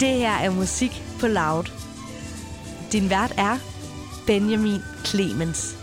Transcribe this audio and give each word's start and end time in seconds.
Det 0.00 0.08
her 0.08 0.30
er 0.30 0.50
musik 0.50 1.02
på 1.20 1.26
loud. 1.26 1.64
Din 2.92 3.10
vært 3.10 3.32
er 3.38 3.58
Benjamin 4.26 4.80
Clemens. 5.04 5.76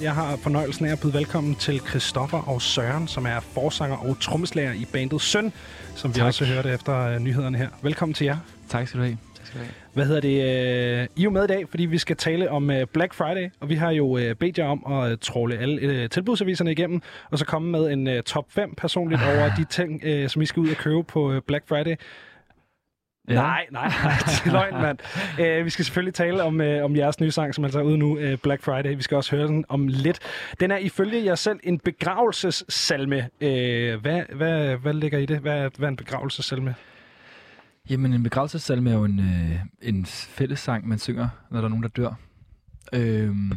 Jeg 0.00 0.14
har 0.14 0.36
fornøjelsen 0.36 0.86
af 0.86 0.92
at 0.92 1.00
byde 1.00 1.14
velkommen 1.14 1.54
til 1.54 1.80
Christoffer 1.80 2.48
og 2.48 2.62
Søren, 2.62 3.08
som 3.08 3.26
er 3.26 3.40
forsanger 3.40 3.96
og 3.96 4.20
trommeslager 4.20 4.72
i 4.72 4.86
bandet 4.92 5.20
Søn, 5.20 5.52
som 5.96 6.10
vi 6.14 6.18
Tak. 6.18 6.26
også 6.26 6.44
hørte 6.44 6.72
efter 6.72 7.16
uh, 7.16 7.22
nyhederne 7.22 7.58
her. 7.58 7.68
Velkommen 7.82 8.14
til 8.14 8.24
jer. 8.24 8.36
Tak 8.68 8.88
skal 8.88 9.00
du 9.00 9.04
have. 9.04 9.18
Tak 9.36 9.46
skal 9.46 9.60
du 9.60 9.64
have. 9.64 9.74
Hvad 9.92 10.06
hedder 10.06 10.20
det? 10.20 10.38
Uh, 10.38 11.08
I 11.16 11.20
er 11.20 11.24
jo 11.24 11.30
med 11.30 11.44
i 11.44 11.46
dag, 11.46 11.68
fordi 11.70 11.84
vi 11.84 11.98
skal 11.98 12.16
tale 12.16 12.50
om 12.50 12.70
uh, 12.70 12.76
Black 12.92 13.14
Friday, 13.14 13.50
og 13.60 13.68
vi 13.68 13.74
har 13.74 13.90
jo 13.90 14.34
bedt 14.38 14.58
jer 14.58 14.66
om 14.66 14.92
at 14.92 15.20
tråle 15.20 15.58
alle 15.58 16.08
tilbudsaviserne 16.08 16.72
igennem, 16.72 17.02
og 17.30 17.38
så 17.38 17.44
komme 17.44 17.70
med 17.70 17.90
en 17.90 18.22
top 18.22 18.44
5 18.48 18.74
personligt 18.76 19.22
over 19.36 19.50
de 19.56 19.64
ting, 19.64 20.02
som 20.30 20.42
I 20.42 20.46
skal 20.46 20.60
ud 20.60 20.68
og 20.70 20.76
købe 20.76 21.02
på 21.02 21.40
Black 21.46 21.68
Friday. 21.68 21.96
Ja. 23.30 23.34
Nej, 23.34 23.66
nej, 23.70 23.88
nej, 23.88 24.12
det 24.26 24.46
er 24.46 24.52
løgn, 24.52 24.74
mand. 24.74 24.98
Uh, 25.32 25.64
vi 25.64 25.70
skal 25.70 25.84
selvfølgelig 25.84 26.14
tale 26.14 26.42
om, 26.42 26.60
uh, 26.60 26.84
om 26.84 26.96
jeres 26.96 27.20
nye 27.20 27.30
sang, 27.30 27.54
som 27.54 27.64
altså 27.64 27.78
er 27.78 27.82
ude 27.82 27.98
nu, 27.98 28.18
uh, 28.18 28.34
Black 28.42 28.62
Friday. 28.62 28.96
Vi 28.96 29.02
skal 29.02 29.16
også 29.16 29.36
høre 29.36 29.46
den 29.46 29.64
om 29.68 29.88
lidt. 29.88 30.18
Den 30.60 30.70
er 30.70 30.76
ifølge 30.76 31.24
jer 31.24 31.34
selv 31.34 31.60
en 31.62 31.78
begravelsessalme. 31.78 33.16
Uh, 33.16 34.00
hvad, 34.00 34.34
hvad, 34.36 34.76
hvad 34.76 34.94
ligger 34.94 35.18
i 35.18 35.26
det? 35.26 35.38
Hvad 35.38 35.58
er, 35.58 35.68
hvad 35.78 35.88
er 35.88 35.90
en 35.90 35.96
begravelsessalme? 35.96 36.74
Jamen, 37.90 38.12
en 38.12 38.22
begravelsessalme 38.22 38.90
er 38.90 38.94
jo 38.94 39.04
en, 39.04 39.18
øh, 39.18 39.60
en 39.82 40.06
fællessang, 40.06 40.88
man 40.88 40.98
synger, 40.98 41.28
når 41.50 41.58
der 41.58 41.64
er 41.64 41.68
nogen, 41.68 41.82
der 41.82 41.88
dør. 41.88 42.14
Øhm, 42.92 43.52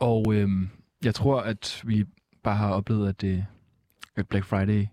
og 0.00 0.34
øhm, 0.34 0.68
jeg 1.04 1.14
tror, 1.14 1.40
at 1.40 1.82
vi 1.84 2.04
bare 2.42 2.56
har 2.56 2.70
oplevet, 2.70 3.08
at, 3.08 3.20
det, 3.20 3.46
at 4.16 4.28
Black 4.28 4.44
Friday 4.44 4.86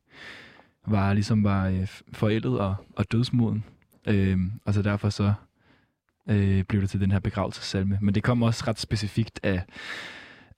var 0.87 1.13
ligesom 1.13 1.43
var 1.43 1.67
øh, 1.67 1.87
forældet 2.13 2.59
og, 2.59 2.75
og 2.95 3.11
dødsmoden. 3.11 3.63
Øhm, 4.07 4.51
og 4.65 4.73
så 4.73 4.81
derfor 4.81 5.09
så 5.09 5.33
øh, 6.29 6.63
blev 6.63 6.81
det 6.81 6.89
til 6.89 7.01
den 7.01 7.11
her 7.11 7.19
begravelsessalme. 7.19 7.97
Men 8.01 8.15
det 8.15 8.23
kom 8.23 8.43
også 8.43 8.63
ret 8.67 8.79
specifikt 8.79 9.39
af, 9.43 9.63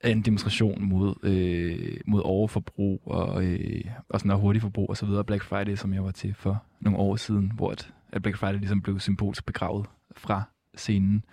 af 0.00 0.10
en 0.10 0.22
demonstration 0.22 0.84
mod, 0.84 1.14
øh, 1.22 1.96
mod 2.06 2.22
overforbrug 2.24 3.02
og, 3.06 3.44
øh, 3.44 3.84
og 4.08 4.20
sådan 4.20 4.28
noget 4.28 4.40
hurtigt 4.40 4.62
forbrug 4.62 4.90
og 4.90 4.96
så 4.96 5.06
videre. 5.06 5.24
Black 5.24 5.42
Friday, 5.42 5.74
som 5.74 5.94
jeg 5.94 6.04
var 6.04 6.10
til 6.10 6.34
for 6.34 6.62
nogle 6.80 6.98
år 6.98 7.16
siden, 7.16 7.52
hvor 7.54 7.70
at, 7.70 7.92
at 8.12 8.22
Black 8.22 8.38
Friday 8.38 8.58
ligesom 8.58 8.82
blev 8.82 9.00
symbolsk 9.00 9.46
begravet 9.46 9.86
fra 10.16 10.42
scenen. 10.74 11.24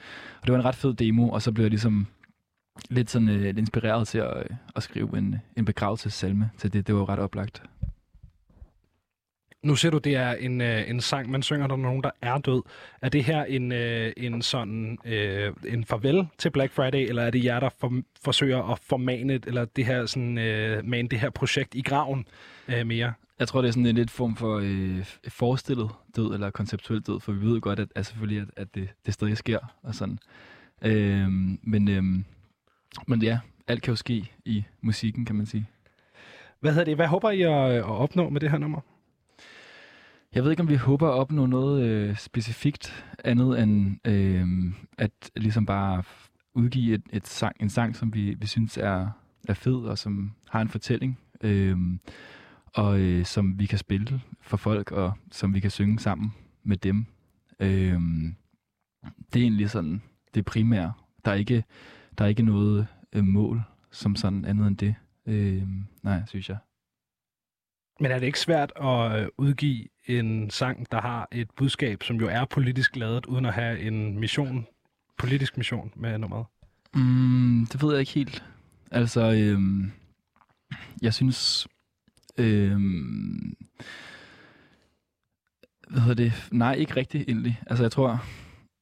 Og 0.41 0.47
det 0.47 0.53
var 0.53 0.59
en 0.59 0.65
ret 0.65 0.75
fed 0.75 0.93
demo, 0.93 1.29
og 1.29 1.41
så 1.41 1.51
blev 1.51 1.63
jeg 1.63 1.69
ligesom 1.69 2.07
lidt 2.89 3.09
sådan 3.09 3.29
øh, 3.29 3.57
inspireret 3.57 4.07
til 4.07 4.17
at, 4.17 4.37
øh, 4.37 4.55
at 4.75 4.83
skrive 4.83 5.17
en, 5.17 5.35
en 5.57 5.65
begravelsessalme 5.65 6.49
til 6.57 6.73
det. 6.73 6.87
Det 6.87 6.95
var 6.95 7.01
jo 7.01 7.07
ret 7.07 7.19
oplagt. 7.19 7.63
Nu 9.63 9.75
ser 9.75 9.89
du, 9.89 9.97
det 9.97 10.15
er 10.15 10.31
en, 10.33 10.61
øh, 10.61 10.89
en 10.89 11.01
sang, 11.01 11.31
man 11.31 11.43
synger, 11.43 11.67
når 11.67 11.75
der 11.75 11.83
er 11.83 11.87
nogen, 11.87 12.03
der 12.03 12.11
er 12.21 12.37
død. 12.37 12.61
Er 13.01 13.09
det 13.09 13.23
her 13.23 13.43
en, 13.43 13.71
øh, 13.71 14.13
en 14.17 14.41
sådan 14.41 14.97
øh, 15.05 15.53
en 15.67 15.85
farvel 15.85 16.27
til 16.37 16.49
Black 16.49 16.73
Friday, 16.73 17.07
eller 17.09 17.23
er 17.23 17.29
det 17.29 17.43
jer, 17.43 17.59
der 17.59 17.69
for, 17.79 18.01
forsøger 18.23 18.63
at 18.71 18.79
formane, 18.79 19.33
eller 19.47 19.65
det 19.65 19.85
her 19.85 20.05
sådan, 20.05 20.37
øh, 20.37 20.85
mane 20.85 21.07
det 21.07 21.19
her 21.19 21.29
projekt 21.29 21.75
i 21.75 21.81
graven 21.81 22.27
øh, 22.67 22.87
mere? 22.87 23.13
Jeg 23.39 23.47
tror, 23.47 23.61
det 23.61 23.67
er 23.67 23.71
sådan 23.71 23.85
en 23.85 23.95
lidt 23.95 24.11
form 24.11 24.35
for 24.35 24.59
øh, 24.63 25.05
forestillet 25.27 25.89
død, 26.15 26.33
eller 26.33 26.49
konceptuel 26.49 27.01
død, 27.01 27.19
for 27.19 27.31
vi 27.31 27.45
ved 27.45 27.61
godt, 27.61 27.79
at, 27.79 27.87
at 27.95 28.05
selvfølgelig, 28.05 28.41
at, 28.41 28.47
at 28.61 28.75
det, 28.75 28.89
det 29.05 29.13
stadig 29.13 29.37
sker, 29.37 29.59
og 29.83 29.95
sådan. 29.95 30.19
Øhm, 30.81 31.59
men, 31.63 31.87
øhm, 31.87 32.25
men 33.07 33.21
ja, 33.21 33.39
alt 33.67 33.81
kan 33.81 33.91
jo 33.91 33.95
ske 33.95 34.31
i 34.45 34.63
musikken, 34.81 35.25
kan 35.25 35.35
man 35.35 35.45
sige. 35.45 35.65
Hvad 36.59 36.71
hedder 36.71 36.85
det? 36.85 36.95
Hvad 36.95 37.07
håber 37.07 37.29
I 37.29 37.41
at, 37.41 37.71
at 37.71 37.83
opnå 37.83 38.29
med 38.29 38.41
det 38.41 38.51
her 38.51 38.57
nummer? 38.57 38.81
Jeg 40.35 40.43
ved 40.43 40.51
ikke, 40.51 40.61
om 40.61 40.69
vi 40.69 40.75
håber 40.75 41.07
at 41.07 41.13
opnå 41.13 41.45
noget 41.45 41.83
øh, 41.83 42.17
specifikt 42.17 43.05
andet 43.23 43.63
end 43.63 44.07
øh, 44.07 44.73
at 44.97 45.31
ligesom 45.35 45.65
bare 45.65 46.03
udgive 46.53 46.95
et, 46.95 47.03
et 47.13 47.27
sang, 47.27 47.55
en 47.59 47.69
sang, 47.69 47.95
som 47.95 48.13
vi, 48.13 48.33
vi 48.33 48.47
synes 48.47 48.77
er, 48.77 49.09
er 49.47 49.53
fed 49.53 49.75
og 49.75 49.97
som 49.97 50.31
har 50.49 50.61
en 50.61 50.69
fortælling, 50.69 51.19
øh, 51.41 51.77
og 52.73 52.99
øh, 52.99 53.25
som 53.25 53.59
vi 53.59 53.65
kan 53.65 53.77
spille 53.77 54.21
for 54.41 54.57
folk 54.57 54.91
og 54.91 55.13
som 55.31 55.53
vi 55.53 55.59
kan 55.59 55.71
synge 55.71 55.99
sammen 55.99 56.33
med 56.63 56.77
dem. 56.77 57.05
Øh, 57.59 57.99
det 59.33 59.39
er 59.39 59.43
egentlig 59.43 59.69
sådan 59.69 60.01
det 60.33 60.45
primære. 60.45 60.93
Der 61.25 61.31
er 61.31 61.35
ikke, 61.35 61.63
der 62.17 62.23
er 62.23 62.29
ikke 62.29 62.43
noget 62.43 62.87
øh, 63.13 63.23
mål 63.23 63.61
som 63.91 64.15
sådan 64.15 64.45
andet 64.45 64.67
end 64.67 64.77
det. 64.77 64.95
Øh, 65.25 65.67
nej, 66.03 66.23
synes 66.27 66.49
jeg. 66.49 66.57
Men 67.99 68.11
er 68.11 68.19
det 68.19 68.25
ikke 68.25 68.39
svært 68.39 68.71
at 68.81 69.21
øh, 69.21 69.27
udgive 69.37 69.85
en 70.05 70.49
sang, 70.49 70.91
der 70.91 71.01
har 71.01 71.27
et 71.31 71.51
budskab, 71.57 72.03
som 72.03 72.15
jo 72.17 72.27
er 72.27 72.45
politisk 72.45 72.95
lavet, 72.95 73.25
uden 73.25 73.45
at 73.45 73.53
have 73.53 73.79
en 73.79 74.19
mission, 74.19 74.67
politisk 75.17 75.57
mission 75.57 75.91
med 75.95 76.17
nummeret? 76.17 76.45
Mm, 76.93 77.67
det 77.71 77.81
ved 77.81 77.91
jeg 77.91 77.99
ikke 77.99 78.11
helt. 78.11 78.43
Altså, 78.91 79.31
øhm, 79.31 79.91
jeg 81.01 81.13
synes... 81.13 81.67
Øhm, 82.37 83.55
hvad 85.89 86.01
hedder 86.01 86.23
det? 86.23 86.33
Nej, 86.51 86.73
ikke 86.73 86.95
rigtigt 86.95 87.29
egentlig. 87.29 87.61
Altså, 87.67 87.83
jeg 87.83 87.91
tror, 87.91 88.25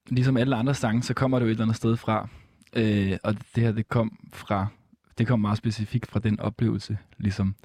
ligesom 0.10 0.38
alle 0.38 0.56
andre 0.56 0.74
sange, 0.76 1.04
så 1.04 1.14
kommer 1.14 1.40
det 1.40 1.46
jo 1.46 1.50
et 1.50 1.52
eller 1.52 1.64
andet 1.64 1.78
sted 1.78 1.98
fra. 1.98 2.30
Øh, 2.76 3.18
og 3.24 3.36
det 3.56 3.64
her, 3.64 3.72
det 3.72 3.90
kom 3.90 4.30
fra... 4.34 4.68
Det 5.18 5.28
kom 5.28 5.40
meget 5.40 5.58
specifikt 5.58 6.08
fra 6.08 6.20
den 6.20 6.40
oplevelse, 6.40 6.98
ligesom. 7.18 7.56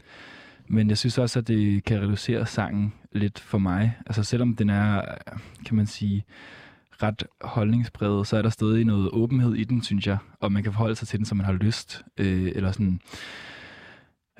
Men 0.69 0.89
jeg 0.89 0.99
synes 0.99 1.19
også, 1.19 1.39
at 1.39 1.49
det 1.49 1.85
kan 1.85 2.01
reducere 2.01 2.47
sangen 2.47 2.93
lidt 3.13 3.39
for 3.39 3.59
mig. 3.59 3.99
Altså, 4.07 4.23
selvom 4.23 4.57
den 4.57 4.71
er, 4.71 5.03
kan 5.67 5.77
man 5.77 5.87
sige, 5.87 6.25
ret 7.03 7.25
holdningsbredet, 7.41 8.27
så 8.27 8.37
er 8.37 8.43
der 8.43 8.51
stadig 8.51 8.85
noget 8.85 9.11
åbenhed 9.11 9.55
i 9.55 9.65
den, 9.65 9.83
synes 9.83 10.07
jeg. 10.07 10.19
Og 10.41 10.53
man 10.53 10.63
kan 10.63 10.73
forholde 10.73 10.97
sig 10.97 11.09
til 11.09 11.19
den, 11.19 11.27
som 11.27 11.37
man 11.37 11.47
har 11.47 11.53
lyst. 11.53 12.03
Øh, 12.17 12.53
eller 12.55 12.73
sådan... 12.73 13.01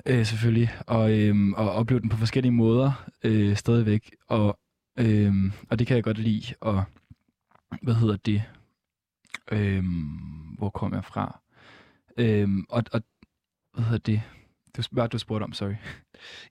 Øh, 0.05 0.25
selvfølgelig. 0.25 0.71
Og, 0.87 1.19
øh, 1.19 1.35
og 1.55 1.71
opleve 1.71 1.99
den 1.99 2.09
på 2.09 2.17
forskellige 2.17 2.51
måder 2.51 3.05
øh, 3.23 3.55
stadigvæk. 3.55 4.11
Og, 4.27 4.59
øh, 4.99 5.33
og 5.69 5.79
det 5.79 5.87
kan 5.87 5.95
jeg 5.95 6.03
godt 6.03 6.17
lide. 6.17 6.53
Og 6.61 6.83
hvad 7.81 7.93
hedder 7.93 8.15
det? 8.15 8.43
Øh, 9.51 9.83
hvor 10.57 10.69
kom 10.69 10.93
jeg 10.93 11.05
fra? 11.05 11.39
Øh, 12.17 12.49
og, 12.69 12.83
og 12.91 13.01
hvad 13.73 13.85
hedder 13.85 13.97
det? 13.97 14.21
Det 14.77 14.87
var 14.91 15.07
du 15.07 15.17
spurgte 15.17 15.43
om, 15.43 15.53
sorry. 15.53 15.73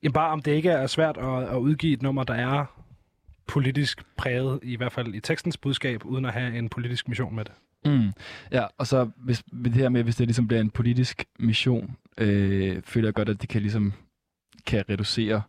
Jamen 0.02 0.12
bare 0.12 0.30
om 0.30 0.42
det 0.42 0.52
ikke 0.52 0.70
er 0.70 0.86
svært 0.86 1.16
at, 1.16 1.42
at 1.48 1.56
udgive 1.56 1.92
et 1.92 2.02
nummer, 2.02 2.24
der 2.24 2.34
er 2.34 2.64
politisk 3.46 4.02
præget, 4.16 4.60
i 4.62 4.76
hvert 4.76 4.92
fald 4.92 5.14
i 5.14 5.20
tekstens 5.20 5.56
budskab, 5.56 6.04
uden 6.04 6.24
at 6.24 6.32
have 6.32 6.58
en 6.58 6.68
politisk 6.68 7.08
mission 7.08 7.34
med 7.34 7.44
det. 7.44 7.52
Mm. 7.86 8.12
Ja, 8.52 8.64
og 8.78 8.86
så 8.86 9.10
hvis, 9.16 9.42
det 9.64 9.72
her 9.74 9.88
med, 9.88 10.02
hvis 10.02 10.16
det 10.16 10.26
ligesom 10.26 10.48
bliver 10.48 10.60
en 10.60 10.70
politisk 10.70 11.24
mission, 11.38 11.96
øh, 12.18 12.82
føler 12.84 13.06
jeg 13.08 13.14
godt, 13.14 13.28
at 13.28 13.40
det 13.40 13.48
kan 13.48 13.60
ligesom 13.62 13.92
kan 14.66 14.84
reducere 14.90 15.42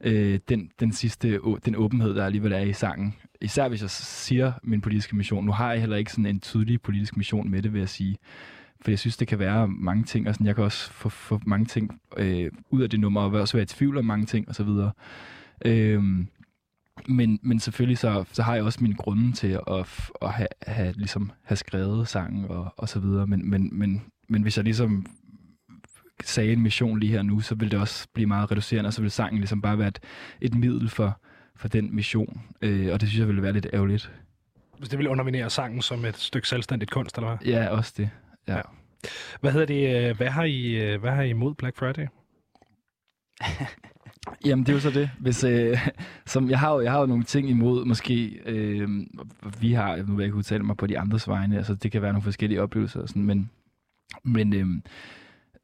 øh, 0.00 0.38
den, 0.48 0.70
den 0.80 0.92
sidste 0.92 1.38
å- 1.44 1.58
den 1.64 1.76
åbenhed, 1.76 2.14
der 2.14 2.24
alligevel 2.26 2.52
er 2.52 2.58
i 2.60 2.72
sangen. 2.72 3.14
Især 3.40 3.68
hvis 3.68 3.82
jeg 3.82 3.90
siger 3.90 4.52
min 4.62 4.80
politiske 4.80 5.16
mission. 5.16 5.44
Nu 5.44 5.52
har 5.52 5.70
jeg 5.72 5.80
heller 5.80 5.96
ikke 5.96 6.10
sådan 6.10 6.26
en 6.26 6.40
tydelig 6.40 6.82
politisk 6.82 7.16
mission 7.16 7.50
med 7.50 7.62
det, 7.62 7.72
vil 7.72 7.78
jeg 7.78 7.88
sige. 7.88 8.16
For 8.84 8.90
jeg 8.90 8.98
synes, 8.98 9.16
det 9.16 9.28
kan 9.28 9.38
være 9.38 9.68
mange 9.68 10.04
ting, 10.04 10.28
og 10.28 10.34
sådan, 10.34 10.46
jeg 10.46 10.54
kan 10.54 10.64
også 10.64 10.92
få, 10.92 11.08
få 11.08 11.40
mange 11.46 11.66
ting 11.66 12.00
øh, 12.16 12.50
ud 12.70 12.82
af 12.82 12.90
det 12.90 13.00
nummer, 13.00 13.20
og 13.20 13.32
også 13.32 13.56
være 13.56 13.62
i 13.62 13.66
tvivl 13.66 13.98
om 13.98 14.04
mange 14.04 14.26
ting, 14.26 14.48
osv. 14.48 14.68
Øhm, 15.64 16.28
men, 17.08 17.38
men 17.42 17.60
selvfølgelig 17.60 17.98
så, 17.98 18.24
så 18.32 18.42
har 18.42 18.54
jeg 18.54 18.64
også 18.64 18.78
mine 18.82 18.94
grunde 18.94 19.32
til 19.32 19.60
at, 19.66 20.10
at 20.22 20.32
have, 20.32 20.48
have, 20.66 20.92
ligesom, 20.92 21.30
have 21.42 21.56
skrevet 21.56 22.08
sangen 22.08 22.44
og, 22.44 22.74
og 22.76 22.88
så 22.88 23.00
videre. 23.00 23.26
Men, 23.26 23.50
men, 23.50 23.78
men, 23.78 24.02
men 24.28 24.42
hvis 24.42 24.56
jeg 24.56 24.64
ligesom 24.64 25.06
sagde 26.24 26.52
en 26.52 26.62
mission 26.62 27.00
lige 27.00 27.12
her 27.12 27.22
nu, 27.22 27.40
så 27.40 27.54
vil 27.54 27.70
det 27.70 27.80
også 27.80 28.08
blive 28.14 28.26
meget 28.26 28.50
reducerende, 28.50 28.88
og 28.88 28.92
så 28.94 29.02
vil 29.02 29.10
sangen 29.10 29.38
ligesom 29.38 29.62
bare 29.62 29.78
være 29.78 29.88
et, 29.88 29.98
et 30.40 30.54
middel 30.54 30.88
for, 30.88 31.20
for 31.56 31.68
den 31.68 31.94
mission. 31.94 32.42
Øh, 32.62 32.92
og 32.92 33.00
det 33.00 33.08
synes 33.08 33.18
jeg 33.18 33.28
ville 33.28 33.42
være 33.42 33.52
lidt 33.52 33.66
ærgerligt. 33.72 34.12
Hvis 34.78 34.88
det 34.88 34.98
vil 34.98 35.08
underminere 35.08 35.50
sangen 35.50 35.82
som 35.82 36.04
et 36.04 36.16
stykke 36.16 36.48
selvstændigt 36.48 36.90
kunst, 36.90 37.16
eller 37.16 37.28
hvad? 37.28 37.48
Ja, 37.48 37.68
også 37.68 37.94
det. 37.96 38.10
Ja. 38.48 38.60
Hvad 39.40 39.52
hedder 39.52 39.66
det? 39.66 40.08
øh, 40.10 40.16
Hvad 40.16 40.28
har 40.28 40.44
I, 40.44 40.74
øh, 40.74 41.00
hvad 41.00 41.10
har 41.12 41.22
I 41.22 41.30
imod 41.30 41.54
Black 41.54 41.76
Friday? 41.76 42.06
Jamen, 44.46 44.64
det 44.66 44.68
er 44.68 44.74
jo 44.74 44.80
så 44.80 44.90
det. 44.90 45.10
Hvis, 45.18 45.44
øh, 45.44 45.88
som 46.26 46.50
jeg, 46.50 46.58
har 46.58 46.72
jo, 46.74 46.80
jeg 46.80 46.92
har 46.92 47.00
jo 47.00 47.06
nogle 47.06 47.24
ting 47.24 47.50
imod, 47.50 47.84
måske, 47.84 48.40
øh, 48.46 48.88
vi 49.60 49.72
har, 49.72 49.96
nu 49.96 50.02
vil 50.04 50.16
jeg 50.16 50.24
ikke 50.24 50.36
udtale 50.36 50.62
mig 50.62 50.76
på 50.76 50.86
de 50.86 50.98
andres 50.98 51.28
vegne, 51.28 51.56
altså 51.56 51.74
det 51.74 51.92
kan 51.92 52.02
være 52.02 52.12
nogle 52.12 52.22
forskellige 52.22 52.62
oplevelser 52.62 53.00
og 53.00 53.08
sådan, 53.08 53.22
men, 53.22 53.50
men 54.24 54.54
øh, 54.54 54.66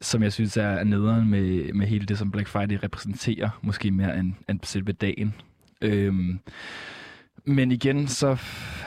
som 0.00 0.22
jeg 0.22 0.32
synes 0.32 0.56
er, 0.56 0.62
er 0.68 0.84
nederen 0.84 1.30
med, 1.30 1.72
med 1.72 1.86
hele 1.86 2.06
det, 2.06 2.18
som 2.18 2.30
Black 2.30 2.48
Friday 2.48 2.78
repræsenterer, 2.82 3.60
måske 3.62 3.90
mere 3.90 4.18
end, 4.18 4.32
end 4.48 4.60
selve 4.62 4.92
dagen. 4.92 5.34
Øh, 5.82 6.14
men 7.44 7.72
igen, 7.72 8.08
så 8.08 8.38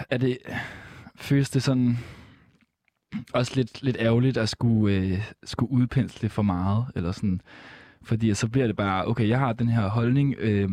er 0.10 0.18
det, 0.18 0.38
føles 1.16 1.50
det 1.50 1.64
sådan 1.64 1.98
også 3.34 3.52
lidt, 3.56 3.84
lidt 3.84 3.98
ærgerligt 4.00 4.38
at 4.38 4.50
skulle, 4.50 4.96
øh, 4.96 5.32
skulle 5.44 5.72
udpensle 5.72 6.30
for 6.30 6.42
meget, 6.42 6.86
eller 6.96 7.12
sådan, 7.12 7.42
fordi 8.04 8.34
så 8.34 8.48
bliver 8.48 8.68
det 8.68 8.76
bare, 8.76 9.08
okay, 9.08 9.28
jeg 9.28 9.40
har 9.40 9.54
den 9.54 9.70
her 9.70 9.90
holdning, 9.90 10.36
øh, 10.38 10.70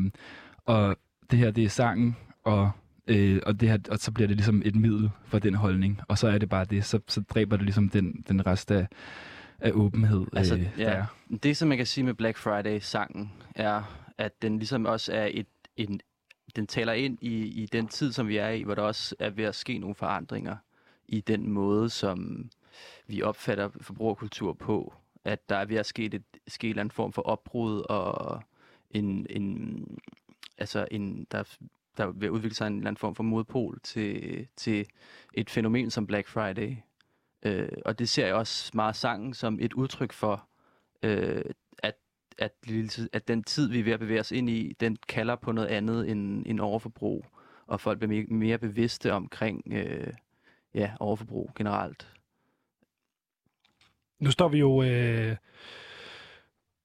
og 0.66 0.96
det 1.30 1.38
her, 1.38 1.50
det 1.50 1.64
er 1.64 1.68
sangen, 1.68 2.16
og 2.44 2.70
Øh, 3.10 3.40
og, 3.46 3.60
det 3.60 3.68
her, 3.68 3.78
og 3.90 3.98
så 3.98 4.12
bliver 4.12 4.28
det 4.28 4.36
ligesom 4.36 4.62
et 4.64 4.76
middel 4.76 5.10
for 5.24 5.38
den 5.38 5.54
holdning, 5.54 6.00
og 6.08 6.18
så 6.18 6.28
er 6.28 6.38
det 6.38 6.48
bare 6.48 6.64
det, 6.64 6.84
så, 6.84 7.00
så 7.08 7.20
dræber 7.20 7.56
det 7.56 7.64
ligesom 7.64 7.88
den, 7.88 8.24
den 8.28 8.46
rest 8.46 8.70
af, 8.70 8.86
af 9.60 9.70
åbenhed. 9.74 10.26
Altså, 10.32 10.54
øh, 10.54 10.68
ja, 10.78 10.84
der 10.84 10.90
er. 10.90 11.04
det 11.42 11.56
som 11.56 11.68
man 11.68 11.76
kan 11.76 11.86
sige 11.86 12.04
med 12.04 12.14
Black 12.14 12.36
Friday-sangen, 12.36 13.32
er, 13.54 13.82
at 14.18 14.42
den 14.42 14.58
ligesom 14.58 14.86
også 14.86 15.12
er 15.12 15.28
et, 15.30 15.46
en, 15.76 16.00
den 16.56 16.66
taler 16.66 16.92
ind 16.92 17.18
i, 17.20 17.62
i 17.62 17.66
den 17.66 17.88
tid, 17.88 18.12
som 18.12 18.28
vi 18.28 18.36
er 18.36 18.48
i, 18.48 18.62
hvor 18.62 18.74
der 18.74 18.82
også 18.82 19.14
er 19.18 19.30
ved 19.30 19.44
at 19.44 19.54
ske 19.54 19.78
nogle 19.78 19.94
forandringer 19.94 20.56
i 21.10 21.20
den 21.20 21.50
måde, 21.50 21.90
som 21.90 22.50
vi 23.06 23.22
opfatter 23.22 23.68
forbrugerkultur 23.80 24.52
på. 24.52 24.94
At 25.24 25.48
der 25.48 25.56
er 25.56 25.64
ved 25.64 25.76
at 25.76 25.86
ske, 25.86 26.04
et, 26.04 26.22
ske 26.48 26.66
en 26.66 26.70
eller 26.70 26.80
anden 26.80 26.90
form 26.90 27.12
for 27.12 27.22
opbrud, 27.22 27.80
og 27.88 28.42
en, 28.90 29.26
en, 29.30 29.84
altså 30.58 30.88
en, 30.90 31.26
der, 31.30 31.56
der 31.96 32.06
er 32.06 32.10
ved 32.10 32.28
at 32.28 32.30
udvikle 32.30 32.54
sig 32.54 32.66
en 32.66 32.72
eller 32.72 32.88
anden 32.88 33.00
form 33.00 33.14
for 33.14 33.22
modpol 33.22 33.80
til, 33.82 34.46
til 34.56 34.86
et 35.34 35.50
fænomen 35.50 35.90
som 35.90 36.06
Black 36.06 36.28
Friday. 36.28 36.76
Øh, 37.42 37.68
og 37.84 37.98
det 37.98 38.08
ser 38.08 38.26
jeg 38.26 38.34
også 38.34 38.70
meget 38.74 38.96
sangen 38.96 39.34
som 39.34 39.58
et 39.60 39.72
udtryk 39.72 40.12
for, 40.12 40.48
øh, 41.02 41.44
at, 41.78 41.94
at, 42.38 42.52
at 43.12 43.28
den 43.28 43.44
tid, 43.44 43.68
vi 43.68 43.78
er 43.78 43.84
ved 43.84 43.92
at 43.92 44.00
bevæge 44.00 44.20
os 44.20 44.32
ind 44.32 44.50
i, 44.50 44.76
den 44.80 44.96
kalder 45.08 45.36
på 45.36 45.52
noget 45.52 45.68
andet 45.68 46.10
end, 46.10 46.46
end 46.46 46.60
overforbrug. 46.60 47.26
Og 47.66 47.80
folk 47.80 47.98
bliver 47.98 48.08
mere, 48.08 48.26
mere 48.26 48.58
bevidste 48.58 49.12
omkring 49.12 49.72
øh, 49.72 50.12
ja, 50.74 50.90
overforbrug 51.00 51.50
generelt. 51.56 52.08
Nu 54.18 54.30
står 54.30 54.48
vi 54.48 54.58
jo... 54.58 54.82
Øh, 54.82 55.36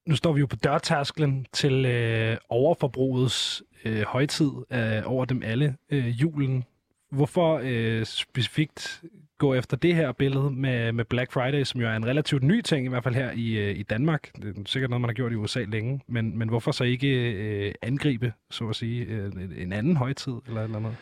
nu 0.05 0.15
står 0.15 0.33
vi 0.33 0.39
jo 0.39 0.45
på 0.45 0.55
dørtærsklen 0.55 1.47
til 1.53 1.85
øh, 1.85 2.37
overforbrugets 2.49 3.63
øh, 3.85 4.01
højtid 4.01 4.51
øh, 4.71 5.01
over 5.05 5.25
dem 5.25 5.43
alle, 5.43 5.77
øh, 5.89 6.21
julen. 6.21 6.63
Hvorfor 7.11 7.61
øh, 7.63 8.05
specifikt 8.05 9.03
gå 9.37 9.53
efter 9.53 9.77
det 9.77 9.95
her 9.95 10.11
billede 10.11 10.51
med, 10.51 10.91
med 10.91 11.05
Black 11.05 11.31
Friday, 11.31 11.63
som 11.63 11.81
jo 11.81 11.87
er 11.87 11.95
en 11.95 12.05
relativt 12.05 12.43
ny 12.43 12.61
ting, 12.61 12.85
i 12.85 12.89
hvert 12.89 13.03
fald 13.03 13.15
her 13.15 13.31
i, 13.31 13.57
øh, 13.57 13.79
i 13.79 13.83
Danmark. 13.83 14.31
Det 14.35 14.57
er 14.57 14.61
sikkert 14.65 14.89
noget, 14.89 15.01
man 15.01 15.09
har 15.09 15.13
gjort 15.13 15.31
i 15.31 15.35
USA 15.35 15.63
længe. 15.67 16.01
Men, 16.07 16.37
men 16.37 16.49
hvorfor 16.49 16.71
så 16.71 16.83
ikke 16.83 17.33
øh, 17.33 17.73
angribe, 17.81 18.33
så 18.51 18.69
at 18.69 18.75
sige, 18.75 19.05
øh, 19.05 19.31
en 19.57 19.73
anden 19.73 19.97
højtid 19.97 20.33
eller 20.47 20.61
et 20.61 20.65
eller 20.65 20.77
andet? 20.77 20.95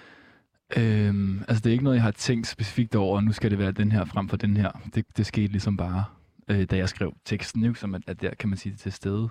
Øhm, 0.77 1.43
altså, 1.47 1.61
det 1.61 1.69
er 1.69 1.71
ikke 1.71 1.83
noget, 1.83 1.95
jeg 1.95 2.03
har 2.03 2.11
tænkt 2.11 2.47
specifikt 2.47 2.95
over, 2.95 3.21
nu 3.21 3.31
skal 3.31 3.51
det 3.51 3.59
være 3.59 3.71
den 3.71 3.91
her 3.91 4.05
frem 4.05 4.29
for 4.29 4.37
den 4.37 4.57
her. 4.57 4.71
Det, 4.95 5.05
det 5.17 5.25
skete 5.25 5.47
ligesom 5.47 5.77
bare, 5.77 6.03
øh, 6.47 6.65
da 6.65 6.77
jeg 6.77 6.89
skrev 6.89 7.13
teksten, 7.25 7.65
jo, 7.65 7.73
som 7.73 7.95
at, 7.95 8.01
at 8.07 8.21
der 8.21 8.33
kan 8.39 8.49
man 8.49 8.57
sige 8.57 8.71
det 8.71 8.79
til 8.79 8.91
stede. 8.91 9.29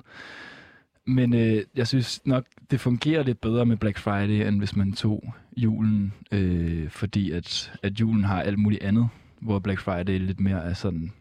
Men 1.07 1.35
øh, 1.35 1.63
jeg 1.75 1.87
synes 1.87 2.21
nok, 2.27 2.45
det 2.71 2.81
fungerer 2.81 3.23
lidt 3.23 3.41
bedre 3.41 3.67
med 3.67 3.77
Black 3.77 3.99
Friday, 3.99 4.49
end 4.49 4.59
hvis 4.59 4.77
man 4.77 4.93
tog 4.93 5.35
julen, 5.57 6.13
øh, 6.33 6.91
fordi 6.91 7.31
at, 7.31 7.73
at 7.83 8.01
julen 8.01 8.25
har 8.25 8.43
alt 8.43 8.59
muligt 8.59 8.83
andet, 8.83 9.09
hvor 9.41 9.59
Black 9.59 9.81
Friday 9.81 10.19
lidt 10.19 10.41
mere 10.41 10.65
er 10.65 10.75
sådan, 10.75 11.13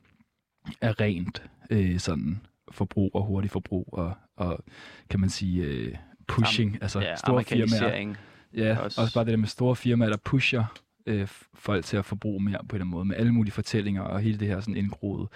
er 0.82 1.02
rent 1.02 1.44
øh, 1.70 2.00
sådan 2.00 2.42
forbrug 2.72 3.12
og 3.14 3.24
hurtig 3.24 3.52
forbrug 3.52 3.90
og, 3.92 4.14
og 4.38 4.64
kan 5.10 5.20
man 5.20 5.30
sige 5.30 5.64
øh, 5.64 5.96
pushing, 6.28 6.78
altså 6.82 7.00
ja, 7.00 7.16
store 7.16 7.44
firmaer. 7.44 8.16
Ja, 8.56 8.78
Også- 8.80 9.02
også, 9.02 9.14
bare 9.14 9.26
det 9.26 9.32
der 9.32 9.38
med 9.38 9.48
store 9.48 9.76
firmaer, 9.76 10.10
der 10.10 10.18
pusher 10.18 10.64
øh, 11.06 11.28
folk 11.54 11.86
til 11.86 11.98
at 11.98 12.06
forbruge 12.06 12.44
mere 12.44 12.58
på 12.58 12.60
en 12.60 12.66
eller 12.68 12.76
anden 12.76 12.90
måde, 12.92 13.06
med 13.06 13.16
alle 13.16 13.32
mulige 13.32 13.52
fortællinger 13.54 14.02
og 14.02 14.20
hele 14.22 14.40
det 14.40 14.48
her 14.48 14.60
sådan 14.60 14.76
indgroede 14.76 15.28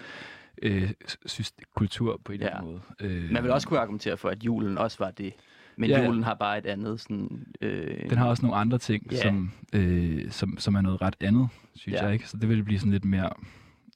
øh, 0.62 0.90
syst- 1.28 1.60
kultur 1.76 2.20
på 2.24 2.32
en 2.32 2.40
eller 2.40 2.56
anden 2.56 2.70
måde. 2.70 2.80
Øh, 3.00 3.30
Man 3.30 3.42
vil 3.42 3.50
også 3.52 3.68
kunne 3.68 3.80
argumentere 3.80 4.16
for, 4.16 4.28
at 4.28 4.44
julen 4.44 4.78
også 4.78 4.96
var 5.00 5.10
det. 5.10 5.32
Men 5.76 5.90
Ja, 5.90 5.98
ja. 6.00 6.06
julen 6.06 6.22
har 6.22 6.34
bare 6.34 6.58
et 6.58 6.66
andet 6.66 7.00
sådan... 7.00 7.46
Øh, 7.60 8.10
Den 8.10 8.18
har 8.18 8.28
også 8.28 8.42
nogle 8.42 8.56
andre 8.56 8.78
ting, 8.78 9.12
Ja. 9.12 9.16
som, 9.22 9.52
øh, 9.72 10.30
som, 10.30 10.58
som 10.58 10.74
er 10.74 10.80
noget 10.80 11.02
ret 11.02 11.16
andet, 11.20 11.48
synes 11.74 11.98
Ja. 12.00 12.04
jeg 12.04 12.12
ikke. 12.12 12.28
Så 12.28 12.36
det 12.36 12.48
vil 12.48 12.64
blive 12.64 12.78
sådan 12.78 12.92
lidt 12.92 13.04
mere 13.04 13.30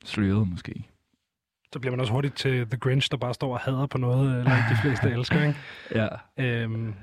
sløret 0.04 0.48
måske. 0.48 0.84
Så 1.72 1.78
bliver 1.80 1.90
man 1.92 2.00
også 2.00 2.12
hurtigt 2.12 2.34
til 2.36 2.66
The 2.66 2.76
Grinch, 2.78 3.10
der 3.10 3.16
bare 3.16 3.34
står 3.34 3.52
og 3.52 3.60
hader 3.60 3.86
på 3.86 3.98
noget, 3.98 4.38
eller 4.38 4.50
de 4.50 4.76
fleste 4.82 5.10
elsker, 5.18 5.40
ikke? 5.46 5.58
Ja. 5.94 6.08
Øhm, 6.44 6.94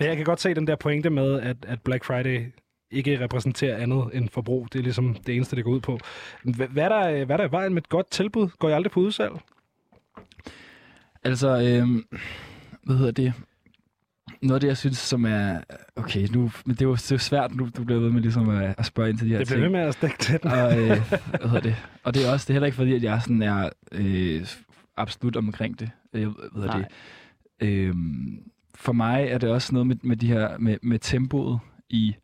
men 0.00 0.08
jeg 0.08 0.16
kan 0.16 0.24
godt 0.24 0.40
se 0.40 0.54
den 0.54 0.66
der 0.66 0.76
pointe 0.76 1.10
med, 1.10 1.40
at, 1.40 1.56
at 1.62 1.80
Black 1.82 2.04
Friday 2.04 2.52
ikke 2.90 3.20
repræsenterer 3.20 3.76
andet 3.76 4.04
end 4.12 4.28
forbrug. 4.28 4.68
Det 4.72 4.78
er 4.78 4.82
ligesom 4.82 5.14
det 5.14 5.36
eneste, 5.36 5.56
det 5.56 5.64
går 5.64 5.70
ud 5.70 5.80
på. 5.80 5.98
Hvad, 6.44 6.68
hvad, 6.68 6.84
er, 6.84 6.88
der, 6.88 7.24
hvad 7.24 7.34
er 7.34 7.36
der 7.36 7.48
i 7.48 7.52
vejen 7.52 7.74
med 7.74 7.82
et 7.82 7.88
godt 7.88 8.10
tilbud? 8.10 8.48
Går 8.58 8.68
I 8.68 8.72
aldrig 8.72 8.90
på 8.90 9.00
udsalg? 9.00 9.32
Altså, 11.24 11.48
øh, 11.48 12.02
hvad 12.82 12.96
hedder 12.96 13.12
det? 13.12 13.32
Noget 14.42 14.54
af 14.54 14.60
det, 14.60 14.68
jeg 14.68 14.76
synes, 14.76 14.98
som 14.98 15.24
er... 15.24 15.60
Okay, 15.96 16.26
nu, 16.32 16.50
men 16.66 16.74
det 16.76 16.82
er 16.82 16.86
jo 16.86 16.94
det 16.94 17.12
er 17.12 17.16
svært, 17.16 17.54
nu 17.54 17.68
du 17.76 17.84
bliver 17.84 18.00
ved 18.00 18.10
med 18.10 18.20
ligesom 18.20 18.48
at, 18.48 18.74
at 18.78 18.86
spørge 18.86 19.10
ind 19.10 19.18
til 19.18 19.26
de 19.26 19.32
her 19.32 19.38
Det 19.38 19.48
ting. 19.48 19.56
bliver 19.56 19.70
ved 19.70 19.78
med 19.78 19.88
at 19.88 19.94
stikke 19.94 20.18
til 20.18 20.42
den. 20.42 20.50
og, 20.50 20.78
øh, 20.78 20.86
hvad 21.38 21.48
hedder 21.48 21.60
det? 21.60 21.76
Og 22.02 22.14
det 22.14 22.26
er 22.28 22.32
også 22.32 22.44
det 22.44 22.50
er 22.50 22.54
heller 22.54 22.66
ikke 22.66 22.76
fordi, 22.76 22.94
at 22.94 23.02
jeg 23.02 23.22
sådan 23.22 23.42
er 23.42 23.68
øh, 23.92 24.46
absolut 24.96 25.36
omkring 25.36 25.80
det. 25.80 25.90
Øh, 26.12 26.28
hvad 26.28 26.62
hedder 26.62 26.78
Nej. 26.78 26.84
det? 27.60 27.68
Øhm, 27.68 28.42
for 28.80 28.92
mig 28.92 29.26
er 29.28 29.38
det 29.38 29.48
også 29.48 29.72
noget 29.72 29.86
med, 29.86 29.96
med, 30.02 30.16
de 30.16 30.26
her, 30.26 30.58
med, 30.58 30.76
med 30.82 30.98
tempoet 30.98 31.58
i 31.88 32.14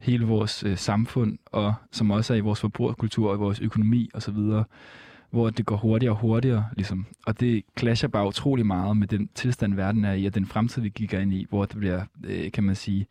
hele 0.00 0.26
vores 0.26 0.64
øh, 0.64 0.76
samfund, 0.76 1.38
og 1.46 1.74
som 1.92 2.10
også 2.10 2.32
er 2.32 2.38
i 2.38 2.40
vores 2.40 2.60
forbrugerkultur 2.60 3.28
og 3.30 3.36
i 3.36 3.38
vores 3.38 3.60
økonomi 3.60 4.10
osv., 4.14 4.38
hvor 5.30 5.50
det 5.50 5.66
går 5.66 5.76
hurtigere 5.76 6.12
og 6.12 6.18
hurtigere. 6.18 6.64
Ligesom. 6.76 7.06
Og 7.26 7.40
det 7.40 7.62
clasher 7.78 8.08
bare 8.08 8.26
utrolig 8.26 8.66
meget 8.66 8.96
med 8.96 9.06
den 9.06 9.28
tilstand, 9.34 9.74
verden 9.74 10.04
er 10.04 10.12
i, 10.12 10.26
og 10.26 10.34
den 10.34 10.46
fremtid, 10.46 10.82
vi 10.82 10.88
kigger 10.88 11.20
ind 11.20 11.34
i, 11.34 11.46
hvor 11.48 11.64
det 11.64 11.76
bliver, 11.76 12.04
øh, 12.24 12.52
kan 12.52 12.64
man 12.64 12.74
sige, 12.74 13.06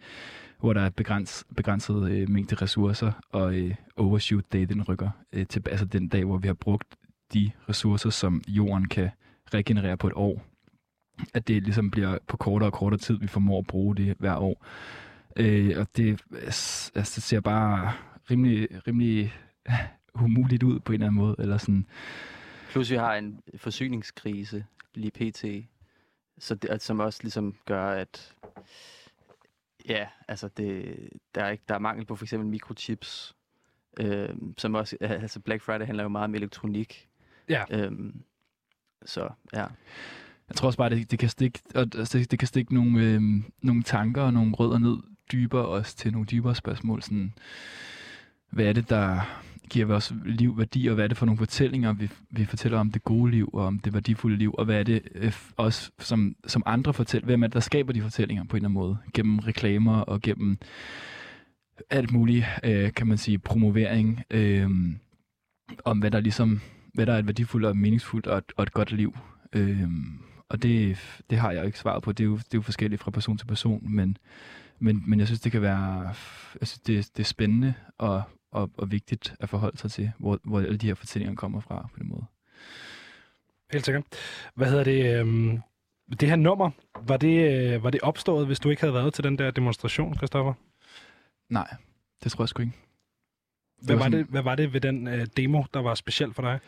hvor 0.59 0.73
der 0.73 0.81
er 0.81 0.89
begræns, 0.89 1.45
begrænset 1.55 2.11
øh, 2.11 2.29
mængde 2.29 2.55
ressourcer, 2.55 3.11
og 3.31 3.55
øh, 3.55 3.75
overshoot 3.97 4.53
day, 4.53 4.65
den 4.69 4.83
rykker 4.83 5.09
øh, 5.33 5.47
til, 5.47 5.63
altså 5.69 5.85
den 5.85 6.07
dag, 6.07 6.25
hvor 6.25 6.37
vi 6.37 6.47
har 6.47 6.53
brugt 6.53 6.87
de 7.33 7.51
ressourcer, 7.69 8.09
som 8.09 8.41
jorden 8.47 8.87
kan 8.87 9.09
regenerere 9.53 9.97
på 9.97 10.07
et 10.07 10.13
år. 10.15 10.54
At 11.33 11.47
det 11.47 11.63
ligesom 11.63 11.91
bliver 11.91 12.17
på 12.27 12.37
kortere 12.37 12.69
og 12.69 12.73
kortere 12.73 12.99
tid, 12.99 13.19
vi 13.19 13.27
formår 13.27 13.59
at 13.59 13.67
bruge 13.67 13.95
det 13.95 14.15
hver 14.19 14.35
år. 14.35 14.65
Øh, 15.35 15.79
og 15.79 15.87
det, 15.97 16.21
altså, 16.33 16.91
det 16.95 17.23
ser 17.23 17.39
bare 17.39 17.93
rimelig, 18.31 18.87
rimelig 18.87 19.33
umuligt 20.13 20.63
ud 20.63 20.79
på 20.79 20.91
en 20.91 20.93
eller 20.93 21.07
anden 21.07 21.21
måde. 21.21 21.35
Eller 21.39 21.57
sådan. 21.57 21.85
Plus 22.69 22.91
vi 22.91 22.95
har 22.95 23.15
en 23.15 23.41
forsyningskrise 23.57 24.65
lige 24.93 25.11
pt. 25.11 25.45
Så 26.37 26.55
det, 26.55 26.81
som 26.81 26.99
også 26.99 27.19
ligesom 27.23 27.55
gør, 27.65 27.89
at 27.89 28.33
ja, 29.89 30.07
altså 30.27 30.47
det, 30.47 30.95
der, 31.35 31.43
er 31.43 31.49
ikke, 31.49 31.63
der 31.67 31.75
er 31.75 31.79
mangel 31.79 32.05
på 32.05 32.15
for 32.15 32.25
eksempel 32.25 32.49
mikrochips, 32.49 33.35
øh, 33.99 34.29
som 34.57 34.75
også, 34.75 34.97
altså 35.01 35.39
Black 35.39 35.63
Friday 35.63 35.85
handler 35.85 36.03
jo 36.03 36.09
meget 36.09 36.23
om 36.23 36.35
elektronik. 36.35 37.07
Ja. 37.49 37.63
Øhm, 37.69 38.23
så 39.05 39.29
ja. 39.53 39.65
Jeg 40.49 40.55
tror 40.55 40.67
også 40.67 40.77
bare, 40.77 40.89
det, 40.89 41.11
det 41.11 41.19
kan 41.19 41.29
stikke, 41.29 41.59
og, 41.75 41.93
det, 41.93 42.31
det 42.31 42.39
kan 42.39 42.47
stikke 42.47 42.73
nogle, 42.73 43.03
øh, 43.03 43.21
nogle 43.61 43.83
tanker 43.83 44.21
og 44.21 44.33
nogle 44.33 44.53
rødder 44.53 44.79
ned 44.79 44.97
dybere 45.31 45.65
også 45.65 45.95
til 45.95 46.11
nogle 46.11 46.27
dybere 46.27 46.55
spørgsmål. 46.55 47.01
Sådan, 47.01 47.33
hvad 48.51 48.65
er 48.65 48.73
det, 48.73 48.89
der 48.89 49.19
giver 49.69 49.85
vores 49.85 50.13
liv 50.25 50.57
værdi, 50.57 50.87
og 50.87 50.95
hvad 50.95 51.03
er 51.03 51.07
det 51.07 51.17
for 51.17 51.25
nogle 51.25 51.37
fortællinger, 51.37 51.93
vi, 51.93 52.09
vi 52.29 52.45
fortæller 52.45 52.79
om 52.79 52.91
det 52.91 53.03
gode 53.03 53.31
liv, 53.31 53.49
og 53.53 53.65
om 53.65 53.79
det 53.79 53.93
værdifulde 53.93 54.37
liv, 54.37 54.55
og 54.57 54.65
hvad 54.65 54.79
er 54.79 54.83
det 54.83 55.01
øh, 55.15 55.33
også, 55.57 55.91
som, 55.99 56.35
som 56.47 56.63
andre 56.65 56.93
fortæller, 56.93 57.25
hvem 57.25 57.43
er 57.43 57.47
det, 57.47 57.53
der 57.53 57.59
skaber 57.59 57.93
de 57.93 58.01
fortællinger 58.01 58.43
på 58.43 58.55
en 58.55 58.57
eller 58.57 58.69
anden 58.69 58.79
måde, 58.79 58.97
gennem 59.13 59.39
reklamer 59.39 59.97
og 59.97 60.21
gennem 60.21 60.57
alt 61.89 62.11
muligt, 62.11 62.45
øh, 62.63 62.93
kan 62.93 63.07
man 63.07 63.17
sige, 63.17 63.39
promovering, 63.39 64.21
øh, 64.31 64.69
om 65.85 65.99
hvad 65.99 66.11
der 66.11 66.19
ligesom, 66.19 66.61
hvad 66.93 67.05
der 67.05 67.13
er 67.13 67.19
et 67.19 67.27
værdifuldt 67.27 67.65
og 67.65 67.77
meningsfuldt 67.77 68.27
og 68.27 68.37
et, 68.37 68.51
og 68.57 68.63
et 68.63 68.73
godt 68.73 68.91
liv. 68.91 69.17
Øh, 69.53 69.87
og 70.55 70.63
det, 70.63 70.97
det 71.29 71.37
har 71.37 71.51
jeg 71.51 71.65
ikke 71.65 71.79
svaret 71.79 72.03
på. 72.03 72.11
Det 72.11 72.23
er 72.23 72.27
jo, 72.27 72.37
det 72.37 72.43
er 72.53 72.57
jo 72.57 72.61
forskelligt 72.61 73.01
fra 73.01 73.11
person 73.11 73.37
til 73.37 73.45
person, 73.45 73.93
men, 73.95 74.17
men, 74.79 75.03
men 75.09 75.19
jeg 75.19 75.27
synes, 75.27 75.41
det 75.41 75.51
kan 75.51 75.61
være 75.61 76.01
jeg 76.59 76.67
synes, 76.67 76.79
det, 76.79 77.17
det 77.17 77.23
er 77.23 77.27
spændende 77.27 77.73
og, 77.97 78.23
og, 78.51 78.71
og 78.77 78.91
vigtigt 78.91 79.35
at 79.39 79.49
forholde 79.49 79.77
sig 79.77 79.91
til, 79.91 80.11
hvor, 80.17 80.39
hvor 80.43 80.59
alle 80.59 80.77
de 80.77 80.87
her 80.87 80.95
fortællinger 80.95 81.35
kommer 81.35 81.59
fra 81.59 81.89
på 81.93 81.99
den 81.99 82.09
måde. 82.09 82.25
Helt 83.73 83.85
sikkert. 83.85 84.03
Hvad 84.55 84.67
hedder 84.69 84.83
det? 84.83 85.19
Øhm, 85.19 85.59
det 86.19 86.29
her 86.29 86.35
nummer, 86.35 86.71
var 87.07 87.17
det, 87.17 87.51
øh, 87.73 87.83
var 87.83 87.89
det 87.89 88.01
opstået, 88.01 88.45
hvis 88.47 88.59
du 88.59 88.69
ikke 88.69 88.81
havde 88.81 88.93
været 88.93 89.13
til 89.13 89.23
den 89.23 89.37
der 89.37 89.51
demonstration, 89.51 90.15
Christoffer? 90.15 90.53
Nej, 91.49 91.75
det 92.23 92.31
tror 92.31 92.43
jeg 92.43 92.49
sgu 92.49 92.61
ikke. 92.61 92.73
Hvad 93.81 93.95
var 93.95 93.99
var, 94.03 94.05
sådan- 94.05 94.19
det, 94.19 94.27
hvad 94.27 94.41
var 94.41 94.55
det 94.55 94.73
ved 94.73 94.81
den 94.81 95.07
øh, 95.07 95.27
demo, 95.37 95.63
der 95.73 95.79
var 95.81 95.95
specielt 95.95 96.35
for 96.35 96.41
dig? 96.41 96.59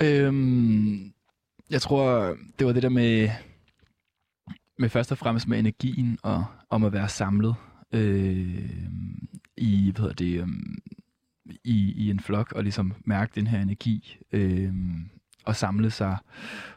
Øhm, 0.00 1.13
jeg 1.70 1.82
tror, 1.82 2.36
det 2.58 2.66
var 2.66 2.72
det 2.72 2.82
der 2.82 2.88
med, 2.88 3.30
med 4.78 4.88
først 4.88 5.12
og 5.12 5.18
fremmest 5.18 5.48
med 5.48 5.58
energien 5.58 6.18
og 6.22 6.44
om 6.70 6.84
at 6.84 6.92
være 6.92 7.08
samlet 7.08 7.54
øh, 7.92 8.70
i, 9.56 9.90
hvad 9.90 10.00
hedder 10.00 10.14
det, 10.14 10.40
øh, 10.40 10.48
i, 11.64 11.92
i 11.96 12.10
en 12.10 12.20
flok 12.20 12.52
og 12.52 12.62
ligesom 12.62 12.94
mærke 13.04 13.32
den 13.34 13.46
her 13.46 13.62
energi 13.62 14.18
øh, 14.32 14.74
og 15.44 15.56
samle 15.56 15.90
sig 15.90 16.16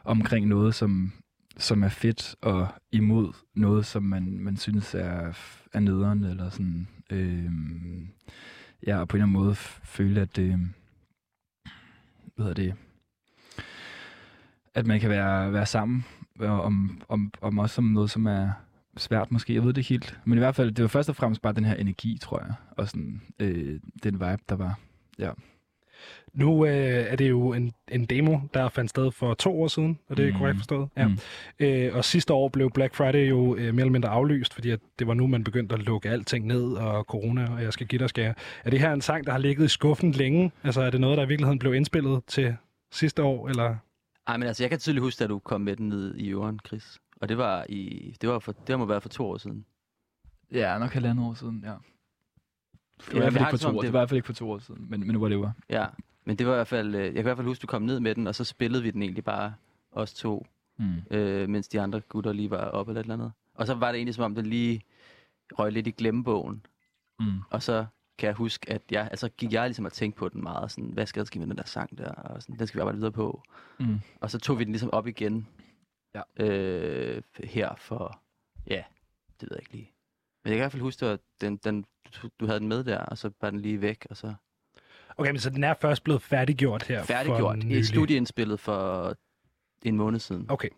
omkring 0.04 0.46
noget, 0.46 0.74
som, 0.74 1.12
som 1.56 1.82
er 1.82 1.88
fedt 1.88 2.36
og 2.40 2.68
imod 2.92 3.32
noget, 3.54 3.86
som 3.86 4.02
man, 4.02 4.38
man 4.38 4.56
synes 4.56 4.94
er, 4.94 5.32
er 5.72 5.80
nederen, 5.80 6.24
eller 6.24 6.50
sådan, 6.50 6.88
øh, 7.10 7.50
ja, 8.86 8.98
og 9.00 9.08
på 9.08 9.16
en 9.16 9.22
eller 9.22 9.26
anden 9.26 9.44
måde 9.44 9.54
føle, 9.54 10.20
at 10.20 10.36
det, 10.36 10.70
hvad 12.34 12.46
hedder 12.46 12.54
det, 12.54 12.74
at 14.78 14.86
man 14.86 15.00
kan 15.00 15.10
være, 15.10 15.52
være 15.52 15.66
sammen 15.66 16.04
om, 16.40 17.00
om, 17.08 17.32
om 17.40 17.58
også 17.58 17.80
om 17.80 17.84
noget, 17.84 18.10
som 18.10 18.26
er 18.26 18.50
svært 18.96 19.30
måske, 19.32 19.54
jeg 19.54 19.64
ved 19.64 19.72
det 19.72 19.86
helt. 19.88 20.18
Men 20.24 20.38
i 20.38 20.40
hvert 20.40 20.54
fald, 20.54 20.72
det 20.72 20.82
var 20.82 20.88
først 20.88 21.08
og 21.08 21.16
fremmest 21.16 21.42
bare 21.42 21.52
den 21.52 21.64
her 21.64 21.74
energi, 21.74 22.18
tror 22.22 22.38
jeg, 22.40 22.54
og 22.76 22.88
sådan, 22.88 23.22
øh, 23.40 23.80
den 24.02 24.14
vibe, 24.14 24.42
der 24.48 24.56
var. 24.56 24.78
Ja. 25.18 25.30
Nu 26.34 26.66
øh, 26.66 26.72
er 26.72 27.16
det 27.16 27.28
jo 27.28 27.52
en, 27.52 27.72
en 27.88 28.04
demo, 28.04 28.38
der 28.54 28.68
fandt 28.68 28.90
sted 28.90 29.12
for 29.12 29.34
to 29.34 29.62
år 29.62 29.68
siden, 29.68 29.98
og 30.08 30.16
det 30.16 30.28
er 30.28 30.32
Mm. 30.32 30.38
korrekt 30.38 30.58
forstået. 30.58 30.88
Ja. 30.96 31.08
Mm. 31.08 31.18
Øh, 31.60 31.94
og 31.94 32.04
sidste 32.04 32.32
år 32.34 32.48
blev 32.48 32.70
Black 32.70 32.94
Friday 32.94 33.30
jo 33.30 33.56
øh, 33.56 33.62
mere 33.74 33.80
eller 33.80 33.90
mindre 33.92 34.08
aflyst, 34.08 34.54
fordi 34.54 34.70
at 34.70 34.80
det 34.98 35.06
var 35.06 35.14
nu, 35.14 35.26
man 35.26 35.44
begyndte 35.44 35.74
at 35.74 35.82
lukke 35.82 36.10
alting 36.10 36.46
ned, 36.46 36.72
og 36.72 37.04
corona, 37.04 37.52
og 37.54 37.62
jeg 37.62 37.72
skal 37.72 37.86
give 37.86 37.98
dig 37.98 38.08
skære. 38.08 38.34
Er 38.64 38.70
det 38.70 38.80
her 38.80 38.92
en 38.92 39.00
sang, 39.00 39.26
der 39.26 39.32
har 39.32 39.38
ligget 39.38 39.64
i 39.64 39.68
skuffen 39.68 40.12
længe? 40.12 40.52
Altså 40.64 40.80
er 40.80 40.90
det 40.90 41.00
noget, 41.00 41.18
der 41.18 41.24
i 41.24 41.28
virkeligheden 41.28 41.58
blev 41.58 41.74
indspillet 41.74 42.22
til 42.26 42.56
sidste 42.92 43.22
år, 43.22 43.48
eller... 43.48 43.76
Ej, 44.28 44.36
men 44.36 44.48
altså, 44.48 44.62
jeg 44.62 44.70
kan 44.70 44.78
tydeligt 44.78 45.02
huske, 45.02 45.24
at 45.24 45.30
du 45.30 45.38
kom 45.38 45.60
med 45.60 45.76
den 45.76 45.88
ned 45.88 46.14
i 46.14 46.32
øren, 46.32 46.60
Chris. 46.66 46.98
Og 47.20 47.28
det 47.28 47.38
var 47.38 47.66
i, 47.68 48.16
det 48.20 48.28
var 48.28 48.38
for, 48.38 48.52
det 48.52 48.78
må 48.78 48.84
være 48.84 49.00
for 49.00 49.08
to 49.08 49.26
år 49.26 49.36
siden. 49.38 49.64
Ja, 50.52 50.78
nok 50.78 50.90
halvandet 50.90 51.24
år 51.26 51.34
siden, 51.34 51.62
ja. 51.64 51.68
Det 51.70 53.14
var, 53.14 53.14
Ja, 53.14 53.16
i 53.16 53.18
hvert 53.18 53.32
vi 53.34 53.38
fald 53.38 53.44
har 53.44 53.50
ikke 53.50 53.50
for 53.50 53.56
det 53.56 53.60
to 53.60 53.68
år, 53.78 53.82
det- 53.82 53.86
det 53.86 53.92
var 53.92 53.98
i 53.98 54.00
hvert 54.00 54.08
fald 54.08 54.16
ikke 54.16 54.26
for 54.26 54.32
to 54.32 54.50
år 54.50 54.58
siden, 54.58 54.86
men, 54.90 55.06
men 55.06 55.16
whatever. 55.16 55.50
Ja, 55.70 55.86
men 56.24 56.36
det 56.38 56.46
var 56.46 56.52
i 56.52 56.56
hvert 56.56 56.68
fald, 56.68 56.94
øh, 56.94 57.04
jeg 57.04 57.12
kan 57.12 57.18
i 57.20 57.22
hvert 57.22 57.36
fald 57.36 57.46
huske, 57.46 57.58
at 57.58 57.62
du 57.62 57.66
kom 57.66 57.82
ned 57.82 58.00
med 58.00 58.14
den, 58.14 58.26
og 58.26 58.34
så 58.34 58.44
spillede 58.44 58.82
vi 58.82 58.90
den 58.90 59.02
egentlig 59.02 59.24
bare 59.24 59.54
os 59.92 60.14
to, 60.14 60.46
Mm. 60.80 60.92
øh, 61.10 61.48
mens 61.48 61.68
de 61.68 61.80
andre 61.80 62.00
gutter 62.00 62.32
lige 62.32 62.50
var 62.50 62.64
oppe 62.64 62.90
eller 62.92 63.00
et 63.00 63.04
eller 63.04 63.14
andet. 63.14 63.32
Og 63.54 63.66
så 63.66 63.74
var 63.74 63.86
det 63.88 63.96
egentlig 63.96 64.14
som 64.14 64.24
om, 64.24 64.34
den 64.34 64.46
lige 64.46 64.82
røg 65.58 65.72
lidt 65.72 65.86
i 65.86 65.90
glemmebogen. 65.90 66.66
Mm. 67.20 67.26
Og 67.50 67.62
så 67.62 67.86
kan 68.18 68.26
jeg 68.26 68.34
huske, 68.34 68.70
at 68.70 68.82
jeg, 68.90 69.08
altså 69.10 69.28
gik 69.28 69.52
jeg 69.52 69.66
ligesom 69.68 69.84
og 69.84 69.92
tænkte 69.92 70.18
på 70.18 70.28
den 70.28 70.42
meget, 70.42 70.70
sådan, 70.70 70.90
hvad 70.90 71.06
skal 71.06 71.20
der 71.20 71.24
ske 71.26 71.38
med 71.38 71.46
den 71.46 71.56
der 71.56 71.64
sang 71.66 71.98
der, 71.98 72.10
og 72.12 72.42
sådan, 72.42 72.58
den 72.58 72.66
skal 72.66 72.78
vi 72.78 72.80
arbejde 72.80 72.98
videre 72.98 73.12
på. 73.12 73.42
Mm. 73.80 74.00
Og 74.20 74.30
så 74.30 74.38
tog 74.38 74.58
vi 74.58 74.64
den 74.64 74.72
ligesom 74.72 74.90
op 74.92 75.06
igen 75.06 75.48
Ja. 76.14 76.44
øh, 76.44 77.22
her 77.44 77.74
for, 77.78 78.20
ja, 78.66 78.82
det 79.40 79.42
ved 79.42 79.48
jeg 79.50 79.60
ikke 79.60 79.72
lige. 79.72 79.92
Men 80.44 80.50
jeg 80.50 80.56
kan 80.56 80.58
i 80.58 80.62
hvert 80.62 80.72
fald 80.72 80.82
huske, 80.82 81.06
at 81.06 81.20
den, 81.40 81.56
den, 81.56 81.84
du, 82.22 82.28
du 82.40 82.46
havde 82.46 82.60
den 82.60 82.68
med 82.68 82.84
der, 82.84 82.98
og 82.98 83.18
så 83.18 83.30
var 83.40 83.50
den 83.50 83.60
lige 83.60 83.80
væk, 83.80 84.06
og 84.10 84.16
så 84.16 84.34
Okay, 85.16 85.30
men 85.30 85.40
så 85.40 85.50
den 85.50 85.64
er 85.64 85.74
først 85.80 86.04
blevet 86.04 86.22
færdiggjort 86.22 86.82
her 86.82 87.02
færdiggjort. 87.04 87.56
for 87.56 87.62
I 87.62 87.66
nylig. 87.66 87.86
studieindspillet 87.86 88.60
for 88.60 89.14
en 89.84 89.96
måned 89.96 90.20
siden. 90.20 90.46
Okay. 90.48 90.68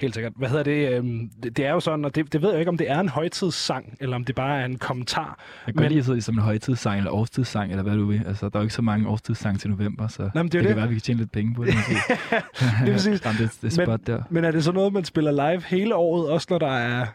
Helt 0.00 0.14
sikkert. 0.14 0.32
Hvad 0.36 0.48
hedder 0.48 0.62
det? 0.64 0.92
Øhm, 0.92 1.30
det, 1.42 1.56
det 1.56 1.66
er 1.66 1.70
jo 1.72 1.80
sådan, 1.80 2.04
og 2.04 2.14
det, 2.14 2.32
det 2.32 2.42
ved 2.42 2.50
jeg 2.50 2.58
ikke, 2.58 2.68
om 2.68 2.76
det 2.78 2.90
er 2.90 3.00
en 3.00 3.08
højtidssang, 3.08 3.96
eller 4.00 4.16
om 4.16 4.24
det 4.24 4.34
bare 4.34 4.60
er 4.60 4.64
en 4.64 4.78
kommentar. 4.78 5.38
Jeg 5.66 5.74
kan 5.74 5.82
Men- 5.88 5.98
at 5.98 6.04
sidde 6.04 6.22
som 6.22 6.34
en 6.34 6.40
højtidssang 6.40 6.98
eller 6.98 7.10
årstidssang, 7.12 7.70
eller 7.70 7.82
hvad 7.82 7.96
du 7.96 8.04
vil. 8.06 8.22
Altså, 8.26 8.48
der 8.48 8.56
er 8.56 8.60
jo 8.60 8.64
ikke 8.64 8.74
så 8.74 8.82
mange 8.82 9.08
årstidssange 9.08 9.58
til 9.58 9.70
november, 9.70 10.08
så 10.08 10.22
Nå, 10.34 10.42
men 10.42 10.52
det 10.52 10.58
er 10.58 10.58
det, 10.58 10.60
kan 10.60 10.68
det. 10.68 10.76
være, 10.76 10.84
at 10.84 10.90
vi 10.90 10.94
kan 10.94 11.02
tjene 11.02 11.18
lidt 11.20 11.32
penge 11.32 11.54
på 11.54 11.64
det. 11.64 11.74
Måske. 11.74 11.94
Det 12.84 12.88
er 12.88 12.92
præcis. 12.92 13.26
Ramme 13.26 13.40
det, 13.42 13.58
det 13.62 13.72
spot 13.72 14.00
der. 14.06 14.22
Men 14.30 14.44
er 14.44 14.50
det 14.50 14.64
så 14.64 14.72
noget, 14.72 14.92
man 14.92 15.04
spiller 15.04 15.30
live 15.50 15.62
hele 15.66 15.94
året, 15.94 16.30
også 16.30 16.46
når 16.50 16.58
der 16.58 16.72
er 16.76 17.06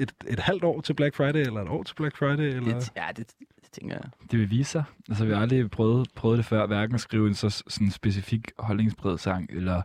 et, 0.00 0.12
et 0.28 0.38
halvt 0.40 0.64
år 0.64 0.80
til 0.80 0.94
Black 0.94 1.16
Friday, 1.16 1.40
eller 1.40 1.60
et 1.62 1.68
år 1.68 1.82
til 1.82 1.94
Black 1.94 2.16
Friday? 2.16 2.42
Eller? 2.56 2.74
Det, 2.78 2.90
ja, 2.96 3.02
det, 3.16 3.26
det 3.38 3.70
tænker 3.72 3.96
jeg. 3.96 4.04
Det 4.30 4.38
vil 4.38 4.50
vise 4.50 4.70
sig. 4.70 4.84
Altså, 5.08 5.24
vi 5.24 5.32
har 5.32 5.40
aldrig 5.42 5.70
prøvet, 5.70 6.08
prøvet 6.14 6.38
det 6.38 6.46
før, 6.46 6.66
hverken 6.66 6.94
at 6.94 7.00
skrive 7.00 7.28
en 7.28 7.34
så 7.34 7.62
sådan 7.68 7.90
specifik 7.90 8.50
holdningsbred 8.58 9.18
sang, 9.18 9.50
eller, 9.52 9.82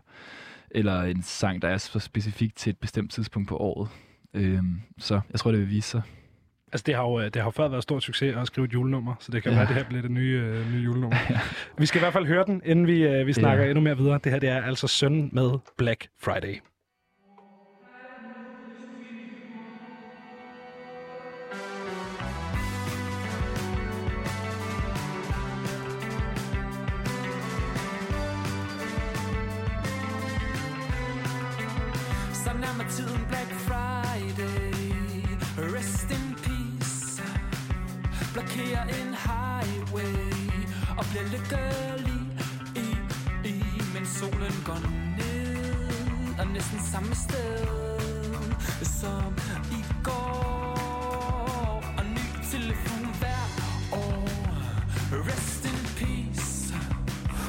eller 0.70 1.02
en 1.02 1.22
sang, 1.22 1.62
der 1.62 1.68
er 1.68 1.76
så 1.76 1.98
specifik 1.98 2.56
til 2.56 2.70
et 2.70 2.78
bestemt 2.78 3.10
tidspunkt 3.12 3.48
på 3.48 3.56
året. 3.56 3.88
Øhm, 4.34 4.80
så 4.98 5.20
jeg 5.32 5.40
tror, 5.40 5.50
det 5.50 5.60
vil 5.60 5.70
vise 5.70 5.88
sig. 5.88 6.02
Altså, 6.72 6.84
det 6.86 6.94
har 6.94 7.02
jo, 7.02 7.18
øh, 7.20 7.24
det 7.24 7.36
har 7.36 7.44
jo 7.44 7.50
før 7.50 7.68
været 7.68 7.82
stor 7.82 7.98
succes 8.00 8.36
at 8.36 8.46
skrive 8.46 8.64
et 8.66 8.72
julenummer, 8.74 9.14
så 9.20 9.32
det 9.32 9.42
kan 9.42 9.52
ja. 9.52 9.58
Ja. 9.58 9.64
være, 9.64 9.68
at 9.70 9.74
det 9.74 9.82
her 9.82 9.88
bliver 9.88 10.02
det 10.02 10.10
nye, 10.10 10.40
øh, 10.44 10.72
nye 10.74 10.82
julenummer. 10.84 11.16
Vi 11.80 11.86
skal 11.86 11.98
i 11.98 12.02
hvert 12.02 12.12
fald 12.12 12.26
høre 12.26 12.44
den, 12.46 12.62
inden 12.64 12.86
vi, 12.86 13.02
øh, 13.02 13.26
vi 13.26 13.32
snakker 13.32 13.64
Ja. 13.64 13.70
endnu 13.70 13.82
mere 13.84 13.96
videre. 13.96 14.20
Det 14.24 14.32
her 14.32 14.38
det 14.38 14.48
er 14.48 14.62
altså 14.62 14.86
Søn 14.86 15.30
med 15.32 15.50
Black 15.78 16.08
Friday. 16.22 16.54
Samme 47.08 47.14
sted 47.14 48.58
Som 48.82 49.34
i 49.70 49.84
går 50.04 51.82
Og 51.98 52.04
ny 52.04 52.44
telefon 52.50 53.14
hver 53.18 53.44
år. 53.92 54.28
Rest 55.12 55.64
in 55.64 55.78
peace 55.96 56.74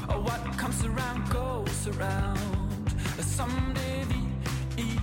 Og 0.08 0.24
what 0.24 0.58
comes 0.58 0.84
around 0.84 1.30
goes 1.30 1.88
around. 1.88 2.90
Som 3.20 3.50
det 3.76 4.08
vi 4.10 4.22
i 4.82 5.00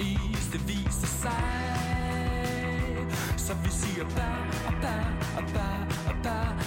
is, 0.00 0.46
det 0.52 0.68
viser 0.68 1.06
sig. 1.06 1.86
Så 3.36 3.54
vi 3.54 3.70
siger 3.70 4.04
ba 4.04 4.30
og 4.66 4.74
ba 4.82 4.96
og 5.36 5.44
ba. 5.54 5.90
og 6.10 6.16
bye, 6.22 6.59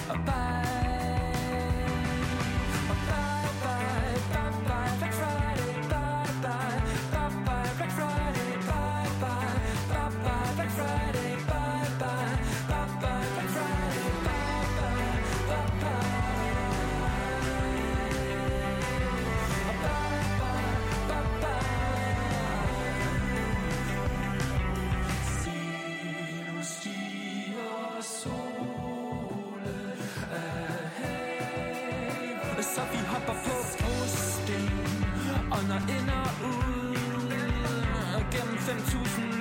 2000 38.76 39.33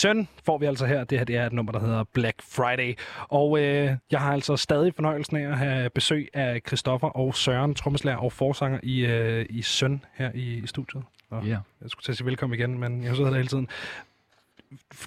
Søn 0.00 0.28
får 0.44 0.58
vi 0.58 0.66
altså 0.66 0.86
her. 0.86 1.04
Det 1.04 1.18
her 1.18 1.24
det 1.24 1.36
er 1.36 1.46
et 1.46 1.52
nummer, 1.52 1.72
der 1.72 1.80
hedder 1.80 2.04
Black 2.14 2.42
Friday. 2.42 2.98
Og 3.28 3.58
øh, 3.58 3.90
jeg 4.10 4.20
har 4.20 4.32
altså 4.32 4.56
stadig 4.56 4.94
fornøjelsen 4.94 5.36
af 5.36 5.48
at 5.50 5.58
have 5.58 5.90
besøg 5.90 6.28
af 6.34 6.60
Christoffer 6.66 7.08
og 7.08 7.34
Søren, 7.34 7.74
trommeslager 7.74 8.18
og 8.18 8.32
forsanger 8.32 8.80
i, 8.82 9.06
øh, 9.06 9.46
i 9.50 9.62
Søn 9.62 10.04
her 10.14 10.30
i, 10.34 10.54
i 10.64 10.66
studiet. 10.66 11.02
Og 11.30 11.44
Ja. 11.44 11.58
Jeg 11.82 11.90
skulle 11.90 12.04
til 12.04 12.12
at 12.12 12.16
sige 12.16 12.26
velkommen 12.26 12.58
igen, 12.58 12.78
men 12.78 13.04
jeg 13.04 13.16
sidder 13.16 13.30
der 13.30 13.36
hele 13.36 13.48
tiden. 13.48 13.68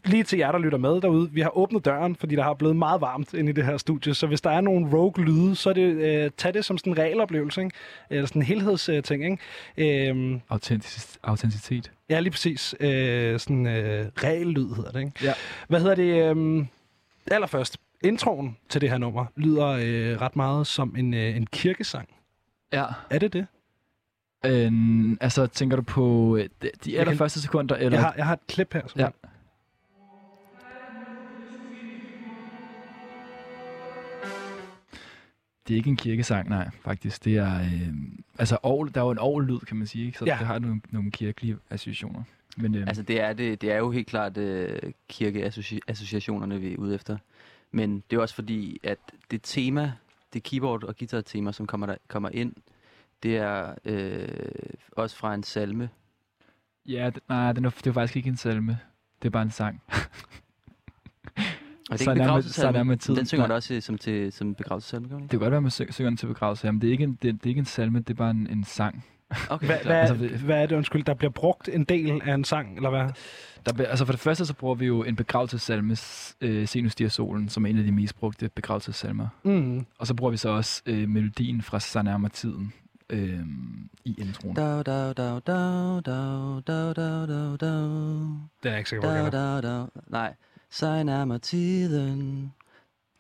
Lige 0.06 0.24
til 0.24 0.39
jer, 0.39 0.51
der 0.51 0.60
lytter 0.60 0.77
med 0.77 1.01
derude. 1.01 1.30
Vi 1.32 1.41
har 1.41 1.58
åbnet 1.58 1.86
døren, 1.86 2.15
fordi 2.15 2.36
der 2.36 2.44
har 2.44 2.53
blevet 2.53 2.75
meget 2.75 3.01
varmt 3.01 3.34
inde 3.34 3.50
i 3.50 3.53
det 3.53 3.65
her 3.65 3.77
studie. 3.77 4.13
Så 4.13 4.27
hvis 4.27 4.41
der 4.41 4.50
er 4.50 4.62
nogle 4.62 4.98
rogue-lyde, 4.98 5.56
så 5.56 5.70
er 5.70 5.74
det, 5.74 5.82
øh, 5.82 6.32
tag 6.38 6.53
det 6.53 6.65
som 6.65 6.77
sådan 6.77 6.94
en 6.94 6.98
regeloplevelse. 6.98 7.62
Ikke? 7.62 7.75
Eller 8.10 8.25
sådan 8.25 8.41
en 8.41 8.46
helhedsting. 8.46 9.24
Ikke? 9.77 10.08
Øhm, 10.10 10.41
autenticitet. 10.50 11.20
ja, 12.10 12.20
lige 12.20 12.32
præcis. 12.32 12.75
Øh, 12.80 13.39
sådan 13.39 13.68
øh, 13.68 14.06
regellyd 14.24 14.75
hedder 14.75 14.91
det. 14.91 15.00
Ikke? 15.00 15.12
Ja. 15.24 15.34
Hvad 15.68 15.80
hedder 15.80 15.96
det? 15.96 16.30
Øhm, 16.30 16.68
allerførst, 17.32 17.77
introen 18.03 18.58
til 18.70 18.82
det 18.82 18.89
her 18.89 18.98
nummer 18.98 19.25
lyder 19.36 19.68
øh, 19.68 20.22
ret 20.22 20.36
meget 20.36 20.68
som 20.68 20.96
en, 20.98 21.13
øh, 21.13 21.38
en 21.38 21.46
kirkesang. 21.46 22.10
Ja. 22.74 22.86
Er 23.10 23.20
det 23.20 23.34
det? 23.34 23.48
Øhm, 24.46 25.18
altså, 25.22 25.48
tænker 25.48 25.75
du 25.75 25.82
på 25.84 26.36
øh, 26.38 26.50
de, 26.86 27.00
allerførste 27.00 27.41
sekunder, 27.41 27.75
eller? 27.75 27.98
Jeg 27.98 28.01
har, 28.06 28.13
jeg 28.18 28.25
har 28.25 28.34
et 28.34 28.48
klip 28.48 28.74
her. 28.74 28.82
Som 28.88 29.01
Ja. 29.01 29.08
Det 35.68 35.74
er 35.74 35.77
ikke 35.77 35.89
en 35.89 35.96
kirkesang, 35.98 36.50
nej, 36.50 36.70
faktisk. 36.82 37.25
Det 37.25 37.38
er, 37.38 37.60
øh, 37.60 37.94
altså, 38.39 38.58
orgel, 38.63 38.94
der 38.96 39.01
er 39.01 39.06
jo 39.06 39.12
en 39.12 39.20
orgellyd, 39.20 39.60
kan 39.60 39.77
man 39.77 39.88
sige, 39.88 40.06
ikke? 40.06 40.18
så 40.18 40.25
Ja. 40.25 40.36
det 40.39 40.48
har 40.48 40.60
nogle, 40.60 40.82
nogle 40.89 41.12
kirkelige 41.12 41.58
associationer. 41.70 42.24
Men 42.58 42.75
øh, 42.75 42.88
Altså, 42.88 43.03
det 43.03 43.22
er, 43.22 43.34
det, 43.34 43.62
det 43.62 43.72
er 43.72 43.77
jo 43.77 43.91
helt 43.91 44.08
klart 44.08 44.38
øh, 44.38 44.80
kirkeassociationerne, 45.10 46.60
vi 46.60 46.74
er 46.74 46.77
ude 46.77 46.96
efter. 46.96 47.18
Men 47.72 48.03
det 48.10 48.18
er 48.18 48.22
også 48.22 48.36
fordi, 48.36 48.80
at 48.84 48.98
det 49.32 49.39
tema, 49.44 49.94
det 50.34 50.48
keyboard- 50.48 50.84
og 50.88 50.96
guitar-tema, 50.98 51.51
som 51.51 51.68
kommer, 51.68 51.88
der, 51.88 51.96
kommer 52.08 52.30
ind, 52.30 52.53
det 53.24 53.38
er 53.38 53.75
øh, 53.86 54.27
også 54.91 55.15
fra 55.15 55.34
en 55.36 55.44
salme. 55.44 55.89
ja, 56.86 57.10
d- 57.18 57.20
nej, 57.30 57.51
den 57.53 57.65
er, 57.65 57.70
det 57.70 57.88
er 57.88 57.91
faktisk 57.94 58.15
ikke 58.18 58.30
en 58.30 58.38
salme. 58.38 58.80
Det 59.22 59.27
er 59.27 59.32
bare 59.32 59.44
en 59.44 59.51
sang. 59.51 59.82
Og 61.91 61.98
det 61.98 62.05
Så 62.05 62.10
er 62.12 62.13
ikke 62.13 62.19
så 62.19 62.24
begravelsessalme. 62.24 62.71
nærmer 62.77 62.95
tiden. 62.95 63.17
Den 63.17 63.25
synger 63.25 63.48
man 63.48 63.55
også 63.55 63.81
som, 63.81 63.98
til, 63.98 64.31
som 64.31 64.55
begravelsessalme, 64.55 65.07
gør 65.07 65.17
Det 65.17 65.29
kan 65.29 65.39
godt 65.39 65.51
være, 65.51 65.57
at 65.57 65.63
man 65.63 65.71
synger, 65.71 65.93
synger 65.93 66.10
den 66.10 66.17
til 66.17 66.25
begravelse, 66.27 66.71
men 66.71 66.81
det 66.81 66.88
er 66.88 66.91
ikke 66.91 67.03
en, 67.03 67.12
det, 67.21 67.21
det 67.33 67.43
er 67.45 67.48
ikke 67.50 67.60
en 67.60 67.65
salme, 67.65 68.00
det 68.00 68.10
er 68.10 68.13
bare 68.13 68.31
en, 68.31 68.48
en 68.51 68.63
sang. 68.63 69.05
Okay, 69.50 69.65
Hvad, 69.67 69.77
hvad, 69.86 69.95
Altså, 69.95 70.15
det- 70.15 70.29
hvad 70.31 70.62
er 70.62 70.65
det, 70.65 70.75
undskyld, 70.75 71.03
der 71.03 71.13
bliver 71.13 71.31
brugt 71.31 71.69
en 71.74 71.83
del 71.83 72.21
af 72.25 72.33
en 72.33 72.43
sang, 72.43 72.75
eller 72.75 72.89
hvad? 72.89 73.10
Der, 73.65 73.74
be- 73.74 73.86
altså 73.88 74.05
for 74.05 74.13
det 74.13 74.19
første, 74.19 74.45
så 74.45 74.53
bruger 74.53 74.75
vi 74.75 74.86
jo 74.86 75.03
en 75.03 75.15
begravelsessalme, 75.15 75.98
øh, 76.41 76.67
Senus 76.67 76.95
Dia 76.95 77.07
Solen, 77.07 77.50
som 77.50 77.65
er 77.65 77.69
en 77.69 77.77
af 77.77 77.83
de 77.83 77.91
mest 77.91 78.15
brugte 78.15 78.50
begravelsessalmer. 78.55 79.27
Mm. 79.43 79.86
Og 80.00 80.07
så 80.07 80.13
bruger 80.13 80.31
vi 80.31 80.38
så 80.38 80.50
også 80.50 80.81
øh, 80.86 81.10
melodien 81.10 81.62
fra 81.62 81.79
Så 81.79 82.01
nærmer 82.01 82.27
tiden 82.27 82.74
øh, 83.10 83.39
i 84.05 84.15
introen. 84.19 84.55
Dau, 84.55 84.81
dau, 84.81 85.13
dau, 85.13 85.39
dau, 85.39 86.00
dau, 86.00 86.60
dau, 86.60 86.93
dau, 86.93 87.25
dau, 87.27 87.55
dau. 87.55 87.79
Den 87.83 88.39
er 88.63 88.69
jeg 88.69 88.77
ikke 88.77 88.89
sikker 88.89 89.08
på, 89.10 89.15
kender. 89.15 89.62
dau, 89.62 89.62
dau. 89.77 89.88
Nej, 90.08 90.34
sig 90.71 91.03
nærmer 91.03 91.38
tiden. 91.38 92.51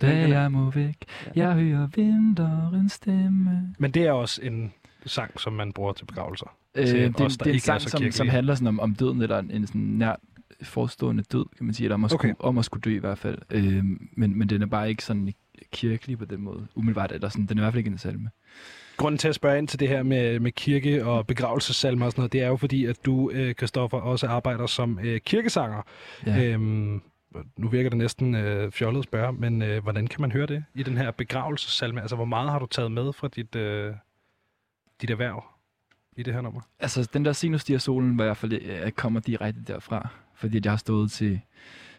Da 0.01 0.27
jeg 0.29 0.51
må 0.51 0.69
væk, 0.71 0.95
jeg 1.35 1.53
hører 1.53 1.87
vinterens 1.95 2.91
stemme. 2.93 3.75
Men 3.79 3.91
det 3.91 4.03
er 4.03 4.11
også 4.11 4.41
en 4.43 4.73
sang, 5.05 5.39
som 5.39 5.53
man 5.53 5.73
bruger 5.73 5.93
til 5.93 6.05
begravelser. 6.05 6.55
Øh, 6.75 6.87
Til 6.87 6.95
det, 6.95 7.19
er- 7.19 7.25
os, 7.25 7.37
det 7.37 7.47
er 7.47 7.49
en 7.51 7.55
er 7.55 7.59
sang, 7.59 7.81
så 7.81 7.89
som, 7.89 8.11
som 8.11 8.27
handler 8.29 8.55
sådan 8.55 8.67
om, 8.67 8.79
om 8.79 8.95
døden, 8.95 9.21
eller 9.21 9.39
en, 9.39 9.51
en 9.51 9.67
sådan 9.67 9.81
nær 9.81 10.15
forestående 10.63 11.23
død, 11.31 11.45
kan 11.57 11.65
man 11.65 11.73
sige, 11.75 11.85
eller 11.85 11.93
om 11.95 12.03
at, 12.05 12.11
skulle, 12.11 12.31
Okay. 12.35 12.47
om 12.47 12.57
at 12.57 12.65
skulle 12.65 12.81
dø 12.81 12.95
i 12.95 12.99
hvert 12.99 13.17
fald. 13.17 13.37
Øh, 13.49 13.83
men, 14.13 14.37
men 14.39 14.49
den 14.49 14.61
er 14.61 14.65
bare 14.65 14.89
ikke 14.89 15.03
sådan 15.03 15.33
kirkelig 15.71 16.17
på 16.17 16.25
den 16.25 16.41
måde, 16.41 16.67
umiddelbart, 16.75 17.11
eller 17.11 17.29
sådan, 17.29 17.45
den 17.45 17.57
er 17.57 17.61
i 17.61 17.63
hvert 17.63 17.73
fald 17.73 17.77
ikke 17.79 17.91
en 17.91 17.97
salme. 17.97 18.29
Grunden 18.97 19.17
til 19.17 19.27
at 19.27 19.35
spørge 19.35 19.57
ind 19.57 19.67
til 19.67 19.79
det 19.79 19.87
her 19.87 20.03
med, 20.03 20.39
med 20.39 20.51
kirke 20.51 21.05
og 21.05 21.27
begravelsesalmer 21.27 22.05
og 22.05 22.11
sådan 22.11 22.21
noget, 22.21 22.33
det 22.33 22.41
er 22.41 22.47
jo 22.47 22.55
fordi, 22.55 22.85
at 22.85 23.05
du, 23.05 23.29
øh, 23.33 23.53
Christoffer, 23.53 23.97
også 23.97 24.27
arbejder 24.27 24.65
som 24.67 24.99
øh, 25.03 25.19
kirkesanger. 25.19 25.81
Ja. 26.25 26.43
Øhm, 26.43 27.01
nu 27.57 27.67
virker 27.67 27.89
det 27.89 27.97
næsten 27.97 28.35
øh, 28.35 28.71
fjollet 28.71 28.99
at 28.99 29.03
spørge, 29.03 29.33
men 29.33 29.61
øh, 29.61 29.83
hvordan 29.83 30.07
kan 30.07 30.21
man 30.21 30.31
høre 30.31 30.45
det 30.45 30.63
i 30.73 30.83
den 30.83 30.97
her 30.97 31.11
begravelsesalme? 31.11 32.01
Altså, 32.01 32.15
hvor 32.15 32.25
meget 32.25 32.51
har 32.51 32.59
du 32.59 32.65
taget 32.65 32.91
med 32.91 33.13
fra 33.13 33.27
dit, 33.27 33.55
øh, 33.55 33.93
dit 35.01 35.09
erhverv 35.09 35.43
i 36.17 36.23
det 36.23 36.33
her 36.33 36.41
nummer? 36.41 36.61
Altså, 36.79 37.09
den 37.13 37.25
der 37.25 37.33
Sinus 37.33 37.63
Dia 37.63 37.77
Solen 37.77 38.17
var 38.17 38.23
i 38.23 38.27
hvert 38.27 38.37
fald, 38.37 38.53
øh, 38.53 38.91
kommer 38.91 39.19
direkte 39.19 39.61
derfra, 39.67 40.09
fordi 40.35 40.61
jeg 40.63 40.71
har 40.71 40.77
stået 40.77 41.11
til, 41.11 41.41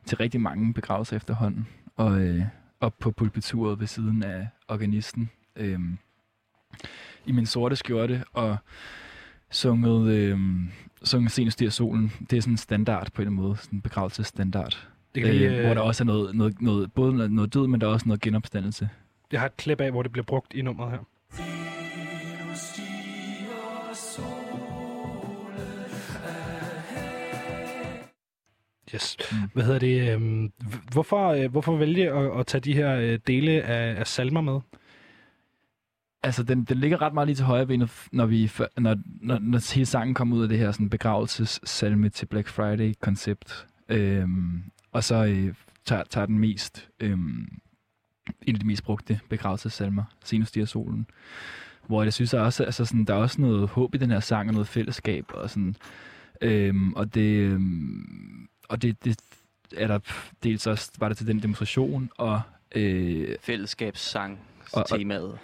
til 0.04 0.18
rigtig 0.18 0.40
mange 0.40 0.74
begravelser 0.74 1.16
efterhånden, 1.16 1.68
og 1.96 2.20
øh, 2.20 2.42
op 2.80 2.98
på 2.98 3.10
pulpituret 3.10 3.80
ved 3.80 3.86
siden 3.86 4.22
af 4.22 4.48
organisten, 4.68 5.30
øh, 5.56 5.80
i 7.26 7.32
min 7.32 7.46
sorte 7.46 7.76
skjorte, 7.76 8.24
og 8.32 8.56
sunget, 9.50 10.12
øh, 10.12 10.38
sunget 11.04 11.32
Sinus 11.32 11.56
Dia 11.56 11.70
Solen. 11.70 12.12
Det 12.30 12.36
er 12.36 12.40
sådan 12.40 12.54
en 12.54 12.58
standard 12.58 13.12
på 13.12 13.22
en 13.22 13.32
måde, 13.32 13.56
sådan 13.56 13.76
en 13.76 13.82
begravelsesstandard, 13.82 14.88
det 15.14 15.22
kan 15.22 15.34
lige, 15.34 15.56
øh, 15.56 15.64
hvor 15.64 15.74
der 15.74 15.80
også 15.80 16.04
er 16.04 16.06
noget, 16.06 16.34
noget, 16.34 16.62
noget, 16.62 16.92
både 16.92 17.28
noget, 17.34 17.54
død, 17.54 17.66
men 17.66 17.80
der 17.80 17.86
er 17.86 17.90
også 17.90 18.06
noget 18.08 18.20
genopstandelse. 18.20 18.88
Jeg 19.32 19.40
har 19.40 19.46
et 19.46 19.56
klip 19.56 19.80
af, 19.80 19.90
hvor 19.90 20.02
det 20.02 20.12
bliver 20.12 20.24
brugt 20.24 20.54
i 20.54 20.62
nummeret 20.62 20.90
her. 20.90 20.98
Yes. 28.94 29.16
Mm. 29.32 29.38
Hvad 29.54 29.64
hedder 29.64 29.78
det? 29.78 30.12
øhm, 30.12 30.52
Hvorfor, 30.92 31.28
øh, 31.28 31.50
hvorfor 31.50 31.76
vælge 31.76 32.12
at, 32.12 32.40
at 32.40 32.46
tage 32.46 32.60
de 32.60 32.74
her 32.74 32.96
øh, 32.96 33.18
dele 33.26 33.62
af, 33.62 34.00
af 34.00 34.06
salmer 34.06 34.40
med? 34.40 34.60
Altså, 36.22 36.42
den, 36.42 36.64
den 36.64 36.78
ligger 36.78 37.02
ret 37.02 37.14
meget 37.14 37.26
lige 37.26 37.36
til 37.36 37.44
højre 37.44 37.66
benet, 37.66 37.90
når, 38.12 38.26
vi, 38.26 38.50
når, 38.78 38.96
når, 39.20 39.38
når 39.38 39.74
hele 39.74 39.86
sangen 39.86 40.14
kommer 40.14 40.36
ud 40.36 40.42
af 40.42 40.48
det 40.48 40.58
her 40.58 40.72
sådan, 40.72 40.90
begravelsessalme 40.90 42.08
til 42.08 42.26
Black 42.26 42.48
Friday-koncept. 42.48 43.66
Øhm, 43.88 44.62
og 44.92 45.04
så 45.04 45.24
øh, 45.24 45.54
tager, 45.84 46.04
tager 46.04 46.26
den 46.26 46.38
mest, 46.38 46.88
øhm, 47.00 47.48
en 48.46 48.54
af 48.54 48.60
de 48.60 48.66
mest 48.66 48.84
brugte 48.84 49.20
begravelsessalmer, 49.28 50.04
Senus 50.24 50.50
Dia 50.50 50.64
Solen. 50.64 51.06
Hvor 51.86 52.02
jeg 52.02 52.12
synes 52.12 52.34
at 52.34 52.40
også, 52.40 52.64
altså 52.64 52.84
sådan, 52.84 53.04
der 53.04 53.14
er 53.14 53.18
også 53.18 53.40
noget 53.40 53.68
håb 53.68 53.94
i 53.94 53.98
den 53.98 54.10
her 54.10 54.20
sang, 54.20 54.48
og 54.48 54.52
noget 54.52 54.68
fællesskab, 54.68 55.24
og 55.34 55.50
sådan, 55.50 55.76
øhm, 56.40 56.92
og 56.94 57.14
det, 57.14 57.36
øhm, 57.36 58.48
og 58.68 58.82
det, 58.82 59.04
det 59.04 59.16
er 59.76 59.86
der 59.86 59.98
dels 60.42 60.66
også, 60.66 60.92
var 60.98 61.08
det 61.08 61.16
til 61.16 61.26
den 61.26 61.42
demonstration, 61.42 62.10
og 62.16 62.40
øh, 62.74 63.36
Fællesskabssang 63.40 64.38
og- 64.72 64.86
temaet. 64.88 65.38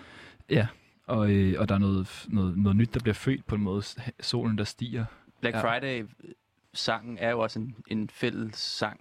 Og, 1.07 1.31
øh, 1.33 1.61
og 1.61 1.69
der 1.69 1.75
er 1.75 1.79
noget, 1.79 2.27
noget, 2.29 2.59
noget 2.59 2.77
nyt, 2.77 2.95
der 2.95 3.01
bliver 3.01 3.15
født 3.15 3.47
på 3.47 3.55
en 3.55 3.61
måde. 3.63 3.83
Solen, 4.21 4.59
der 4.59 4.65
stiger. 4.65 5.05
Black 5.41 5.57
Ja. 5.57 5.77
Friday-sangen 5.77 7.19
er 7.19 7.31
jo 7.31 7.41
også 7.41 7.59
en, 7.59 7.75
en 7.89 8.09
fælles 8.11 8.57
sang. 8.57 9.01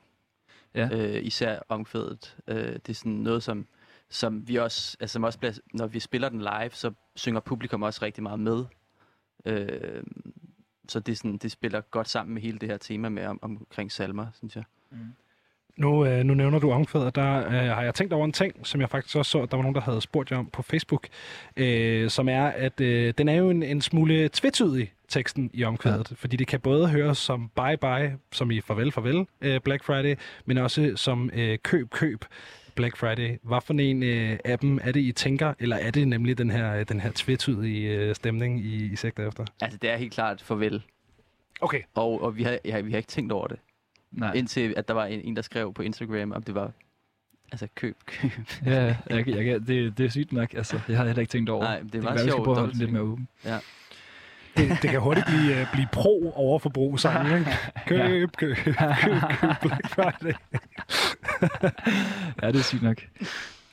Ja. 0.78 0.90
Øh, 0.92 1.26
især 1.26 1.60
omkvædet. 1.70 2.38
Øh, 2.48 2.74
det 2.74 2.90
er 2.90 2.94
sådan 2.94 3.12
noget, 3.12 3.44
som, 3.44 3.68
som 4.10 4.48
vi 4.48 4.56
også, 4.56 4.98
altså 5.00 5.14
som 5.14 5.24
også 5.24 5.40
bliver, 5.40 5.54
når 5.74 5.88
vi 5.88 6.00
spiller 6.00 6.30
den 6.30 6.40
live, 6.40 6.72
så 6.72 6.92
synger 7.16 7.40
publikum 7.40 7.84
også 7.84 8.06
rigtig 8.06 8.24
meget 8.24 8.40
med. 8.40 8.66
Øh, 9.46 10.04
så 10.88 11.00
det, 11.00 11.12
er 11.12 11.16
sådan, 11.16 11.38
det 11.38 11.52
spiller 11.52 11.82
godt 11.82 12.10
sammen 12.10 12.34
med 12.34 12.42
hele 12.42 12.60
det 12.60 12.70
her 12.70 12.78
tema 12.78 13.10
med 13.10 13.26
om, 13.26 13.40
omkring 13.42 13.92
salmer, 13.92 14.28
synes 14.34 14.56
jeg. 14.56 14.64
Nu, 15.78 16.06
øh, 16.06 16.24
nu 16.24 16.34
nævner 16.34 16.60
du 16.60 16.72
omkvædet, 16.72 17.16
der 17.16 17.38
øh, 17.48 17.54
har 17.54 17.82
jeg 17.82 17.94
tænkt 17.94 18.14
over 18.14 18.26
en 18.26 18.32
ting, 18.32 18.68
som 18.68 18.82
jeg 18.82 18.90
faktisk 18.90 19.16
også 19.16 19.32
så, 19.32 19.42
at 19.42 19.52
der 19.52 19.58
var 19.58 19.62
nogen, 19.64 19.76
der 19.76 19.82
havde 19.82 20.02
spurgt 20.02 20.32
jer 20.32 20.38
om 20.38 20.46
på 20.46 20.62
Facebook, 20.62 21.08
øh, 21.58 22.10
som 22.10 22.30
er, 22.30 22.44
at 22.48 22.82
øh, 22.82 23.14
den 23.18 23.30
er 23.30 23.34
jo 23.34 23.50
en, 23.50 23.64
en 23.64 23.82
smule 23.82 24.30
tvetydig, 24.30 24.94
teksten 25.08 25.50
i 25.54 25.64
omkvædet, 25.64 26.12
ja. 26.12 26.16
fordi 26.16 26.38
det 26.38 26.48
kan 26.48 26.60
både 26.60 26.90
høres 26.90 27.18
som 27.18 27.52
bye 27.56 27.78
bye, 27.78 28.18
som 28.32 28.52
i 28.52 28.62
farvel, 28.62 28.92
farvel, 28.92 29.28
øh, 29.42 29.62
Black 29.62 29.84
Friday, 29.84 30.16
men 30.46 30.58
også 30.58 30.94
som 30.96 31.30
øh, 31.34 31.58
køb, 31.64 31.90
køb, 31.90 32.26
Black 32.76 32.98
Friday. 32.98 33.38
Hvad 33.44 33.62
for 33.62 33.74
en 33.74 34.04
øh, 34.04 34.40
af 34.46 34.60
dem 34.60 34.80
er 34.84 34.92
det, 34.92 35.00
I 35.00 35.12
tænker, 35.12 35.54
eller 35.60 35.76
er 35.76 35.92
det 35.92 36.08
nemlig 36.08 36.38
den 36.38 36.52
her, 36.52 36.84
den 36.84 37.00
her 37.00 37.12
tvetydige 37.16 37.90
øh, 37.90 38.16
stemning, 38.16 38.66
I, 38.66 38.92
I 38.92 38.96
sigter 38.96 39.28
efter? 39.28 39.46
Altså, 39.62 39.80
det 39.82 39.90
er 39.90 39.98
helt 39.98 40.14
klart 40.14 40.42
farvel. 40.42 40.84
Okay. 41.62 41.82
Og, 41.96 42.22
og 42.24 42.38
vi, 42.38 42.44
har, 42.44 42.58
ja, 42.66 42.82
vi 42.82 42.92
har 42.92 42.98
ikke 42.98 43.08
tænkt 43.08 43.32
over 43.32 43.48
det. 43.48 43.60
Nej. 44.12 44.34
Indtil 44.34 44.74
at 44.78 44.88
der 44.88 44.94
var 44.94 45.06
en, 45.06 45.22
en, 45.22 45.36
der 45.36 45.42
skrev 45.42 45.74
på 45.74 45.82
Instagram, 45.82 46.32
om 46.32 46.44
det 46.44 46.56
var 46.56 46.72
altså 47.52 47.68
køb, 47.76 47.98
køb. 48.06 48.32
Ja, 48.66 48.96
jeg, 49.10 49.28
jeg, 49.28 49.68
det, 49.68 49.98
det 49.98 50.06
er 50.06 50.10
sygt 50.10 50.32
nok. 50.32 50.54
Altså, 50.54 50.80
jeg 50.88 50.98
har 50.98 51.06
heller 51.06 51.22
ikke 51.22 51.32
tænkt 51.32 51.50
over. 51.50 51.64
Nej, 51.64 51.80
det 51.80 51.86
er 51.86 51.92
kan 51.92 52.04
meget 52.04 52.06
være, 52.06 52.14
vi 52.14 52.20
skal 52.20 52.32
sjovt, 52.32 52.44
prøve 52.44 52.56
at 52.56 52.60
holde 52.60 52.74
den 52.74 52.80
lidt 52.80 52.92
mere 52.92 53.02
åben. 53.02 53.28
Det, 54.58 54.78
det 54.82 54.90
kan 54.90 55.00
hurtigt 55.00 55.26
blive, 55.26 55.60
øh, 55.60 55.72
blive 55.72 55.88
pro 55.92 56.34
overforbrug 56.36 57.00
sangen, 57.00 57.40
ikke? 57.40 57.52
Køb, 57.88 58.30
køb, 58.38 58.58
køb, 58.64 58.76
køb, 59.02 59.52
Black 59.62 59.90
Friday. 59.90 60.34
Ja, 62.42 62.48
det 62.48 62.60
er 62.60 62.64
sygt 62.64 62.84
nok. 62.84 62.98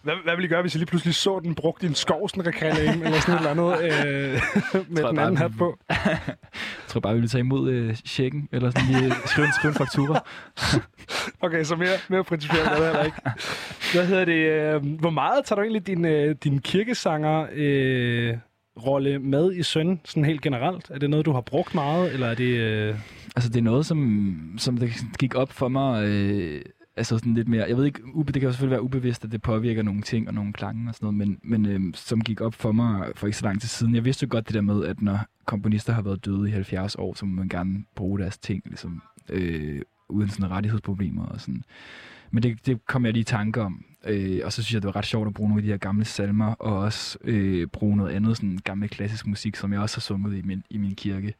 Hvad, 0.02 0.14
hvad 0.24 0.34
ville 0.36 0.46
I 0.46 0.48
gøre, 0.48 0.60
hvis 0.60 0.74
I 0.74 0.78
lige 0.78 0.86
pludselig 0.86 1.14
så 1.14 1.40
den 1.42 1.54
brugt 1.54 1.82
i 1.82 1.86
en 1.86 1.94
skovsen-reklame, 1.94 3.04
eller 3.04 3.20
sådan 3.20 3.34
et 3.34 3.38
eller 3.38 3.50
andet, 3.50 3.82
øh, 3.82 4.42
med 4.94 5.08
den 5.08 5.18
anden 5.18 5.36
hat 5.36 5.50
på? 5.58 5.78
Jeg 5.88 6.18
tror 6.88 7.00
bare, 7.00 7.14
vi 7.14 7.20
vil 7.20 7.28
tage 7.28 7.40
imod 7.40 7.70
øh, 7.70 7.94
checken, 7.94 8.48
eller 8.52 8.70
sådan 8.70 8.88
lige 8.88 9.14
skrive 9.26 9.46
skrive 9.52 9.70
en 9.70 9.74
faktura. 9.74 10.24
Okay, 11.40 11.64
så 11.64 11.76
mere, 11.76 11.98
mere 12.08 12.24
principielt 12.24 12.66
er 12.66 12.76
det 12.76 12.84
heller 12.84 13.04
ikke. 13.04 13.16
Hvad 13.94 14.06
hedder 14.06 14.24
det? 14.24 14.34
Øh, 14.34 14.98
hvor 15.00 15.10
meget 15.10 15.44
tager 15.44 15.56
du 15.56 15.62
egentlig 15.62 15.86
din, 15.86 16.04
øh, 16.04 16.36
din 16.44 16.58
kirkesanger 16.58 17.46
øh, 17.52 18.34
rolle 18.76 19.18
med 19.18 19.54
i 19.54 19.62
søn, 19.62 20.00
sådan 20.04 20.24
helt 20.24 20.42
generelt? 20.42 20.90
Er 20.90 20.98
det 20.98 21.10
noget, 21.10 21.26
du 21.26 21.32
har 21.32 21.40
brugt 21.40 21.74
meget, 21.74 22.12
eller 22.12 22.26
er 22.26 22.34
det... 22.34 22.58
Øh... 22.58 22.98
Altså, 23.36 23.50
det 23.50 23.56
er 23.56 23.62
noget, 23.62 23.86
som, 23.86 24.54
som 24.58 24.78
det 24.78 24.92
gik 25.18 25.34
op 25.34 25.52
for 25.52 25.68
mig, 25.68 26.04
øh, 26.04 26.62
altså 26.96 27.18
sådan 27.18 27.34
lidt 27.34 27.48
mere, 27.48 27.68
jeg 27.68 27.76
ved 27.76 27.84
ikke, 27.84 28.00
ube, 28.14 28.32
det 28.32 28.40
kan 28.40 28.46
jo 28.48 28.52
selvfølgelig 28.52 28.76
være 28.76 28.82
ubevidst, 28.82 29.24
at 29.24 29.32
det 29.32 29.42
påvirker 29.42 29.82
nogle 29.82 30.02
ting 30.02 30.28
og 30.28 30.34
nogle 30.34 30.52
klange 30.52 30.88
og 30.88 30.94
sådan 30.94 31.06
noget, 31.06 31.28
men, 31.28 31.38
men 31.42 31.66
øh, 31.66 31.80
som 31.94 32.20
gik 32.20 32.40
op 32.40 32.54
for 32.54 32.72
mig 32.72 33.12
for 33.16 33.26
ikke 33.26 33.38
så 33.38 33.44
lang 33.44 33.60
tid 33.60 33.68
siden. 33.68 33.94
Jeg 33.94 34.04
vidste 34.04 34.24
jo 34.24 34.28
godt 34.30 34.46
det 34.48 34.54
der 34.54 34.60
med, 34.60 34.84
at 34.84 35.02
når 35.02 35.18
komponister 35.44 35.92
har 35.92 36.02
været 36.02 36.24
døde 36.24 36.48
i 36.48 36.52
70 36.52 36.94
år, 36.94 37.14
så 37.14 37.26
må 37.26 37.34
man 37.34 37.48
gerne 37.48 37.84
bruge 37.94 38.18
deres 38.18 38.38
ting, 38.38 38.62
ligesom, 38.66 39.02
øh, 39.28 39.82
uden 40.08 40.28
sådan 40.28 40.50
rettighedsproblemer 40.50 41.26
og 41.26 41.40
sådan. 41.40 41.64
Men 42.30 42.42
det, 42.42 42.66
det 42.66 42.86
kom 42.86 43.04
jeg 43.04 43.12
lige 43.12 43.20
i 43.20 43.24
tanke 43.24 43.62
om, 43.62 43.84
øh, 44.06 44.40
og 44.44 44.52
så 44.52 44.62
synes 44.62 44.74
jeg, 44.74 44.82
det 44.82 44.86
var 44.86 44.96
ret 44.96 45.06
sjovt 45.06 45.26
at 45.26 45.34
bruge 45.34 45.48
nogle 45.48 45.60
af 45.60 45.62
de 45.62 45.70
her 45.70 45.76
gamle 45.76 46.04
salmer, 46.04 46.54
og 46.54 46.78
også 46.78 47.18
øh, 47.24 47.66
bruge 47.66 47.96
noget 47.96 48.12
andet, 48.12 48.36
sådan 48.36 48.58
gammel 48.64 48.88
klassisk 48.88 49.26
musik, 49.26 49.56
som 49.56 49.72
jeg 49.72 49.80
også 49.80 49.96
har 49.96 50.00
sunget 50.00 50.38
i 50.38 50.42
min, 50.42 50.62
i 50.70 50.78
min 50.78 50.94
kirke, 50.94 51.34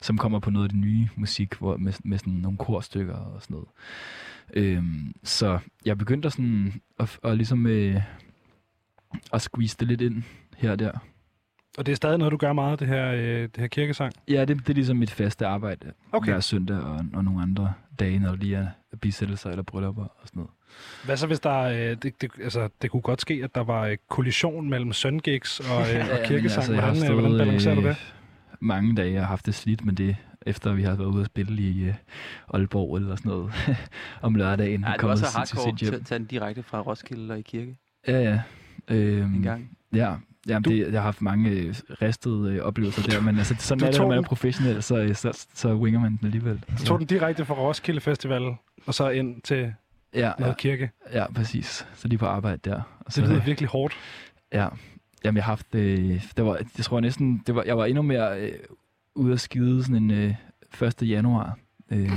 som 0.00 0.18
kommer 0.18 0.38
på 0.38 0.50
noget 0.50 0.64
af 0.64 0.70
det 0.70 0.78
nye 0.78 1.08
musik, 1.16 1.54
hvor, 1.54 1.76
med, 1.76 1.92
med 2.04 2.18
sådan 2.18 2.32
nogle 2.32 2.58
korstykker 2.58 3.14
og 3.14 3.42
sådan 3.42 3.54
noget. 3.54 3.68
Øhm, 4.54 5.14
så 5.22 5.58
jeg 5.84 5.98
begyndte 5.98 6.26
at, 6.26 6.32
sådan, 6.32 6.80
at, 7.00 7.18
at 7.24 7.36
ligesom 7.36 7.66
øh, 7.66 8.02
at 9.32 9.42
squeeze 9.42 9.76
det 9.80 9.88
lidt 9.88 10.00
ind 10.00 10.22
her 10.56 10.70
og 10.70 10.78
der. 10.78 10.92
Og 11.78 11.86
det 11.86 11.92
er 11.92 11.96
stadig 11.96 12.18
noget, 12.18 12.32
du 12.32 12.36
gør 12.36 12.52
meget, 12.52 12.80
det 12.80 12.88
her, 12.88 13.12
øh, 13.12 13.42
det 13.42 13.56
her 13.56 13.66
kirkesang? 13.66 14.12
Ja, 14.28 14.44
det, 14.44 14.58
det 14.58 14.68
er 14.68 14.74
ligesom 14.74 14.96
mit 14.96 15.10
faste 15.10 15.46
arbejde 15.46 15.92
Okay. 16.12 16.30
hver 16.30 16.40
søndag 16.40 16.76
og, 16.76 17.04
og 17.14 17.24
nogle 17.24 17.42
andre 17.42 17.72
dage, 17.98 18.18
når 18.18 18.28
der 18.28 18.36
lige 18.36 18.56
er 18.56 18.68
bisættelser 18.96 19.50
eller 19.50 19.62
bryllupper 19.62 20.04
og 20.04 20.20
sådan 20.24 20.40
noget. 20.40 20.50
Hvad 21.04 21.16
så, 21.16 21.26
hvis 21.26 21.40
der... 21.40 21.60
Øh, 21.60 21.76
det, 21.76 22.02
det, 22.02 22.30
altså, 22.42 22.68
det 22.82 22.90
kunne 22.90 23.02
godt 23.02 23.20
ske, 23.20 23.40
at 23.44 23.54
der 23.54 23.60
var 23.60 23.86
øh, 23.86 23.96
kollision 24.08 24.70
mellem 24.70 24.92
søngigs 24.92 25.60
og, 25.60 25.94
øh, 25.94 26.08
og 26.12 26.18
kirkesang. 26.24 26.74
jeg 26.74 26.82
har 26.82 26.92
hvordan, 26.92 27.12
øh, 27.12 27.18
hvordan 27.18 27.38
balancerer 27.38 27.74
du 27.74 27.82
det? 27.82 28.14
mange 28.60 28.96
dage 28.96 29.20
og 29.20 29.26
haft 29.26 29.46
det 29.46 29.54
slidt 29.54 29.84
med 29.84 29.92
det, 29.92 30.16
efter 30.46 30.72
vi 30.72 30.82
har 30.82 30.94
været 30.94 31.08
ude 31.08 31.20
at 31.20 31.26
spille 31.26 31.62
i 31.62 31.88
uh, 31.88 31.94
Aalborg 32.54 32.96
eller 32.96 33.16
sådan 33.16 33.30
noget 33.30 33.52
om 34.22 34.34
lørdagen. 34.34 34.80
Nej, 34.80 34.96
det 34.96 35.08
var 35.08 35.16
så 35.16 35.38
hardcore 35.38 35.96
at 35.96 36.06
tage 36.06 36.18
den 36.18 36.26
direkte 36.26 36.62
fra 36.62 36.80
Roskilde 36.80 37.32
og 37.32 37.38
i 37.38 37.42
kirke 37.42 37.76
Ja, 38.08 38.20
ja. 38.20 38.42
Øhm, 38.88 39.34
en 39.34 39.42
gang. 39.42 39.78
Ja, 39.94 40.14
Jamen, 40.48 40.62
Du- 40.62 40.70
det, 40.70 40.78
jeg 40.78 40.92
har 40.92 41.00
haft 41.00 41.22
mange 41.22 41.50
øh, 41.50 41.74
ristede 42.02 42.52
øh, 42.54 42.62
oplevelser 42.62 43.02
der, 43.02 43.20
men 43.20 43.38
altså, 43.38 43.54
sådan 43.58 43.84
er 43.86 43.90
det, 43.90 44.00
når 44.00 44.08
man 44.08 44.18
er 44.18 44.22
professionel, 44.22 44.82
så, 44.82 44.96
øh, 44.96 45.14
så, 45.14 45.46
så 45.54 45.74
winger 45.74 46.00
man 46.00 46.16
den 46.16 46.26
alligevel. 46.26 46.64
Du 46.78 46.84
tog 46.84 46.98
den 46.98 47.06
direkte 47.06 47.44
fra 47.44 47.54
Roskilde 47.54 48.00
Festival, 48.00 48.42
og 48.86 48.94
så 48.94 49.08
ind 49.08 49.42
til 49.42 49.74
Ja, 50.14 50.32
noget 50.38 50.50
ja, 50.50 50.54
kirke. 50.58 50.90
ja, 51.12 51.32
præcis. 51.32 51.86
Så 51.94 52.08
lige 52.08 52.18
på 52.18 52.26
arbejde 52.26 52.70
der. 52.70 52.82
Og 53.00 53.12
så, 53.12 53.20
Det 53.20 53.28
lyder 53.30 53.42
virkelig 53.44 53.68
hårdt. 53.68 53.94
Ja, 54.52 54.68
jamen 55.24 55.36
jeg 55.36 55.44
har 55.44 55.52
haft, 55.52 55.74
øh, 55.74 56.22
det 56.36 56.44
var, 56.44 56.58
jeg 56.76 56.84
tror 56.84 57.00
næsten, 57.00 57.42
det 57.46 57.54
var, 57.54 57.62
jeg 57.66 57.78
var 57.78 57.84
endnu 57.84 58.02
mere 58.02 58.40
øh, 58.40 58.52
ude 59.14 59.32
at 59.32 59.40
skide 59.40 59.82
sådan 59.84 59.96
en 59.96 60.10
øh, 60.10 60.34
1. 60.82 61.08
januar. 61.08 61.58
Øh, 61.90 62.10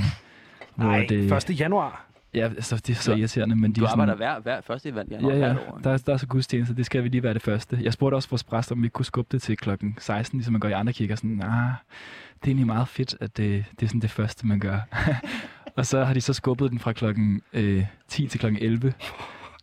hvor 0.74 0.84
Nej, 0.86 1.06
det, 1.08 1.50
1. 1.50 1.60
januar. 1.60 2.06
Ja, 2.34 2.44
altså, 2.44 2.76
det 2.76 2.90
er 2.90 2.94
så 2.94 3.14
irriterende, 3.14 3.56
men 3.56 3.72
de 3.72 3.80
Du 3.80 3.84
er 3.84 3.88
sådan, 3.88 4.00
arbejder 4.10 4.16
hver, 4.16 4.40
hver 4.40 4.60
første 4.60 4.88
i 4.88 4.92
januar 5.10 5.32
Ja, 5.34 5.38
ja, 5.38 5.52
år. 5.70 5.80
der, 5.84 5.90
er- 5.90 5.98
der 5.98 6.12
er 6.12 6.16
så 6.16 6.26
gudstjeneste, 6.26 6.74
det 6.76 6.86
skal 6.86 7.04
vi 7.04 7.08
lige 7.08 7.22
være 7.22 7.34
det 7.34 7.42
første. 7.42 7.78
Jeg 7.82 7.92
spurgte 7.92 8.14
også 8.14 8.28
vores 8.30 8.44
præst, 8.44 8.72
om 8.72 8.82
vi 8.82 8.88
kunne 8.88 9.04
skubbe 9.04 9.28
det 9.32 9.42
til 9.42 9.56
klokken 9.56 9.96
16, 9.98 10.38
ligesom 10.38 10.52
man 10.52 10.60
gør 10.60 10.68
i 10.68 10.72
andre 10.72 10.92
kirker. 10.92 11.16
Sådan, 11.16 11.42
ah, 11.42 11.48
det 11.48 12.42
er 12.42 12.46
egentlig 12.46 12.66
meget 12.66 12.88
fedt, 12.88 13.16
at 13.20 13.36
det, 13.36 13.64
det 13.80 13.82
er 13.82 13.88
sådan 13.88 14.00
det 14.00 14.10
første, 14.10 14.46
man 14.46 14.58
gør. 14.60 14.78
og 15.76 15.86
så 15.86 16.04
har 16.04 16.14
de 16.14 16.20
så 16.20 16.32
skubbet 16.32 16.70
den 16.70 16.78
fra 16.78 16.92
klokken 16.92 17.42
øh, 17.52 17.84
10 18.08 18.26
til 18.26 18.40
klokken 18.40 18.62
11. 18.62 18.92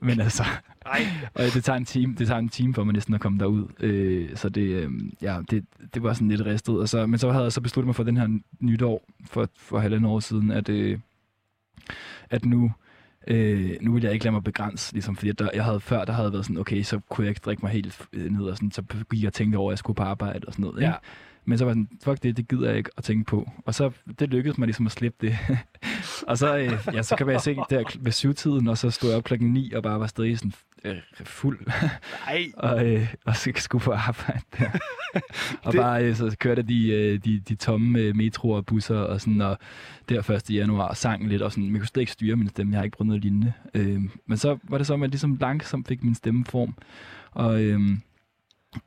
Men 0.03 0.21
altså, 0.21 0.43
Nej. 0.85 1.01
og 1.35 1.41
det 1.53 1.63
tager 1.63 1.77
en 1.77 1.85
time, 1.85 2.15
det 2.17 2.27
tager 2.27 2.39
en 2.39 2.49
time 2.49 2.73
for 2.73 2.83
mig 2.83 2.93
næsten 2.93 3.13
at 3.13 3.21
komme 3.21 3.39
derud. 3.39 3.67
Øh, 3.79 4.29
så 4.35 4.49
det, 4.49 4.61
øh, 4.61 4.89
ja, 5.21 5.39
det, 5.51 5.65
det 5.93 6.03
var 6.03 6.13
sådan 6.13 6.27
lidt 6.27 6.45
ristet. 6.45 6.79
Og 6.79 6.89
så, 6.89 7.07
men 7.07 7.19
så 7.19 7.31
havde 7.31 7.43
jeg 7.43 7.51
så 7.51 7.61
besluttet 7.61 7.85
mig 7.87 7.95
for 7.95 8.03
den 8.03 8.17
her 8.17 8.39
nytår 8.59 9.03
for, 9.25 9.49
for 9.57 9.79
halvandet 9.79 10.09
år 10.11 10.19
siden, 10.19 10.51
at, 10.51 10.69
øh, 10.69 10.99
at 12.29 12.45
nu, 12.45 12.71
øh, 13.27 13.71
nu 13.81 13.93
vil 13.93 14.03
jeg 14.03 14.13
ikke 14.13 14.25
lade 14.25 14.31
mig 14.31 14.43
begrænse, 14.43 14.93
ligesom, 14.93 15.15
fordi 15.15 15.31
der, 15.31 15.49
jeg 15.53 15.63
havde 15.63 15.79
før, 15.79 16.05
der 16.05 16.13
havde 16.13 16.33
været 16.33 16.45
sådan, 16.45 16.57
okay, 16.57 16.83
så 16.83 16.99
kunne 17.09 17.25
jeg 17.25 17.29
ikke 17.29 17.41
drikke 17.45 17.61
mig 17.61 17.71
helt 17.71 18.01
øh, 18.13 18.31
ned, 18.31 18.43
og 18.45 18.57
sådan, 18.57 18.71
så 18.71 18.83
gik 19.11 19.21
jeg 19.21 19.27
og 19.27 19.33
tænkte 19.33 19.57
over, 19.57 19.71
at 19.71 19.73
jeg 19.73 19.77
skulle 19.79 19.95
på 19.95 20.03
arbejde 20.03 20.47
og 20.47 20.53
sådan 20.53 20.63
noget. 20.63 20.81
Ja. 20.81 20.87
Ikke? 20.87 20.99
Men 21.45 21.57
så 21.57 21.65
var 21.65 21.71
jeg 21.71 21.75
sådan, 21.75 21.99
fuck 22.03 22.23
det, 22.23 22.37
det 22.37 22.47
gider 22.47 22.69
jeg 22.69 22.77
ikke 22.77 22.89
at 22.97 23.03
tænke 23.03 23.25
på. 23.25 23.49
Og 23.65 23.75
så, 23.75 23.91
det 24.19 24.29
lykkedes 24.29 24.57
mig 24.57 24.65
ligesom 24.65 24.85
at 24.85 24.91
slippe 24.91 25.27
det. 25.27 25.37
og 26.27 26.37
så, 26.37 26.57
øh, 26.57 26.71
ja, 26.93 27.01
så 27.01 27.15
kan 27.15 27.27
man 27.27 27.39
se 27.39 27.55
der 27.69 27.83
kl- 27.89 27.97
ved 28.01 28.11
syvtiden, 28.11 28.67
og 28.67 28.77
så 28.77 28.89
stod 28.91 29.09
jeg 29.09 29.17
op 29.17 29.23
klokken 29.23 29.53
9 29.53 29.71
og 29.71 29.83
bare 29.83 29.99
var 29.99 30.07
stadig 30.07 30.37
sådan 30.37 30.53
øh, 30.83 30.95
fuld. 31.13 31.59
Nej. 32.27 32.45
og, 32.69 32.85
øh, 32.87 33.13
og 33.25 33.35
så 33.35 33.51
skulle 33.55 33.83
på 33.83 33.91
arbejde 33.91 34.41
der. 34.59 34.69
og 35.63 35.71
Det- 35.73 35.79
bare 35.81 36.05
øh, 36.05 36.15
så 36.15 36.35
kørte 36.39 36.59
jeg 36.59 36.67
de, 36.69 36.89
øh, 36.91 37.19
de, 37.25 37.39
de 37.39 37.55
tomme 37.55 37.99
øh, 37.99 38.15
metroer 38.15 38.57
og 38.57 38.65
busser 38.65 38.97
og 38.97 39.21
sådan, 39.21 39.41
og 39.41 39.57
der 40.09 40.29
1. 40.31 40.49
januar 40.55 40.87
og 40.87 40.97
sang 40.97 41.27
lidt, 41.27 41.41
og 41.41 41.51
sådan, 41.51 41.63
men 41.63 41.73
jeg 41.73 41.79
kunne 41.81 41.87
slet 41.87 42.01
ikke 42.01 42.11
styre 42.11 42.35
min 42.35 42.49
stemme, 42.49 42.71
jeg 42.73 42.79
har 42.79 42.83
ikke 42.83 42.97
prøvet 42.97 43.07
noget 43.07 43.21
lignende. 43.21 43.53
Øh, 43.73 44.01
men 44.25 44.37
så 44.37 44.57
var 44.63 44.77
det 44.77 44.87
så, 44.87 44.93
at 44.93 44.99
jeg 44.99 45.09
ligesom 45.09 45.37
langsomt 45.41 45.87
fik 45.87 46.03
min 46.03 46.15
stemmeform, 46.15 46.73
og, 47.31 47.61
øh, 47.63 47.79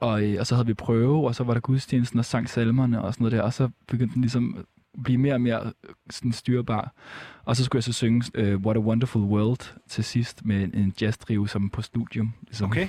og, 0.00 0.22
øh, 0.24 0.36
og 0.40 0.46
så 0.46 0.54
havde 0.54 0.66
vi 0.66 0.74
prøve, 0.74 1.26
og 1.26 1.34
så 1.34 1.44
var 1.44 1.52
der 1.54 1.60
gudstjenesten 1.60 2.18
og 2.18 2.24
sang 2.24 2.48
salmerne 2.48 3.02
og 3.02 3.14
sådan 3.14 3.24
noget 3.24 3.32
der, 3.38 3.42
og 3.42 3.52
så 3.52 3.68
begyndte 3.88 4.14
den 4.14 4.20
ligesom 4.22 4.66
blive 5.04 5.18
mere 5.18 5.34
og 5.34 5.40
mere 5.40 5.64
øh, 5.64 5.94
sådan 6.10 6.32
styrbar. 6.32 6.92
Og 7.44 7.56
så 7.56 7.64
skulle 7.64 7.78
jeg 7.78 7.84
så 7.84 7.92
synge 7.92 8.30
øh, 8.34 8.56
What 8.56 8.76
a 8.76 8.80
Wonderful 8.80 9.22
World 9.22 9.74
til 9.88 10.04
sidst 10.04 10.44
med 10.44 10.64
en, 10.64 10.74
en 10.74 10.94
jazz 11.00 11.18
som 11.46 11.70
på 11.70 11.82
studium. 11.82 12.32
Ligesom. 12.42 12.70
Okay. 12.70 12.88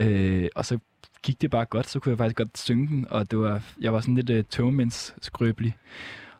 Øh, 0.00 0.48
og 0.54 0.64
så 0.64 0.78
gik 1.22 1.40
det 1.40 1.50
bare 1.50 1.64
godt, 1.64 1.88
så 1.88 2.00
kunne 2.00 2.10
jeg 2.10 2.18
faktisk 2.18 2.36
godt 2.36 2.58
synge 2.58 2.88
den, 2.88 3.06
og 3.10 3.30
det 3.30 3.38
var, 3.38 3.62
jeg 3.80 3.92
var 3.92 4.00
sådan 4.00 4.14
lidt 4.14 4.30
øh, 4.30 4.44
tøvmænds 4.50 5.14
skrøbelig. 5.22 5.76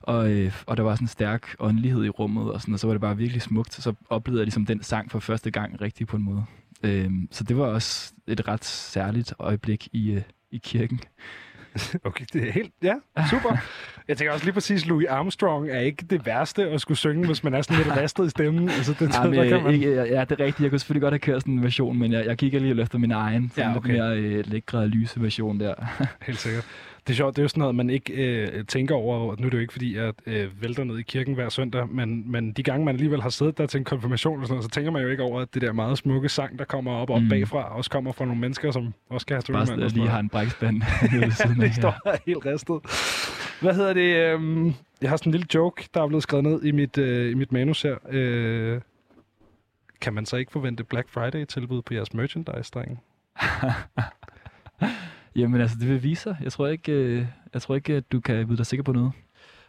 Og, 0.00 0.30
øh, 0.30 0.52
og 0.66 0.76
der 0.76 0.82
var 0.82 0.94
sådan 0.94 1.04
en 1.04 1.08
stærk 1.08 1.56
åndelighed 1.58 2.04
i 2.04 2.08
rummet, 2.08 2.52
og, 2.52 2.60
sådan, 2.60 2.74
og 2.74 2.80
så 2.80 2.86
var 2.86 2.94
det 2.94 3.00
bare 3.00 3.16
virkelig 3.16 3.42
smukt. 3.42 3.74
Så 3.74 3.94
oplevede 4.08 4.40
jeg 4.40 4.46
ligesom 4.46 4.66
den 4.66 4.82
sang 4.82 5.10
for 5.10 5.18
første 5.18 5.50
gang 5.50 5.80
rigtig 5.80 6.06
på 6.06 6.16
en 6.16 6.22
måde. 6.22 6.44
Øh, 6.82 7.10
så 7.30 7.44
det 7.44 7.56
var 7.56 7.64
også 7.64 8.12
et 8.26 8.48
ret 8.48 8.64
særligt 8.64 9.34
øjeblik 9.38 9.88
i, 9.92 10.10
øh, 10.10 10.22
i 10.50 10.58
kirken. 10.58 11.00
Okay, 12.04 12.24
det 12.32 12.48
er 12.48 12.52
helt... 12.52 12.72
Ja, 12.82 12.94
super. 13.30 13.56
Jeg 14.08 14.16
tænker 14.16 14.32
også 14.32 14.44
lige 14.44 14.54
præcis, 14.54 14.86
Louis 14.86 15.06
Armstrong 15.08 15.70
er 15.70 15.80
ikke 15.80 16.06
det 16.10 16.26
værste 16.26 16.70
at 16.70 16.80
skulle 16.80 16.98
synge, 16.98 17.26
hvis 17.26 17.44
man 17.44 17.54
er 17.54 17.62
sådan 17.62 17.76
lidt 17.84 17.96
ristet 17.96 18.26
i 18.26 18.30
stemmen. 18.30 18.68
Altså, 18.68 18.94
det, 18.98 19.14
Jamen, 19.14 19.38
der 19.38 19.48
kan 19.48 19.62
man... 19.62 19.74
ikke, 19.74 19.90
ja, 19.94 20.02
det 20.24 20.40
er 20.40 20.44
rigtigt. 20.44 20.60
Jeg 20.60 20.70
kunne 20.70 20.78
selvfølgelig 20.78 21.02
godt 21.02 21.12
have 21.12 21.18
kørt 21.18 21.42
sådan 21.42 21.54
en 21.54 21.62
version, 21.62 21.98
men 21.98 22.12
jeg, 22.12 22.26
jeg 22.26 22.36
gik 22.36 22.54
alligevel 22.54 22.80
efter 22.82 22.98
min 22.98 23.10
egen. 23.10 23.50
Sådan 23.54 23.70
Ja, 23.70 23.76
okay. 23.76 23.88
lidt 23.88 23.98
mere 23.98 24.16
øh, 24.18 24.44
lækre 24.46 24.78
og 24.78 24.88
lyse 24.88 25.22
version 25.22 25.60
der. 25.60 25.74
Helt 26.26 26.38
sikkert. 26.38 26.66
Det 27.06 27.12
er 27.12 27.16
sjovt, 27.16 27.36
det 27.36 27.42
er 27.42 27.44
jo 27.44 27.48
sådan 27.48 27.60
noget, 27.60 27.74
man 27.74 27.90
ikke 27.90 28.12
øh, 28.12 28.64
tænker 28.66 28.94
over. 28.94 29.36
Nu 29.38 29.46
er 29.46 29.50
det 29.50 29.54
jo 29.54 29.58
ikke, 29.60 29.72
fordi 29.72 29.96
jeg 29.96 30.12
øh, 30.26 30.62
vælter 30.62 30.84
ned 30.84 30.98
i 30.98 31.02
kirken 31.02 31.34
hver 31.34 31.48
søndag, 31.48 31.88
men, 31.88 32.30
men 32.32 32.52
de 32.52 32.62
gange, 32.62 32.84
man 32.84 32.94
alligevel 32.94 33.22
har 33.22 33.28
siddet 33.28 33.58
der 33.58 33.66
til 33.66 33.78
en 33.78 33.84
konfirmation, 33.84 34.40
og 34.40 34.46
sådan 34.46 34.54
noget, 34.54 34.64
så 34.64 34.70
tænker 34.70 34.90
man 34.90 35.02
jo 35.02 35.08
ikke 35.08 35.22
over, 35.22 35.40
at 35.40 35.54
det 35.54 35.62
der 35.62 35.72
meget 35.72 35.98
smukke 35.98 36.28
sang, 36.28 36.58
der 36.58 36.64
kommer 36.64 36.92
op, 36.92 37.10
op 37.10 37.22
Mm. 37.22 37.28
bagfra, 37.28 37.76
også 37.76 37.90
kommer 37.90 38.12
fra 38.12 38.24
nogle 38.24 38.40
mennesker, 38.40 38.70
som 38.70 38.94
også 39.10 39.26
kan 39.26 39.34
have 39.34 39.52
Bare 39.52 39.66
sådan, 39.66 39.80
og 39.80 39.84
at 39.84 39.90
sådan 39.90 40.02
lige 40.02 40.10
har 40.10 40.20
en 40.20 40.28
brækspand 40.28 40.82
af. 41.02 41.08
det 41.60 41.74
står 41.74 41.94
der 42.04 42.16
helt 42.26 42.46
ristet. 42.46 42.80
Hvad 43.60 43.74
hedder 43.74 43.92
det? 43.92 44.16
øhm, 44.16 44.74
jeg 45.02 45.10
har 45.10 45.16
sådan 45.16 45.30
en 45.30 45.32
lille 45.32 45.46
joke, 45.54 45.88
der 45.94 46.02
er 46.02 46.06
blevet 46.08 46.22
skrevet 46.22 46.44
ned 46.44 46.62
i 46.64 46.70
mit, 46.70 46.98
øh, 46.98 47.30
i 47.30 47.34
mit 47.34 47.52
manus 47.52 47.82
her. 47.82 47.94
Øh, 48.10 48.80
kan 50.00 50.12
man 50.14 50.26
så 50.26 50.36
ikke 50.36 50.52
forvente 50.52 50.84
Black 50.84 51.08
Friday-tilbud 51.10 51.82
på 51.82 51.94
jeres 51.94 52.14
merchandise-drenge? 52.14 52.98
Jamen 55.36 55.60
altså, 55.60 55.76
det 55.80 55.88
vil 55.88 56.02
vise 56.02 56.22
sig. 56.22 56.36
Jeg 56.42 56.52
tror 56.52 56.66
ikke, 56.66 56.92
øh, 56.92 57.26
jeg 57.54 57.62
tror 57.62 57.74
ikke 57.74 57.94
at 57.94 58.12
du 58.12 58.20
kan 58.20 58.48
vide 58.48 58.56
dig 58.56 58.66
sikker 58.66 58.84
på 58.84 58.92
noget. 58.92 59.12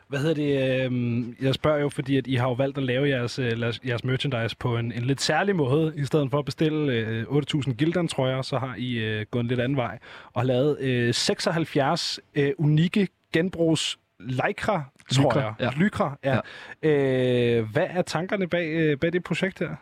Hvad 0.07 0.19
hedder 0.19 0.33
det? 0.33 0.85
øhm, 0.85 1.35
jeg 1.41 1.53
spørger 1.53 1.79
jo, 1.79 1.89
fordi 1.89 2.17
at 2.17 2.27
I 2.27 2.35
har 2.35 2.47
jo 2.47 2.53
valgt 2.53 2.77
at 2.77 2.83
lave 2.83 3.09
jeres, 3.09 3.39
øh, 3.39 3.61
jeres 3.87 4.03
merchandise 4.03 4.57
på 4.57 4.77
en, 4.77 4.91
en 4.91 5.03
lidt 5.03 5.21
særlig 5.21 5.55
måde. 5.55 5.93
I 5.95 6.05
stedet 6.05 6.31
for 6.31 6.39
at 6.39 6.45
bestille 6.45 6.93
øh, 6.93 7.23
8.000 7.23 7.73
gildan, 7.73 8.07
tror 8.07 8.27
jeg, 8.27 8.45
så 8.45 8.57
har 8.57 8.75
I 8.77 8.93
øh, 8.93 9.25
gået 9.31 9.43
en 9.43 9.47
lidt 9.47 9.59
anden 9.59 9.77
vej 9.77 9.99
og 10.33 10.41
har 10.41 10.45
lavet 10.47 10.79
øh, 10.79 11.13
76 11.13 12.19
øh, 12.35 12.51
unikke 12.57 13.07
genbrugs 13.33 13.99
lycra, 14.19 14.83
tror 15.11 15.23
Lycra, 15.23 15.39
jeg. 15.39 15.53
ja. 15.59 15.69
Lycra, 15.77 16.17
ja. 16.23 16.39
ja. 16.83 17.57
Øh, 17.59 17.71
hvad 17.71 17.87
er 17.89 18.01
tankerne 18.01 18.47
bag, 18.47 18.67
øh, 18.67 18.97
bag 18.97 19.13
det 19.13 19.23
projekt 19.23 19.59
her? 19.59 19.75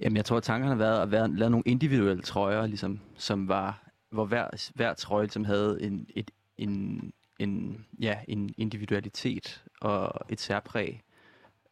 Jamen, 0.00 0.16
jeg 0.16 0.24
tror, 0.24 0.36
at 0.36 0.42
tankerne 0.42 0.70
har 0.70 0.78
været 0.78 1.02
at 1.02 1.10
være, 1.10 1.36
lave 1.36 1.50
nogle 1.50 1.62
individuelle 1.66 2.22
trøjer, 2.22 2.66
ligesom, 2.66 3.00
som 3.16 3.48
var, 3.48 3.83
hvor 4.14 4.24
hver, 4.24 4.70
hver 4.74 4.94
trøje 4.94 5.24
ligesom 5.24 5.44
havde 5.44 5.82
en, 5.82 6.06
et, 6.14 6.30
en, 6.58 7.12
en, 7.38 7.84
ja, 8.00 8.18
en 8.28 8.54
individualitet 8.58 9.64
og 9.80 10.12
et 10.28 10.40
særpræg. 10.40 11.02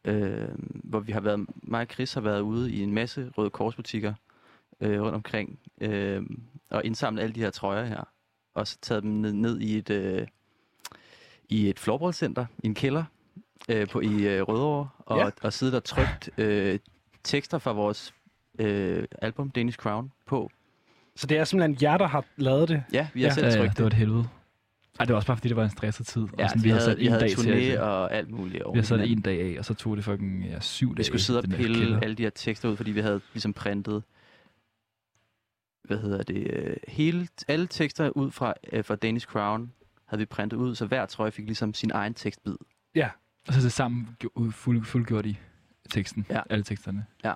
Øh, 0.05 0.49
hvor 0.83 0.99
vi 0.99 1.11
har 1.11 1.21
været, 1.21 1.45
mig 1.63 1.81
og 1.81 1.87
Chris 1.93 2.13
har 2.13 2.21
været 2.21 2.41
ude 2.41 2.71
i 2.73 2.81
en 2.81 2.93
masse 2.93 3.31
Røde 3.37 3.49
Korsbutikker 3.49 4.13
øh, 4.81 5.01
rundt 5.01 5.15
omkring 5.15 5.59
øh, 5.81 6.21
og 6.69 6.85
indsamlet 6.85 7.23
alle 7.23 7.35
de 7.35 7.39
her 7.39 7.49
trøjer 7.49 7.85
her. 7.85 8.03
Og 8.53 8.67
så 8.67 8.77
taget 8.81 9.03
dem 9.03 9.11
ned, 9.11 9.33
ned 9.33 9.59
i 9.59 9.77
et, 9.77 9.89
øh, 9.89 10.27
i 11.49 11.69
et 11.69 11.79
floorballcenter, 11.79 12.45
i 12.63 12.67
en 12.67 12.75
kælder, 12.75 13.03
øh, 13.69 13.87
på, 13.89 13.99
i 13.99 14.27
øh, 14.27 14.41
Rødovre 14.41 14.89
og, 14.99 15.17
Ja. 15.17 15.25
ja. 15.25 15.31
og 15.41 15.53
siddet 15.53 15.75
og 15.75 15.83
trykt 15.83 16.29
øh, 16.37 16.79
tekster 17.23 17.57
fra 17.57 17.71
vores 17.71 18.13
øh, 18.59 19.07
album, 19.21 19.49
Danish 19.49 19.77
Crown, 19.77 20.11
på. 20.25 20.49
Så 21.15 21.27
det 21.27 21.37
er 21.37 21.43
simpelthen 21.43 21.77
jer, 21.81 21.97
der 21.97 22.07
har 22.07 22.25
lavet 22.37 22.69
det? 22.69 22.83
Ja, 22.93 23.07
vi 23.13 23.21
har 23.21 23.29
Ja. 23.29 23.33
selv 23.33 23.45
Ja, 23.47 23.51
ja, 23.53 23.57
trykt 23.59 23.77
det 23.77 23.83
var 23.83 23.87
et 23.87 23.93
helvede. 23.93 24.27
Ej, 24.99 25.05
det 25.05 25.09
var 25.09 25.15
også 25.15 25.27
bare, 25.27 25.37
fordi 25.37 25.47
det 25.49 25.57
var 25.57 25.63
en 25.63 25.69
stresset 25.69 26.07
tid. 26.07 26.21
Ja, 26.37 26.43
og 26.43 26.49
sådan, 26.49 26.63
vi, 26.63 26.69
havde, 26.69 26.81
sat 26.83 26.97
vi 26.97 27.05
en 27.05 27.11
havde 27.11 27.21
dag 27.21 27.37
til 27.37 27.79
og 27.79 28.13
alt 28.13 28.29
muligt. 28.31 28.63
over 28.63 28.73
Vi 28.73 28.79
har 28.79 28.83
sat 28.83 28.99
en 29.11 29.21
dag 29.21 29.41
af, 29.55 29.59
og 29.59 29.65
så 29.65 29.73
tog 29.73 29.95
det 29.97 30.03
fucking 30.05 30.45
ja, 30.45 30.59
syv 30.59 30.87
dage. 30.89 30.97
Vi 30.97 31.03
skulle 31.03 31.21
sidde 31.21 31.39
og 31.39 31.43
pille 31.43 32.03
alle 32.03 32.15
de 32.15 32.23
her 32.23 32.29
tekster 32.29 32.69
ud, 32.69 32.77
fordi 32.77 32.91
vi 32.91 32.99
havde 32.99 33.21
ligesom 33.33 33.53
printet 33.53 34.03
hvad 35.83 35.97
hedder 35.97 36.23
det, 36.23 36.47
øh, 36.53 36.75
hele, 36.87 37.27
alle 37.47 37.67
tekster 37.67 38.09
ud 38.09 38.31
fra, 38.31 38.53
øh, 38.71 38.85
fra 38.85 38.95
Danish 38.95 39.27
Crown 39.27 39.71
havde 40.05 40.19
vi 40.19 40.25
printet 40.25 40.57
ud, 40.57 40.75
så 40.75 40.85
hver 40.85 41.05
trøje 41.05 41.31
fik 41.31 41.45
ligesom 41.45 41.73
sin 41.73 41.91
egen 41.93 42.13
tekstbid. 42.13 42.55
Og 43.47 43.53
så 43.53 43.61
det 43.61 43.71
sammen 43.71 44.17
gjo- 44.23 44.49
fuld, 44.51 44.85
fuldgjort 44.85 45.25
i 45.25 45.37
teksten. 45.89 46.25
Ja. 46.29 46.41
Alle 46.49 46.63
teksterne. 46.63 47.05
Ja. 47.23 47.33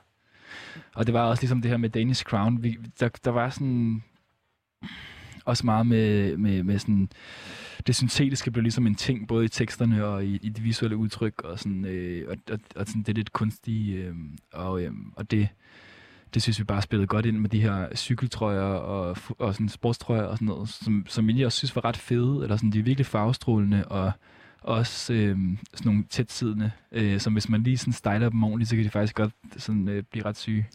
Og 0.95 1.05
det 1.05 1.13
var 1.13 1.21
også 1.21 1.43
ligesom 1.43 1.61
det 1.61 1.71
her 1.71 1.77
med 1.77 1.89
Danish 1.89 2.23
Crown. 2.23 2.63
Vi, 2.63 2.77
der, 2.99 3.09
der 3.09 3.31
var 3.31 3.49
sådan... 3.49 4.03
Også 5.45 5.65
meget 5.65 5.85
med, 5.87 6.37
med, 6.37 6.63
med 6.63 6.79
sådan... 6.79 7.09
Det 7.87 7.95
syntetiske 7.95 8.51
blev 8.51 8.61
ligesom 8.63 8.87
en 8.87 8.95
ting, 8.95 9.27
både 9.27 9.45
i 9.45 9.49
teksterne 9.49 10.05
og 10.05 10.25
i, 10.25 10.39
i 10.41 10.49
det 10.49 10.63
visuelle 10.63 10.97
udtryk, 10.97 11.41
og, 11.43 11.59
sådan, 11.59 11.85
øh, 11.85 12.29
og, 12.29 12.37
og, 12.51 12.59
og 12.75 12.87
sådan 12.87 13.03
det 13.03 13.15
lidt 13.15 13.33
kunstige. 13.33 13.97
Øh, 13.97 14.15
og, 14.53 14.83
øh, 14.83 14.91
og 15.15 15.31
det, 15.31 15.47
det 16.33 16.41
synes 16.41 16.59
vi 16.59 16.63
bare 16.63 16.81
spillede 16.81 17.07
godt 17.07 17.25
ind 17.25 17.37
med 17.37 17.49
de 17.49 17.61
her 17.61 17.95
cykeltrøjer 17.95 18.61
og, 18.61 19.17
og 19.39 19.53
sådan 19.53 19.69
sportstrøjer 19.69 20.23
og 20.23 20.37
sådan 20.37 20.45
noget, 20.45 20.69
som, 20.69 21.05
som 21.07 21.29
jeg 21.29 21.45
også 21.45 21.57
synes 21.57 21.75
var 21.75 21.85
ret 21.85 21.97
fede, 21.97 22.43
eller 22.43 22.55
sådan, 22.55 22.71
de 22.71 22.79
er 22.79 22.83
virkelig 22.83 23.05
farvestrålende, 23.05 23.85
og 23.85 24.11
også 24.67 25.13
øh, 25.13 25.37
sådan 25.73 25.85
nogle 25.85 26.03
tætsidende, 26.09 26.71
øh, 26.91 27.19
som 27.19 27.33
hvis 27.33 27.49
man 27.49 27.63
lige 27.63 27.77
sådan 27.77 27.93
styler 27.93 28.29
dem 28.29 28.43
ordentligt, 28.43 28.69
så 28.69 28.75
kan 28.75 28.85
de 28.85 28.89
faktisk 28.89 29.15
godt 29.15 29.33
sådan, 29.57 29.89
øh, 29.89 30.03
blive 30.03 30.25
ret 30.25 30.37
syge. 30.37 30.67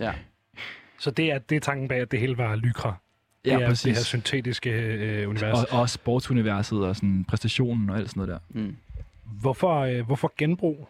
Så 0.98 1.10
det 1.10 1.32
er, 1.32 1.38
det 1.38 1.56
er 1.56 1.60
tanken 1.60 1.88
bag, 1.88 2.00
at 2.00 2.10
det 2.10 2.20
hele 2.20 2.38
var 2.38 2.56
lykra. 2.56 2.94
det 3.44 3.62
er 3.62 3.68
det 3.68 3.96
her 3.96 4.02
syntetiske 4.02 4.70
øh, 4.70 5.28
univers. 5.28 5.58
Og, 5.58 5.66
og 5.70 5.80
også 5.80 5.94
sportsuniverset 5.94 6.78
og 6.78 6.96
sådan 6.96 7.24
præstationen 7.24 7.90
og 7.90 7.96
alt 7.98 8.10
sådan 8.10 8.20
noget 8.26 8.40
der. 8.54 8.60
Mm. 8.60 8.76
Hvorfor, 9.24 9.80
øh, 9.80 10.06
hvorfor 10.06 10.32
genbrug? 10.38 10.88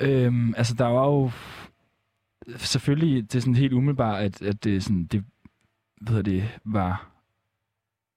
Øhm, 0.00 0.54
altså, 0.56 0.74
der 0.74 0.86
var 0.86 1.06
jo 1.06 1.30
selvfølgelig, 2.56 3.32
det 3.32 3.34
er 3.38 3.40
sådan 3.40 3.54
helt 3.54 3.72
umiddelbart, 3.72 4.22
at, 4.22 4.42
at 4.42 4.64
det, 4.64 4.82
sådan, 4.82 5.04
det, 5.04 5.24
hvad 6.00 6.16
hedder 6.16 6.30
det, 6.30 6.58
var... 6.64 7.11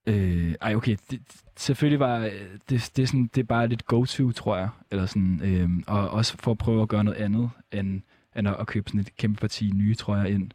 Øh, 0.06 0.54
ej, 0.60 0.74
okay, 0.74 0.96
det, 1.10 1.20
selvfølgelig 1.56 2.00
var 2.00 2.18
øh, 2.18 2.32
det, 2.70 2.90
det, 2.96 3.02
er 3.02 3.06
sådan, 3.06 3.30
det 3.34 3.40
er 3.40 3.46
bare 3.46 3.68
lidt 3.68 3.86
go-to, 3.86 4.32
tror 4.32 4.56
jeg. 4.56 4.68
Eller 4.90 5.06
sådan, 5.06 5.40
øh, 5.42 5.68
og 5.86 6.10
også 6.10 6.36
for 6.38 6.50
at 6.50 6.58
prøve 6.58 6.82
at 6.82 6.88
gøre 6.88 7.04
noget 7.04 7.18
andet, 7.18 7.50
end, 7.72 8.00
end 8.36 8.48
at, 8.48 8.56
at 8.60 8.66
købe 8.66 8.88
sådan 8.88 9.00
et 9.00 9.16
kæmpe 9.16 9.40
parti 9.40 9.70
nye 9.74 9.94
trøjer 9.94 10.24
ind. 10.24 10.50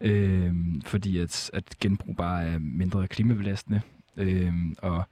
Øh, 0.00 0.54
fordi 0.84 1.18
at, 1.18 1.50
at 1.52 1.64
genbrug 1.80 2.16
bare 2.16 2.44
er 2.44 2.58
mindre 2.58 3.08
klimabelastende. 3.08 3.80
Øh, 4.16 4.52
og 4.78 5.04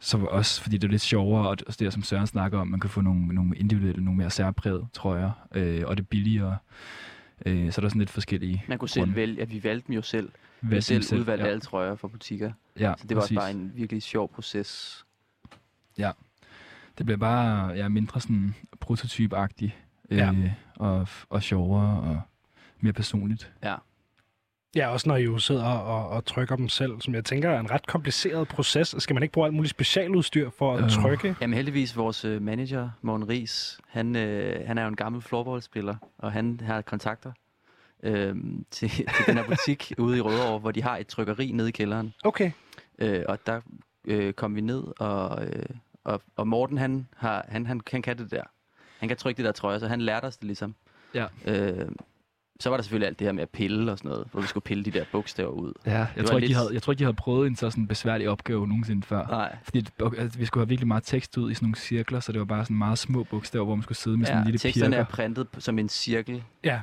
så 0.00 0.18
også, 0.18 0.62
fordi 0.62 0.76
det 0.76 0.88
er 0.88 0.90
lidt 0.90 1.02
sjovere, 1.02 1.48
og 1.48 1.58
det, 1.58 1.82
er 1.82 1.90
som 1.90 2.02
Søren 2.02 2.26
snakker 2.26 2.58
om, 2.58 2.68
man 2.68 2.80
kan 2.80 2.90
få 2.90 3.00
nogle, 3.00 3.26
nogle 3.26 3.56
individuelle, 3.56 4.04
nogle 4.04 4.18
mere 4.18 4.30
særpræget 4.30 4.86
trøjer, 4.92 5.30
øh, 5.54 5.82
og 5.86 5.96
det 5.96 6.02
er 6.02 6.06
billigere. 6.06 6.56
Øh, 7.46 7.72
så 7.72 7.80
er 7.80 7.82
der 7.82 7.88
sådan 7.88 7.98
lidt 7.98 8.10
forskellige 8.10 8.64
Man 8.68 8.78
kunne 8.78 8.88
selv 8.88 9.02
grunde. 9.04 9.16
vælge, 9.16 9.42
at 9.42 9.50
vi 9.52 9.64
valgte 9.64 9.86
dem 9.86 9.94
jo 9.94 10.02
selv. 10.02 10.32
Vi 10.60 10.70
Valgte 10.70 10.82
selv, 10.86 11.02
selv 11.02 11.20
udvalgte 11.20 11.44
ja. 11.44 11.50
alle 11.50 11.60
trøjer 11.60 11.94
fra 11.94 12.08
butikker. 12.08 12.52
Ja, 12.78 12.94
Så 12.98 13.06
det 13.06 13.16
var 13.16 13.22
præcis. 13.22 13.36
også 13.36 13.40
bare 13.46 13.50
en 13.50 13.72
virkelig 13.74 14.02
sjov 14.02 14.28
proces. 14.32 15.04
Det 16.98 17.06
bliver 17.06 17.16
bare 17.18 17.68
ja, 17.72 17.88
mindre 17.88 18.20
sådan 18.20 18.54
prototypagtigt, 18.80 19.72
øh, 20.10 20.18
Ja. 20.18 20.34
og, 20.76 21.08
og 21.28 21.42
sjovere 21.42 22.00
og 22.00 22.20
mere 22.80 22.92
personligt. 22.92 23.52
Ja. 23.62 23.76
Ja, 24.76 24.88
også 24.88 25.08
når 25.08 25.16
I 25.16 25.22
jo 25.22 25.38
sidder 25.38 25.64
og, 25.64 26.08
og 26.08 26.24
trykker 26.24 26.56
dem 26.56 26.68
selv, 26.68 27.00
som 27.00 27.14
jeg 27.14 27.24
tænker 27.24 27.50
er 27.50 27.60
en 27.60 27.70
ret 27.70 27.86
kompliceret 27.86 28.48
proces. 28.48 28.94
Skal 28.98 29.14
man 29.14 29.22
ikke 29.22 29.32
bruge 29.32 29.46
alt 29.46 29.54
muligt 29.54 29.70
specialudstyr 29.70 30.50
for 30.50 30.74
at 30.74 30.84
Øh. 30.84 30.90
trykke? 30.90 31.36
Jamen 31.40 31.54
heldigvis, 31.54 31.96
vores 31.96 32.24
øh, 32.24 32.42
manager, 32.42 32.90
Morten 33.02 33.28
Ries, 33.28 33.80
han, 33.88 34.16
øh, 34.16 34.66
han 34.66 34.78
er 34.78 34.82
jo 34.82 34.88
en 34.88 34.96
gammel 34.96 35.22
floorballspiller, 35.22 35.96
og 36.18 36.32
han 36.32 36.60
har 36.62 36.80
kontakter 36.82 37.32
øh, 38.02 38.36
til, 38.70 38.88
til 38.90 39.06
den 39.26 39.36
her 39.36 39.44
butik 39.44 39.92
ude 39.98 40.18
i 40.18 40.20
Rødovre, 40.20 40.58
hvor 40.58 40.70
de 40.70 40.82
har 40.82 40.96
et 40.96 41.06
trykkeri 41.06 41.52
nede 41.52 41.68
i 41.68 41.72
kælderen. 41.72 42.14
Okay. 42.24 42.50
Øh, 42.98 43.22
og 43.28 43.38
der 43.46 43.60
øh, 44.04 44.32
kom 44.32 44.54
vi 44.56 44.60
ned, 44.60 44.84
og, 44.98 45.46
øh, 45.46 45.66
og, 46.04 46.22
og 46.36 46.48
Morten, 46.48 46.78
han, 46.78 47.08
har, 47.16 47.44
han, 47.48 47.66
han, 47.66 47.80
han 47.90 48.02
kan 48.02 48.18
det 48.18 48.30
der. 48.30 48.42
Han 48.98 49.08
kan 49.08 49.16
trykke 49.18 49.36
det 49.36 49.44
der 49.44 49.52
trøjer, 49.52 49.78
så 49.78 49.88
han 49.88 50.00
lærte 50.00 50.24
os 50.24 50.36
det 50.36 50.44
ligesom. 50.46 50.74
Ja. 51.14 51.26
Øh, 51.44 51.88
så 52.60 52.70
var 52.70 52.76
der 52.76 52.82
selvfølgelig 52.82 53.06
alt 53.08 53.18
det 53.18 53.26
her 53.26 53.32
med 53.32 53.42
at 53.42 53.50
pille 53.50 53.92
og 53.92 53.98
sådan 53.98 54.08
noget, 54.08 54.28
hvor 54.32 54.40
vi 54.40 54.46
skulle 54.46 54.64
pille 54.64 54.84
de 54.84 54.90
der 54.90 55.04
bogstaver 55.12 55.50
ud. 55.50 55.72
Ja, 55.86 56.06
jeg, 56.16 56.24
tror, 56.24 56.36
ikke, 56.36 56.40
lidt- 56.40 56.48
de 56.48 56.54
havde, 56.54 56.70
jeg 56.72 56.82
tror 56.82 56.92
ikke, 56.92 56.98
de 56.98 57.04
havde 57.04 57.16
prøvet 57.16 57.46
en 57.46 57.56
så 57.56 57.70
sådan 57.70 57.86
besværlig 57.86 58.28
opgave 58.28 58.68
nogensinde 58.68 59.02
før. 59.02 59.26
Nej, 59.26 59.56
Fordi 59.64 59.86
altså, 60.18 60.38
vi 60.38 60.44
skulle 60.44 60.62
have 60.62 60.68
virkelig 60.68 60.88
meget 60.88 61.02
tekst 61.04 61.38
ud 61.38 61.50
i 61.50 61.54
sådan 61.54 61.66
nogle 61.66 61.76
cirkler, 61.76 62.20
så 62.20 62.32
det 62.32 62.38
var 62.38 62.44
bare 62.44 62.64
sådan 62.64 62.78
meget 62.78 62.98
små 62.98 63.24
bogstaver, 63.24 63.64
hvor 63.64 63.74
man 63.74 63.82
skulle 63.82 63.98
sidde 63.98 64.16
med 64.16 64.26
sådan 64.26 64.38
en 64.38 64.42
ja, 64.42 64.46
lille 64.46 64.58
teksterne 64.58 64.90
pirker. 64.90 65.00
er 65.04 65.08
printet 65.08 65.46
som 65.58 65.78
en 65.78 65.88
cirkel, 65.88 66.42
Ja. 66.64 66.80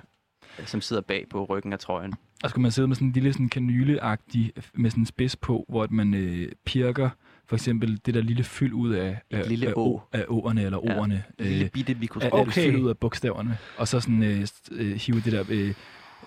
som 0.65 0.81
sidder 0.81 1.01
bag 1.01 1.25
på 1.29 1.45
ryggen 1.45 1.73
af 1.73 1.79
trøjen. 1.79 2.13
Og 2.43 2.49
skulle 2.49 2.61
man 2.61 2.71
sidde 2.71 2.87
med 2.87 2.95
sådan 2.95 3.07
en 3.07 3.13
lille 3.13 3.33
sådan 3.33 3.49
kanyleagtig, 3.49 4.51
med 4.73 4.89
sådan 4.89 5.01
en 5.01 5.05
spids 5.05 5.35
på, 5.35 5.65
hvor 5.69 5.87
man 5.89 6.13
øh, 6.13 6.51
pirker 6.65 7.09
for 7.49 7.55
eksempel 7.55 7.99
det 8.05 8.13
der 8.13 8.21
lille 8.21 8.43
fyld 8.43 8.73
ud 8.73 8.93
af, 8.93 9.21
af, 9.31 9.49
lille 9.49 9.67
af, 9.67 9.73
å. 9.75 10.01
af 10.13 10.25
åerne 10.27 10.63
eller 10.63 10.79
Ja, 10.85 10.99
ordene. 10.99 11.23
En 11.39 11.45
lille 11.45 11.69
bitte 11.69 11.91
af, 11.93 11.99
mikroskop. 11.99 12.33
af 12.33 12.41
Okay. 12.41 12.51
fyld 12.71 12.75
ud 12.83 12.89
af 12.89 12.97
bogstaverne. 12.97 13.57
Og 13.77 13.87
så 13.87 13.99
sådan 13.99 14.23
øh, 14.23 14.47
øh, 14.71 14.95
hive 14.95 15.21
det 15.21 15.31
der 15.33 15.43
øh, 15.49 15.73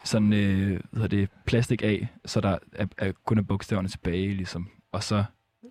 sådan, 0.04 0.32
øh, 0.32 0.66
hvad 0.68 0.78
hedder 1.02 1.06
det, 1.16 1.28
plastik 1.46 1.82
af, 1.82 2.08
så 2.24 2.40
der 2.40 2.58
er, 2.72 2.86
er 2.98 3.12
kun 3.26 3.38
er 3.38 3.42
bogstaverne 3.42 3.88
tilbage, 3.88 4.34
ligesom. 4.34 4.68
Og 4.92 5.02
så, 5.02 5.24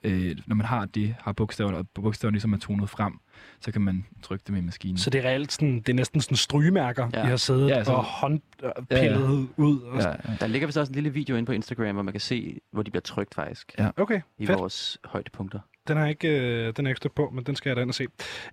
øh, 0.04 0.36
når 0.48 0.56
man 0.56 0.66
har 0.66 0.86
det, 0.86 1.16
har 1.20 1.32
bogstaverne, 1.32 1.78
og 1.78 1.88
bogstaverne 1.90 2.34
ligesom 2.36 2.54
er 2.54 2.58
tonet 2.58 2.90
frem, 2.90 3.14
så 3.60 3.72
kan 3.72 3.82
man 3.82 4.06
trykke 4.22 4.44
dem 4.48 4.56
i 4.56 4.62
maskinen. 4.62 4.98
Så 4.98 5.10
det 5.10 5.26
er 5.26 5.30
reelt 5.30 5.52
sådan, 5.52 5.76
det 5.76 5.90
er 5.90 5.94
næsten 5.94 6.22
sådan 6.22 6.38
strygemærker, 6.38 7.10
ja. 7.14 7.20
Ja. 7.20 7.26
I 7.26 7.30
har 7.30 7.38
siddet 7.38 7.70
Ja, 7.70 7.84
så- 7.84 7.92
og 7.92 8.04
håndpillet 8.04 8.86
Ja, 8.92 9.04
ja, 9.06 9.18
ud. 9.58 9.80
Og 9.82 10.00
ja, 10.02 10.10
ja. 10.10 10.16
Der 10.40 10.48
ligger 10.48 10.68
vist 10.68 10.78
også 10.78 10.92
en 10.92 10.96
lille 10.96 11.10
video 11.14 11.36
inde 11.36 11.46
på 11.46 11.52
Instagram, 11.52 11.94
hvor 11.94 12.04
man 12.04 12.14
kan 12.14 12.22
se, 12.22 12.60
hvor 12.72 12.84
de 12.84 12.92
bliver 12.92 13.02
trykt 13.02 13.36
faktisk. 13.36 13.76
Ja. 13.80 13.90
Okay, 13.98 14.22
I 14.38 14.46
fedt. 14.46 14.60
vores 14.60 14.98
højdepunkter. 15.06 15.60
Den 15.88 15.98
har 15.98 16.08
ikke, 16.08 16.28
øh, 16.28 16.74
den 16.78 16.86
er 16.86 16.90
ikke 16.90 16.98
stødt 16.98 17.16
på, 17.16 17.30
men 17.34 17.44
den 17.44 17.56
skal 17.56 17.70
jeg 17.70 17.76
da 17.76 17.82
ind 17.82 17.90
og 17.90 17.96
se. 17.96 18.04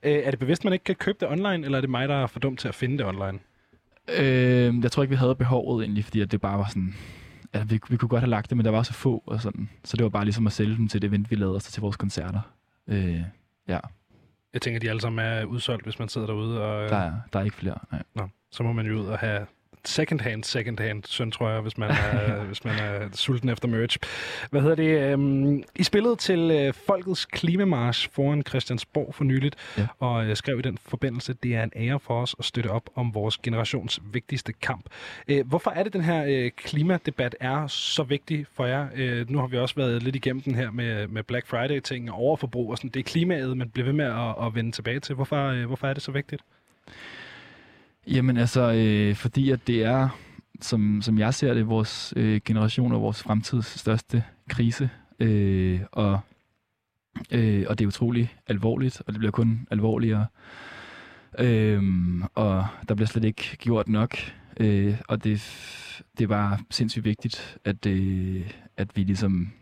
Øh, 0.03 0.13
er 0.13 0.31
det 0.31 0.39
bevidst, 0.39 0.65
man 0.65 0.73
ikke 0.73 0.85
kan 0.85 0.95
købe 0.95 1.19
det 1.21 1.29
online, 1.29 1.65
eller 1.65 1.79
er 1.79 1.81
det 1.81 1.91
mig, 1.91 2.09
der 2.09 2.15
er 2.15 2.27
for 2.27 2.41
dum 2.41 2.57
til 2.57 2.69
at 2.69 2.75
finde 2.75 2.99
det 2.99 3.07
online? 3.07 3.39
Øh, 4.19 4.75
jeg 4.83 4.93
tror 4.93 5.03
ikke, 5.03 5.11
vi 5.11 5.17
havde 5.17 5.35
behovet 5.35 5.85
egentlig, 5.85 6.05
fordi 6.05 6.21
at 6.21 6.33
det 6.33 6.41
bare 6.41 6.59
var 6.59 6.67
sådan... 6.69 6.95
Ja, 7.55 7.63
vi, 7.65 7.81
vi 7.89 7.97
kunne 7.97 8.09
godt 8.09 8.21
have 8.21 8.31
lagt 8.31 8.51
det, 8.51 8.57
men 8.57 8.65
der 8.65 8.71
var 8.73 8.83
så 8.83 8.93
få 8.93 9.23
og 9.27 9.41
sådan. 9.41 9.69
Så 9.85 9.97
det 9.97 10.05
var 10.05 10.11
bare 10.11 10.25
ligesom 10.25 10.47
at 10.47 10.53
sælge 10.53 10.77
dem 10.77 10.89
til 10.89 11.03
det 11.03 11.09
event, 11.09 11.31
vi 11.31 11.37
lavede, 11.37 11.55
og 11.55 11.63
så 11.63 11.73
til 11.73 11.81
vores 11.81 11.97
koncerter. 11.97 12.41
Øh, 12.89 13.21
ja, 13.69 13.79
Jeg 14.53 14.63
tænker, 14.63 14.81
de 14.81 14.89
alle 14.89 15.01
sammen 15.01 15.25
er 15.25 15.45
udsolgt, 15.45 15.85
hvis 15.85 15.99
man 15.99 16.09
sidder 16.09 16.27
derude, 16.27 16.63
og 16.63 16.89
der 16.91 16.97
er, 16.97 17.13
der 17.33 17.39
er 17.41 17.45
ikke 17.45 17.57
flere. 17.57 17.79
Nej. 17.93 18.03
Nå, 18.15 18.29
så 18.51 18.63
må 18.63 18.73
man 18.73 18.87
jo 18.87 19.01
ud 19.01 19.07
og 19.07 19.19
have 19.19 19.47
second 19.85 20.21
hand, 20.21 20.45
second 20.45 20.81
hand 20.81 21.03
søn, 21.07 21.31
tror 21.31 21.51
jeg, 21.51 21.61
hvis 21.61 21.79
man 21.79 21.91
er, 21.91 22.45
hvis 22.47 22.65
man 22.65 22.75
er 22.79 23.09
sulten 23.13 23.49
efter 23.49 23.69
merch. 23.69 23.99
Hvad 24.51 24.61
hedder 24.61 24.75
det? 24.77 25.13
Øhm, 25.13 25.63
I 25.77 25.83
spillede 25.83 26.17
til 26.17 26.51
øh, 26.51 26.75
Folkets 26.87 27.25
Klimamarsch 27.25 28.09
foran 28.13 28.43
Christiansborg 28.49 29.15
for 29.15 29.25
nyligt, 29.25 29.57
Ja. 29.79 29.87
og 30.01 30.27
øh, 30.27 30.37
skrev 30.37 30.59
i 30.59 30.63
den 30.63 30.79
forbindelse, 30.89 31.35
det 31.43 31.55
er 31.55 31.63
en 31.63 31.73
ære 31.77 32.01
for 32.01 32.23
os 32.23 32.35
at 32.39 32.45
støtte 32.45 32.69
op 32.69 32.91
om 32.95 33.15
vores 33.15 33.39
generations 33.39 34.01
vigtigste 34.13 34.53
kamp. 34.53 34.85
Øh, 35.29 35.47
hvorfor 35.49 35.71
er 35.71 35.83
det, 35.83 35.93
den 35.93 36.03
her 36.05 36.25
øh, 36.29 36.51
klimadebat 36.57 37.37
er 37.41 37.67
så 37.67 38.03
vigtig 38.03 38.47
for 38.55 38.67
jer? 38.67 38.87
Øh, 38.95 39.31
nu 39.31 39.39
har 39.39 39.47
vi 39.47 39.59
også 39.59 39.75
været 39.75 40.03
lidt 40.03 40.17
igennem 40.17 40.43
den 40.43 40.55
her 40.55 40.71
med, 40.71 41.07
med 41.07 41.23
Black 41.23 41.47
Friday-ting 41.47 42.11
og 42.13 42.19
overforbrug 42.19 42.71
og 42.71 42.77
sådan. 42.77 42.91
Det 42.91 43.01
er 43.01 43.05
klimaet, 43.05 43.57
man 43.57 43.69
bliver 43.71 43.85
ved 43.85 43.93
med 43.93 44.05
at, 44.05 44.47
at 44.47 44.55
vende 44.55 44.73
tilbage 44.73 45.01
til. 45.01 45.15
Hvorfor, 45.15 45.47
øh, 45.49 45.67
hvorfor 45.67 45.87
er 45.89 45.93
det 45.95 46.03
så 46.03 46.13
vigtigt? 46.13 46.43
Jamen 48.11 48.37
altså, 48.37 48.73
øh, 48.73 49.15
fordi 49.15 49.51
at 49.51 49.67
det 49.67 49.85
er, 49.85 50.09
som, 50.61 51.03
som 51.03 51.19
jeg 51.19 51.35
ser 51.35 51.55
det, 51.55 51.69
vores 51.69 52.15
øh, 52.17 52.41
generation 52.45 52.93
og 52.93 53.03
vores 53.03 53.23
fremtids 53.23 53.67
største 53.67 54.25
krise. 54.49 54.91
Øh, 55.21 55.81
og, 55.93 56.21
øh, 57.31 57.67
og 57.69 57.79
det 57.79 57.85
er 57.85 57.89
utrolig 57.89 58.35
alvorligt, 58.47 59.03
og 59.07 59.13
det 59.13 59.19
bliver 59.19 59.33
kun 59.33 59.67
alvorligere. 59.71 60.27
Øh, 61.39 61.83
og 62.35 62.67
der 62.89 62.95
bliver 62.95 63.09
slet 63.09 63.25
ikke 63.25 63.57
gjort 63.57 63.89
nok. 63.89 64.17
Øh, 64.61 64.95
og 65.09 65.25
det, 65.25 65.43
det 66.19 66.25
er 66.25 66.29
bare 66.29 66.59
sindssygt 66.71 67.05
vigtigt, 67.05 67.59
at, 67.65 67.87
øh, 67.87 68.51
at 68.77 68.97
vi 68.97 69.03
ligesom 69.03 69.53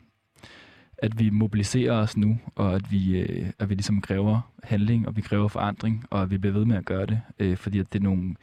at 0.99 1.19
vi 1.19 1.31
mobiliserer 1.31 1.93
os 1.93 2.17
nu, 2.17 2.39
og 2.55 2.75
at 2.75 2.93
vi, 2.93 3.19
øh, 3.19 3.51
at 3.59 3.69
vi 3.69 3.75
ligesom 3.75 4.01
kræver 4.01 4.53
handling, 4.63 5.09
og 5.09 5.17
vi 5.17 5.21
kræver 5.21 5.49
forandring, 5.49 6.07
og 6.11 6.23
at 6.23 6.31
vi 6.31 6.39
bliver 6.39 6.53
ved 6.53 6.65
med 6.65 6.77
at 6.77 6.85
gøre 6.85 7.07
det, 7.07 7.21
øh, 7.39 7.57
fordi 7.57 7.79
at 7.79 7.93
det 7.93 7.99
er 7.99 8.03
nogle, 8.03 8.35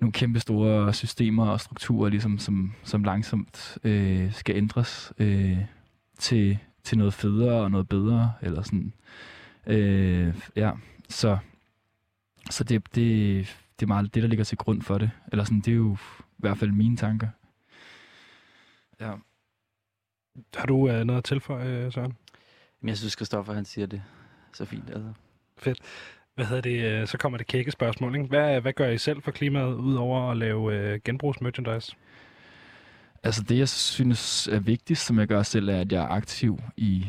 nogle 0.00 0.12
kæmpe 0.12 0.40
store 0.40 0.94
systemer 0.94 1.46
og 1.46 1.60
strukturer, 1.60 2.10
ligesom, 2.10 2.38
som, 2.38 2.72
som 2.82 3.04
langsomt 3.04 3.78
øh, 3.84 4.32
skal 4.32 4.56
ændres 4.56 5.12
øh, 5.18 5.58
til, 6.18 6.58
til 6.84 6.98
noget 6.98 7.14
federe 7.14 7.62
og 7.62 7.70
noget 7.70 7.88
bedre, 7.88 8.32
eller 8.42 8.62
sådan. 8.62 8.92
Øh, 9.66 10.34
ja, 10.56 10.70
så 11.08 11.38
så 12.50 12.64
det, 12.64 12.94
det, 12.94 13.56
det 13.80 13.82
er 13.82 13.86
meget 13.86 14.14
det, 14.14 14.22
der 14.22 14.28
ligger 14.28 14.44
til 14.44 14.58
grund 14.58 14.82
for 14.82 14.98
det. 14.98 15.10
Eller 15.32 15.44
sådan, 15.44 15.60
det 15.60 15.68
er 15.68 15.76
jo 15.76 15.96
i 16.20 16.38
hvert 16.38 16.58
fald 16.58 16.72
mine 16.72 16.96
tanker. 16.96 17.28
Ja. 19.00 19.12
Har 20.56 20.66
du 20.66 20.88
øh, 20.88 21.04
noget 21.04 21.18
at 21.18 21.24
tilføje, 21.24 21.68
øh, 21.68 21.92
Søren? 21.92 22.16
Men 22.80 22.88
jeg 22.88 22.98
synes, 22.98 23.12
Christoffer 23.12 23.52
han 23.52 23.64
siger 23.64 23.86
det 23.86 24.02
så 24.52 24.64
fint. 24.64 24.90
Altså. 24.90 25.12
Hvad 26.34 26.46
hedder 26.46 26.62
det? 26.62 26.84
øh, 26.84 27.06
Så 27.06 27.18
kommer 27.18 27.38
det 27.38 27.46
kække 27.46 27.70
spørgsmål. 27.70 28.14
Ikke? 28.14 28.26
Hvad, 28.26 28.60
hvad 28.60 28.72
gør 28.72 28.88
I 28.88 28.98
selv 28.98 29.22
for 29.22 29.30
klimaet, 29.30 29.74
udover 29.74 30.30
at 30.30 30.36
lave 30.36 30.74
øh, 30.74 31.00
genbrugsmerchandise? 31.04 31.96
Altså 33.22 33.42
det, 33.42 33.58
jeg 33.58 33.68
synes 33.68 34.48
er 34.48 34.58
vigtigst, 34.60 35.06
som 35.06 35.18
jeg 35.18 35.26
gør 35.26 35.42
selv, 35.42 35.68
er, 35.68 35.80
at 35.80 35.92
jeg 35.92 36.02
er 36.02 36.08
aktiv 36.08 36.60
i 36.76 37.06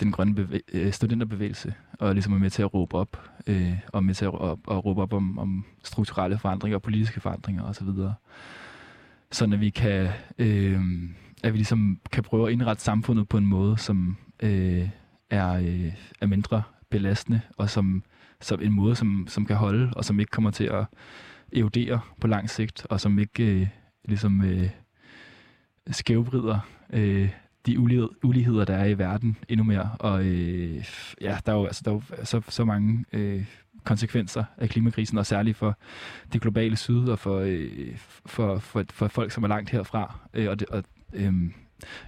den 0.00 0.12
grønne 0.12 0.34
bevæ- 0.34 0.70
øh, 0.72 0.92
studenterbevægelse, 0.92 1.74
og 1.98 2.14
ligesom 2.14 2.32
er 2.32 2.38
med 2.38 2.50
til 2.50 2.62
at 2.62 2.74
råbe 2.74 2.96
op, 2.96 3.30
øh, 3.46 3.72
og 3.92 4.04
med 4.04 4.14
til 4.14 4.24
at, 4.24 4.32
at, 4.34 4.50
at 4.50 4.84
råbe 4.84 5.02
op 5.02 5.12
om, 5.12 5.38
om 5.38 5.64
strukturelle 5.84 6.38
forandringer 6.38 6.76
og 6.76 6.82
politiske 6.82 7.20
forandringer 7.20 7.62
osv. 7.64 7.88
Sådan 9.30 9.52
at 9.52 9.60
vi 9.60 9.70
kan, 9.70 10.08
øh, 10.38 10.80
at 11.42 11.52
vi 11.52 11.58
ligesom 11.58 12.00
kan 12.12 12.22
prøve 12.22 12.46
at 12.46 12.52
indrette 12.52 12.82
samfundet 12.82 13.28
på 13.28 13.36
en 13.36 13.46
måde, 13.46 13.78
som 13.78 14.16
øh, 14.42 14.88
er, 15.30 15.52
øh, 15.52 15.92
er 16.20 16.26
mindre 16.26 16.62
belastende, 16.90 17.40
og 17.56 17.70
som, 17.70 18.02
som 18.40 18.62
en 18.62 18.72
måde, 18.72 18.96
som, 18.96 19.26
som 19.28 19.46
kan 19.46 19.56
holde, 19.56 19.92
og 19.96 20.04
som 20.04 20.20
ikke 20.20 20.30
kommer 20.30 20.50
til 20.50 20.64
at 20.64 20.84
erodere 21.56 22.00
på 22.20 22.26
lang 22.26 22.50
sigt, 22.50 22.86
og 22.90 23.00
som 23.00 23.18
ikke 23.18 23.60
øh, 23.60 23.66
ligesom 24.04 24.44
øh, 24.44 24.70
skævbrider 25.90 26.58
øh, 26.92 27.30
de 27.66 27.78
ulighed, 27.78 28.08
uligheder, 28.22 28.64
der 28.64 28.74
er 28.74 28.84
i 28.84 28.98
verden 28.98 29.36
endnu 29.48 29.64
mere. 29.64 29.90
Og 29.98 30.24
øh, 30.24 30.84
ja, 31.20 31.38
der 31.46 31.52
er 31.52 31.56
jo, 31.56 31.64
altså, 31.64 31.82
der 31.84 31.90
er 31.90 31.94
jo 31.94 32.24
så, 32.24 32.42
så 32.48 32.64
mange 32.64 33.04
øh, 33.12 33.44
konsekvenser 33.84 34.44
af 34.58 34.68
klimakrisen, 34.68 35.18
og 35.18 35.26
særligt 35.26 35.56
for 35.56 35.78
det 36.32 36.40
globale 36.40 36.76
syd, 36.76 37.08
og 37.08 37.18
for, 37.18 37.38
øh, 37.38 37.96
for, 38.26 38.58
for, 38.58 38.84
for 38.90 39.08
folk, 39.08 39.32
som 39.32 39.44
er 39.44 39.48
langt 39.48 39.70
herfra. 39.70 40.18
Øh, 40.34 40.48
og 40.50 40.60
det, 40.60 40.68
og, 40.68 40.84
øh, 41.12 41.32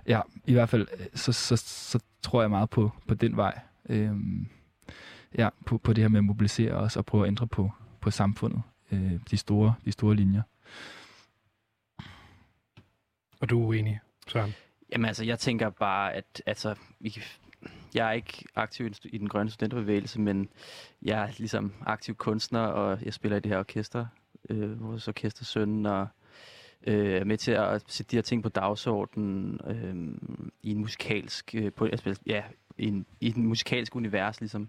ja, 0.06 0.20
i 0.44 0.52
hvert 0.52 0.68
fald, 0.68 0.86
øh, 0.98 1.06
så, 1.14 1.32
så, 1.32 1.56
så 1.56 1.98
tror 2.22 2.40
jeg 2.40 2.50
meget 2.50 2.70
på, 2.70 2.90
på 3.08 3.14
den 3.14 3.36
vej. 3.36 3.60
Øh, 3.88 4.16
ja, 5.38 5.48
på, 5.66 5.78
på 5.78 5.92
det 5.92 6.04
her 6.04 6.08
med 6.08 6.18
at 6.18 6.24
mobilisere 6.24 6.72
os 6.72 6.96
og 6.96 7.06
prøve 7.06 7.24
at 7.24 7.28
ændre 7.28 7.46
på, 7.46 7.70
på 8.00 8.10
samfundet. 8.10 8.62
Øh, 8.92 9.12
de, 9.30 9.36
store, 9.36 9.74
de 9.84 9.92
store 9.92 10.14
linjer. 10.14 10.42
Og 13.40 13.50
du 13.50 13.62
er 13.62 13.66
uenig, 13.66 14.00
Søren? 14.28 14.54
Jamen 14.92 15.04
altså, 15.04 15.24
jeg 15.24 15.38
tænker 15.38 15.70
bare, 15.70 16.12
at 16.12 16.42
altså, 16.46 16.74
vi, 17.00 17.22
jeg 17.94 18.08
er 18.08 18.12
ikke 18.12 18.44
aktiv 18.54 18.86
i 18.86 18.88
den 18.88 18.94
stu- 18.94 19.08
i 19.12 19.18
den 19.18 19.28
grønne 19.28 19.50
studenterbevægelse, 19.50 20.20
men 20.20 20.48
jeg 21.02 21.22
er 21.22 21.28
ligesom 21.38 21.72
aktiv 21.86 22.14
kunstner, 22.14 22.60
og 22.60 22.98
jeg 23.02 23.14
spiller 23.14 23.36
i 23.36 23.40
det 23.40 23.52
her 23.52 23.58
orkester, 23.58 24.06
øh, 24.50 24.82
vores 24.82 25.08
orkestersøn, 25.08 25.86
og 25.86 26.08
øh, 26.86 27.20
er 27.20 27.24
med 27.24 27.36
til 27.36 27.52
at 27.52 27.82
sætte 27.86 28.10
de 28.10 28.16
her 28.16 28.22
ting 28.22 28.42
på 28.42 28.48
dagsordenen 28.48 29.60
øh, 29.66 30.46
i 30.62 30.70
en 30.70 30.78
musikalsk, 30.78 31.54
øh, 31.54 31.72
på, 31.72 31.84
altså, 31.84 32.20
ja, 32.26 32.42
i, 32.78 32.86
en, 32.86 33.06
i 33.20 33.30
den 33.30 33.46
musikalske 33.46 33.96
univers, 33.96 34.40
ligesom, 34.40 34.68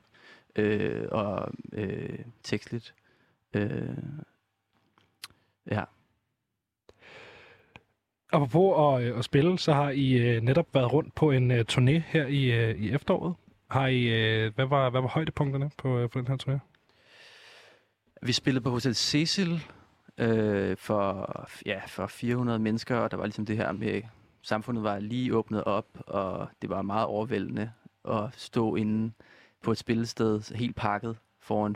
øh, 0.55 1.07
og 1.11 1.51
øh, 1.73 2.19
tekstligt. 2.43 2.93
Øh, 3.53 3.97
ja. 5.71 5.83
Apropos 8.31 9.01
at, 9.01 9.07
øh, 9.07 9.17
at 9.17 9.25
spille, 9.25 9.59
så 9.59 9.73
har 9.73 9.89
I 9.89 10.13
øh, 10.13 10.41
netop 10.41 10.67
været 10.73 10.93
rundt 10.93 11.15
på 11.15 11.31
en 11.31 11.51
øh, 11.51 11.65
turné 11.71 11.91
her 11.91 12.25
i, 12.27 12.73
i 12.73 12.91
efteråret. 12.91 13.35
Har 13.67 13.87
I, 13.87 14.03
hvad, 14.49 14.65
var, 14.65 14.89
hvad 14.89 15.01
var 15.01 15.07
højdepunkterne 15.07 15.71
på, 15.77 16.07
på 16.11 16.19
den 16.19 16.27
her 16.27 16.37
turné? 16.37 16.59
Vi 18.21 18.31
spillede 18.31 18.63
på 18.63 18.69
Hotel 18.69 18.95
Cecil 18.95 19.61
øh, 20.17 20.77
for, 20.77 21.35
ja, 21.65 21.81
for 21.87 22.07
400 22.07 22.59
mennesker, 22.59 22.95
og 22.95 23.11
der 23.11 23.17
var 23.17 23.25
ligesom 23.25 23.45
det 23.45 23.57
her 23.57 23.71
med, 23.71 24.01
samfundet 24.41 24.83
var 24.83 24.99
lige 24.99 25.35
åbnet 25.35 25.63
op, 25.63 25.87
og 26.07 26.47
det 26.61 26.69
var 26.69 26.81
meget 26.81 27.05
overvældende 27.05 27.71
at 28.09 28.29
stå 28.35 28.75
inde 28.75 29.11
på 29.61 29.71
et 29.71 29.77
spillested 29.77 30.55
helt 30.55 30.75
pakket 30.75 31.17
foran 31.39 31.75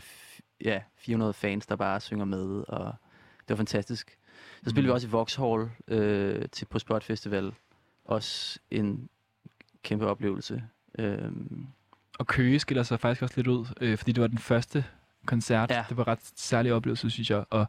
ja, 0.64 0.82
400 0.96 1.32
fans, 1.32 1.66
der 1.66 1.76
bare 1.76 2.00
synger 2.00 2.24
med, 2.24 2.64
og 2.68 2.94
det 3.38 3.48
var 3.48 3.56
fantastisk. 3.56 4.18
Så 4.64 4.70
spillede 4.70 4.86
vi 4.86 4.92
også 4.92 5.06
i 5.08 5.10
Vauxhall 5.10 5.70
øh, 5.88 6.48
til 6.52 6.64
på 6.64 6.78
Spot 6.78 7.04
Festival. 7.04 7.52
Også 8.04 8.58
en 8.70 9.08
kæmpe 9.82 10.06
oplevelse. 10.06 10.62
Øh, 10.98 11.32
Og 12.18 12.26
Køge 12.26 12.58
skiller 12.58 12.82
sig 12.82 13.00
faktisk 13.00 13.22
også 13.22 13.34
lidt 13.36 13.46
ud, 13.46 13.66
øh, 13.80 13.98
fordi 13.98 14.12
det 14.12 14.20
var 14.22 14.28
den 14.28 14.38
første 14.38 14.84
koncert. 15.28 15.70
Ja. 15.70 15.84
Det 15.88 15.96
var 15.96 16.08
ret 16.08 16.18
særlig 16.36 16.72
oplevelse, 16.72 17.10
synes 17.10 17.30
jeg. 17.30 17.44
Og, 17.50 17.66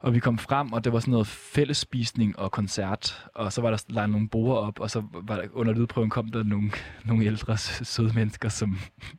og 0.00 0.14
vi 0.14 0.20
kom 0.20 0.38
frem, 0.38 0.72
og 0.72 0.84
det 0.84 0.92
var 0.92 1.00
sådan 1.00 1.12
noget 1.12 1.26
fællesspisning 1.26 2.38
og 2.38 2.52
koncert. 2.52 3.26
Og 3.34 3.52
så 3.52 3.62
var 3.62 3.70
der 3.70 3.84
lagt 3.88 4.10
nogle 4.10 4.28
borde 4.28 4.60
op, 4.60 4.80
og 4.80 4.90
så 4.90 5.02
var 5.12 5.36
der, 5.36 5.48
under 5.52 5.72
lydprøven 5.72 6.10
kom 6.10 6.28
der 6.28 6.42
nogle, 6.42 6.70
nogle 7.04 7.24
ældre 7.24 7.56
søde 7.58 8.12
mennesker, 8.14 8.48
som, 8.48 8.78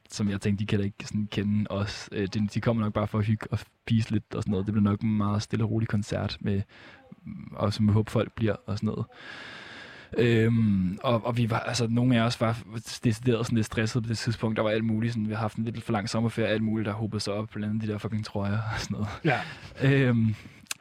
som 0.09 0.29
jeg 0.29 0.41
tænkte, 0.41 0.61
de 0.61 0.67
kan 0.67 0.79
da 0.79 0.85
ikke 0.85 1.05
sådan 1.07 1.27
kende 1.31 1.65
os. 1.69 2.09
Øh, 2.11 2.27
de, 2.27 2.47
de 2.47 2.61
kommer 2.61 2.83
nok 2.83 2.93
bare 2.93 3.07
for 3.07 3.19
at 3.19 3.25
hygge 3.25 3.47
og 3.51 3.59
spise 3.59 4.11
lidt 4.11 4.35
og 4.35 4.43
sådan 4.43 4.51
noget. 4.51 4.65
Det 4.65 4.73
bliver 4.73 4.89
nok 4.89 5.01
en 5.01 5.17
meget 5.17 5.41
stille 5.41 5.65
og 5.65 5.71
rolig 5.71 5.87
koncert, 5.87 6.37
med, 6.41 6.61
og 7.51 7.73
som 7.73 7.87
vi 7.87 7.91
håber 7.93 8.11
folk 8.11 8.31
bliver 8.31 8.55
og 8.67 8.77
sådan 8.77 8.87
noget. 8.87 9.05
Øhm, 10.17 10.97
og, 11.03 11.25
og 11.25 11.37
vi 11.37 11.49
var, 11.49 11.59
altså 11.59 11.87
nogle 11.89 12.17
af 12.17 12.21
os 12.25 12.41
var 12.41 12.57
decideret 13.03 13.45
sådan 13.45 13.55
lidt 13.55 13.65
stresset 13.65 14.03
på 14.03 14.09
det 14.09 14.17
tidspunkt. 14.17 14.57
Der 14.57 14.63
var 14.63 14.69
alt 14.69 14.83
muligt, 14.85 15.13
sådan, 15.13 15.27
vi 15.27 15.33
har 15.33 15.39
haft 15.39 15.57
en 15.57 15.63
lidt 15.65 15.83
for 15.83 15.91
lang 15.93 16.09
sommerferie, 16.09 16.47
alt 16.49 16.61
muligt, 16.63 16.85
der 16.85 16.93
hobede 16.93 17.19
sig 17.19 17.33
op, 17.33 17.49
blandt 17.49 17.69
andet 17.69 17.87
de 17.87 17.91
der 17.91 17.97
fucking 17.97 18.25
trøjer 18.25 18.57
og 18.73 18.79
sådan 18.79 18.95
noget. 18.97 19.07
Ja. 19.25 19.39
Øhm, 19.81 20.35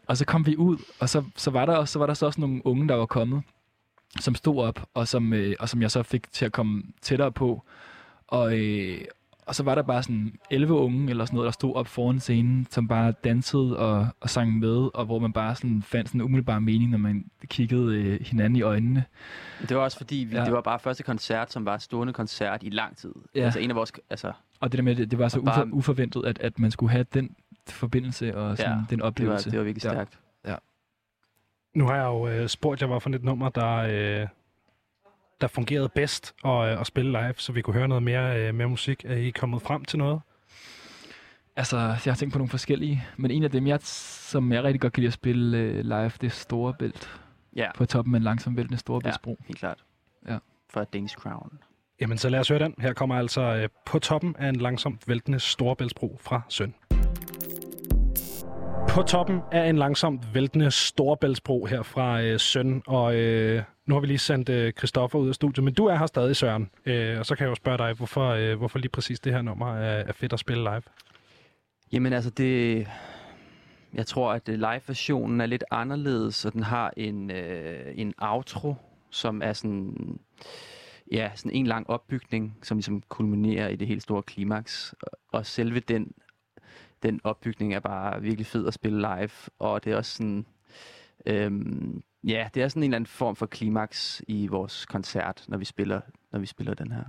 og 0.06 0.16
så 0.16 0.24
kom 0.24 0.46
vi 0.46 0.56
ud, 0.56 0.76
og 1.00 1.08
så, 1.08 1.22
så, 1.36 1.50
var 1.50 1.66
der, 1.66 1.76
også- 1.76 1.92
så 1.92 1.98
var 1.98 2.06
der 2.06 2.14
så 2.14 2.26
også 2.26 2.40
nogle 2.40 2.66
unge, 2.66 2.88
der 2.88 2.94
var 2.94 3.06
kommet, 3.06 3.42
som 4.20 4.34
stod 4.34 4.62
op, 4.64 4.88
og 4.94 5.08
som, 5.08 5.32
øh, 5.32 5.54
og 5.60 5.68
som 5.68 5.82
jeg 5.82 5.90
så 5.90 6.02
fik 6.02 6.32
til 6.32 6.44
at 6.44 6.52
komme 6.52 6.82
tættere 7.02 7.32
på. 7.32 7.62
Og, 8.28 8.58
øh, 8.58 9.00
og 9.48 9.54
så 9.54 9.62
var 9.62 9.74
der 9.74 9.82
bare 9.82 10.02
sådan 10.02 10.32
11 10.50 10.74
unge 10.74 11.10
eller 11.10 11.24
sådan 11.24 11.34
noget, 11.36 11.46
der 11.46 11.50
stod 11.52 11.74
op 11.74 11.86
foran 11.86 12.20
scenen, 12.20 12.66
som 12.70 12.88
bare 12.88 13.12
dansede 13.24 13.78
og, 13.78 14.06
og 14.20 14.30
sang 14.30 14.58
med, 14.58 14.90
og 14.94 15.04
hvor 15.04 15.18
man 15.18 15.32
bare 15.32 15.54
sådan 15.54 15.82
fandt 15.82 16.08
sådan 16.08 16.20
en 16.20 16.24
umiddelbar 16.24 16.58
mening, 16.58 16.90
når 16.90 16.98
man 16.98 17.24
kiggede 17.46 17.96
øh, 17.96 18.20
hinanden 18.26 18.56
i 18.56 18.62
øjnene. 18.62 19.04
Det 19.68 19.76
var 19.76 19.82
også 19.82 19.96
fordi, 19.96 20.16
vi, 20.16 20.32
Ja. 20.34 20.38
ja. 20.38 20.44
det 20.44 20.52
var 20.52 20.60
bare 20.60 20.78
første 20.78 21.02
koncert, 21.02 21.52
som 21.52 21.64
var 21.64 21.78
stående 21.78 22.12
koncert 22.12 22.62
i 22.62 22.68
lang 22.70 22.96
tid. 22.96 23.12
Ja. 23.34 23.40
Ja. 23.40 23.44
Altså 23.44 23.60
en 23.60 23.70
af 23.70 23.76
vores, 23.76 23.92
altså, 24.10 24.32
Og 24.60 24.72
det 24.72 24.78
der 24.78 24.84
med, 24.84 24.94
det, 24.96 25.10
det 25.10 25.18
var 25.18 25.28
så 25.28 25.42
bare- 25.42 25.66
ufor, 25.66 25.76
uforventet, 25.76 26.24
at, 26.26 26.38
at 26.38 26.58
man 26.58 26.70
skulle 26.70 26.90
have 26.92 27.04
den 27.14 27.34
forbindelse 27.68 28.36
og 28.36 28.56
sådan, 28.56 28.72
Ja, 28.72 28.76
den 28.78 28.86
det 28.90 29.00
var, 29.00 29.06
oplevelse. 29.06 29.50
det 29.50 29.58
var 29.58 29.64
virkelig 29.64 29.84
Ja. 29.84 29.90
stærkt. 29.90 30.18
Nu 31.74 31.86
har 31.86 31.94
jeg 31.94 32.04
jo 32.04 32.28
øh, 32.28 32.48
spurgt 32.48 32.80
jer, 32.82 32.88
hvad 32.88 33.00
for 33.00 33.10
et 33.10 33.24
nummer, 33.24 33.48
der, 33.48 33.74
øh, 34.22 34.26
der 35.40 35.46
fungerede 35.46 35.88
bedst 35.88 36.34
at, 36.44 36.50
øh, 36.72 36.80
at 36.80 36.86
spille 36.86 37.10
live, 37.10 37.34
så 37.36 37.52
vi 37.52 37.62
kunne 37.62 37.74
høre 37.74 37.88
noget 37.88 38.02
mere, 38.02 38.40
øh, 38.48 38.54
mere 38.54 38.68
musik. 38.68 39.04
Er 39.04 39.14
I 39.16 39.30
kommet 39.30 39.62
frem 39.62 39.84
til 39.84 39.98
noget? 39.98 40.20
Altså, 41.56 41.76
jeg 41.78 41.96
har 42.12 42.14
tænkt 42.14 42.32
på 42.32 42.38
nogle 42.38 42.50
forskellige, 42.50 43.04
men 43.16 43.30
en 43.30 43.42
af 43.44 43.50
dem, 43.50 43.66
jeg, 43.66 43.80
som 43.82 44.52
jeg 44.52 44.64
rigtig 44.64 44.80
godt 44.80 44.92
kan 44.92 45.00
lide 45.00 45.08
at 45.08 45.12
spille 45.14 45.58
øh, 45.58 45.84
live, 45.84 46.10
det 46.20 46.24
er 46.24 46.28
Store 46.28 46.74
Bælt. 46.78 47.20
Ja, 47.56 47.72
På 47.74 47.86
toppen 47.86 48.14
af 48.14 48.18
en 48.18 48.22
langsom 48.22 48.56
væltende 48.56 48.78
Storebæltsbro. 48.78 49.38
helt 49.46 49.58
klart. 49.58 49.84
Ja. 50.28 50.38
For 50.70 50.84
Danish 50.84 51.16
Crown. 51.16 51.58
Jamen, 52.00 52.18
så 52.18 52.28
lad 52.28 52.40
os 52.40 52.48
høre 52.48 52.58
den. 52.58 52.74
Her 52.78 52.92
kommer 52.92 53.14
altså 53.18 53.40
øh, 53.40 53.68
på 53.86 53.98
toppen 53.98 54.36
af 54.38 54.48
en 54.48 54.56
langsomt 54.56 55.08
væltende 55.08 55.40
Storebæltsbro 55.40 56.18
fra 56.22 56.40
Søn. 56.48 56.74
På 58.98 59.02
toppen 59.02 59.40
af 59.52 59.68
en 59.68 59.76
langsomt 59.76 60.34
væltende 60.34 60.70
Storebæltsbro 60.70 61.66
her 61.66 61.82
fra 61.82 62.22
øh, 62.22 62.40
Søn, 62.40 62.82
og 62.86 63.16
øh, 63.16 63.62
nu 63.86 63.94
har 63.94 64.00
vi 64.00 64.06
lige 64.06 64.18
sendt 64.18 64.48
øh, 64.48 64.72
Christoffer 64.72 65.18
ud 65.18 65.28
af 65.28 65.34
studiet, 65.34 65.64
men 65.64 65.74
du 65.74 65.86
er 65.86 65.96
her 65.96 66.06
stadig, 66.06 66.36
Søren. 66.36 66.70
Øh, 66.86 67.18
og 67.18 67.26
så 67.26 67.34
kan 67.34 67.44
jeg 67.44 67.50
jo 67.50 67.54
spørge 67.54 67.78
dig, 67.78 67.92
hvorfor, 67.92 68.28
øh, 68.28 68.58
hvorfor 68.58 68.78
lige 68.78 68.88
præcis 68.88 69.20
det 69.20 69.32
her 69.32 69.42
nummer 69.42 69.74
er, 69.74 70.04
er 70.04 70.12
fedt 70.12 70.32
at 70.32 70.38
spille 70.38 70.62
live. 70.62 70.82
Jamen 71.92 72.12
altså, 72.12 72.30
det... 72.30 72.86
Jeg 73.94 74.06
tror, 74.06 74.32
at 74.32 74.48
øh, 74.48 74.54
live-versionen 74.54 75.40
er 75.40 75.46
lidt 75.46 75.64
anderledes, 75.70 76.44
og 76.44 76.52
den 76.52 76.62
har 76.62 76.92
en, 76.96 77.30
øh, 77.30 77.92
en 77.94 78.14
outro, 78.18 78.74
som 79.10 79.42
er 79.42 79.52
sådan... 79.52 80.18
Ja, 81.12 81.30
sådan 81.34 81.52
en 81.52 81.66
lang 81.66 81.90
opbygning, 81.90 82.58
som 82.62 82.76
ligesom 82.76 83.02
kulminerer 83.08 83.68
i 83.68 83.76
det 83.76 83.88
helt 83.88 84.02
store 84.02 84.22
klimaks. 84.22 84.94
Og 85.32 85.46
selve 85.46 85.80
den, 85.80 86.12
den 87.02 87.20
opbygning 87.24 87.74
er 87.74 87.80
bare 87.80 88.22
virkelig 88.22 88.46
fed 88.46 88.66
at 88.66 88.74
spille 88.74 88.98
live. 88.98 89.30
Og 89.58 89.84
det 89.84 89.92
er 89.92 89.96
også 89.96 90.16
sådan... 90.16 90.46
Øhm, 91.26 92.02
ja, 92.24 92.48
det 92.54 92.62
er 92.62 92.68
sådan 92.68 92.82
en 92.82 92.84
eller 92.84 92.96
anden 92.96 93.06
form 93.06 93.36
for 93.36 93.46
klimaks 93.46 94.22
i 94.28 94.46
vores 94.46 94.86
koncert, 94.86 95.44
når 95.48 95.58
vi 95.58 95.64
spiller, 95.64 96.00
når 96.32 96.38
vi 96.38 96.46
spiller 96.46 96.74
den 96.74 96.92
her. 96.92 97.04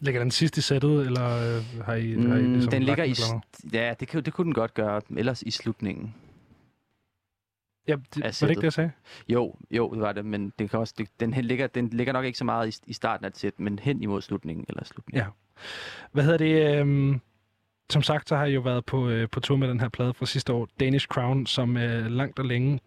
Ligger 0.00 0.20
den 0.20 0.30
sidst 0.30 0.56
i 0.56 0.60
sættet, 0.60 1.06
eller 1.06 1.56
øh, 1.56 1.84
har 1.84 1.94
I, 1.94 2.16
Mm, 2.16 2.30
har 2.30 2.36
I 2.36 2.42
ligesom 2.42 2.70
den 2.70 2.82
lagt 2.82 2.98
ligger 3.00 3.04
i... 3.04 3.72
Ja, 3.72 3.94
det, 4.00 4.08
kan, 4.08 4.24
det 4.24 4.32
kunne 4.32 4.44
den 4.44 4.54
godt 4.54 4.74
gøre, 4.74 5.00
ellers 5.16 5.42
i 5.42 5.50
slutningen. 5.50 6.14
Ja, 7.88 7.92
det, 7.92 8.16
var 8.16 8.22
det 8.26 8.34
sættet. 8.34 8.50
ikke 8.52 8.60
det, 8.60 8.64
jeg 8.64 8.72
sagde? 8.72 8.90
Jo, 9.28 9.54
jo, 9.70 9.90
det 9.90 10.00
var 10.00 10.12
det, 10.12 10.24
men 10.24 10.52
det 10.58 10.70
kan 10.70 10.78
også, 10.78 10.94
det, 10.98 11.08
den, 11.20 11.30
ligger, 11.30 11.66
den 11.66 11.88
ligger 11.88 12.12
nok 12.12 12.24
ikke 12.24 12.38
så 12.38 12.44
meget 12.44 12.80
i, 12.86 12.90
i 12.90 12.92
starten 12.92 13.24
af 13.24 13.28
et 13.30 13.36
sæt, 13.38 13.60
men 13.60 13.78
hen 13.78 14.02
imod 14.02 14.22
slutningen 14.22 14.66
eller 14.68 14.84
slutningen. 14.84 15.24
Ja. 15.24 15.30
Hvad 16.12 16.24
hedder 16.24 16.38
det? 16.38 16.80
øhm, 16.80 17.20
som 17.90 18.02
sagt, 18.02 18.28
så 18.28 18.36
har 18.36 18.44
jeg 18.44 18.54
jo 18.54 18.60
været 18.60 18.84
på, 18.84 19.08
øh, 19.08 19.28
på 19.28 19.40
tur 19.40 19.56
med 19.56 19.68
den 19.68 19.80
her 19.80 19.88
plade 19.88 20.14
fra 20.14 20.26
sidste 20.26 20.52
år, 20.52 20.68
Danish 20.80 21.06
Crown, 21.06 21.46
som 21.46 21.76
øh, 21.76 22.06
langt 22.06 22.38
og 22.38 22.44
længe 22.44 22.80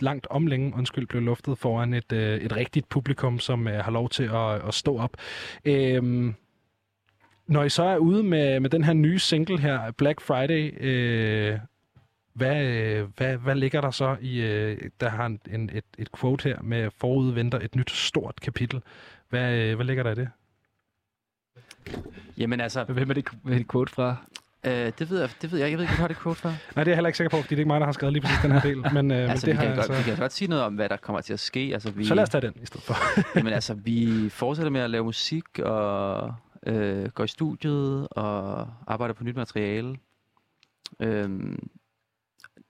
langt 0.00 0.26
om 0.30 0.46
længe, 0.46 0.74
undskyld, 0.76 1.06
blev 1.06 1.22
luftet 1.22 1.58
foran 1.58 1.94
et, 1.94 2.12
øh, 2.12 2.38
et 2.38 2.56
rigtigt 2.56 2.88
publikum, 2.88 3.38
som 3.38 3.68
øh, 3.68 3.84
har 3.84 3.90
lov 3.90 4.08
til 4.08 4.24
at, 4.24 4.68
at 4.68 4.74
stå 4.74 4.98
op. 4.98 5.16
Øhm, 5.64 6.34
når 7.46 7.64
I 7.64 7.68
så 7.68 7.82
er 7.82 7.96
ude 7.96 8.22
med, 8.22 8.60
med 8.60 8.70
den 8.70 8.84
her 8.84 8.92
nye 8.92 9.18
single 9.18 9.60
her, 9.60 9.90
Black 9.90 10.20
Friday, 10.20 10.84
øh, 10.84 11.58
hvad, 12.32 12.66
øh, 12.66 13.08
hvad, 13.16 13.36
hvad 13.36 13.54
ligger 13.54 13.80
der 13.80 13.90
så 13.90 14.16
i, 14.20 14.40
øh, 14.40 14.90
der 15.00 15.08
har 15.08 15.26
en, 15.26 15.40
en, 15.52 15.70
et, 15.72 15.84
et 15.98 16.08
quote 16.20 16.48
her 16.48 16.62
med 16.62 16.90
forud 16.90 17.32
venter 17.32 17.58
et 17.58 17.74
nyt 17.74 17.90
stort 17.90 18.40
kapitel. 18.42 18.82
Hvad, 19.28 19.54
øh, 19.54 19.74
hvad 19.76 19.86
ligger 19.86 20.02
der 20.02 20.10
i 20.10 20.14
det? 20.14 20.28
Jamen 22.38 22.60
altså, 22.60 22.84
Hvem 22.84 23.10
er 23.10 23.14
det, 23.14 23.28
hvem 23.42 23.54
er 23.54 23.58
det 23.58 23.70
quote 23.70 23.92
fra? 23.92 24.16
Øh, 24.66 24.92
det, 24.98 25.10
ved 25.10 25.20
jeg, 25.20 25.30
det 25.42 25.52
ved 25.52 25.58
jeg. 25.58 25.70
Jeg 25.70 25.78
ved 25.78 25.84
ikke, 25.84 25.94
har 25.94 26.08
det 26.08 26.16
quote 26.16 26.40
for. 26.40 26.48
Nej, 26.48 26.58
det 26.74 26.78
er 26.78 26.84
jeg 26.84 26.96
heller 26.96 27.08
ikke 27.08 27.16
sikker 27.16 27.30
på, 27.30 27.36
fordi 27.36 27.48
det 27.48 27.54
er 27.54 27.58
ikke 27.58 27.68
mig, 27.68 27.80
der 27.80 27.86
har 27.86 27.92
skrevet 27.92 28.12
lige 28.12 28.22
præcis 28.22 28.38
den 28.42 28.52
her 28.52 28.60
del. 28.60 28.84
Men, 28.94 29.10
øh, 29.10 29.30
altså, 29.30 29.46
men 29.46 29.56
vi, 29.56 29.60
det 29.60 29.66
kan 29.66 29.76
har 29.76 29.76
godt, 29.76 29.88
jeg 29.88 29.98
vi 29.98 30.02
kan 30.02 30.16
godt 30.16 30.32
sige 30.32 30.48
noget 30.48 30.64
om, 30.64 30.74
hvad 30.74 30.88
der 30.88 30.96
kommer 30.96 31.20
til 31.20 31.32
at 31.32 31.40
ske. 31.40 31.70
Altså, 31.72 31.90
vi, 31.90 32.04
så... 32.04 32.08
så 32.08 32.14
lad 32.14 32.22
os 32.22 32.30
tage 32.30 32.42
den 32.42 32.54
i 32.62 32.66
stedet 32.66 32.84
for. 32.84 32.94
Jamen 33.36 33.52
altså, 33.52 33.74
vi 33.74 34.28
fortsætter 34.30 34.70
med 34.70 34.80
at 34.80 34.90
lave 34.90 35.04
musik 35.04 35.58
og 35.58 36.34
øh, 36.66 37.08
går 37.08 37.24
i 37.24 37.28
studiet 37.28 38.08
og 38.10 38.68
arbejder 38.86 39.14
på 39.14 39.24
nyt 39.24 39.36
materiale. 39.36 39.96
Øhm, 41.00 41.68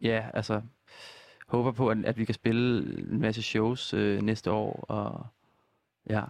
ja, 0.01 0.24
altså 0.34 0.61
håber 1.49 1.72
på, 1.72 1.88
at, 1.88 1.99
at 2.05 2.18
vi 2.18 2.24
kan 2.24 2.34
spille 2.34 2.78
en 2.99 3.20
masse 3.20 3.42
shows 3.42 3.94
øh, 3.94 4.22
næste 4.22 4.51
år. 4.51 4.84
Og 4.88 5.26
ja, 6.11 6.22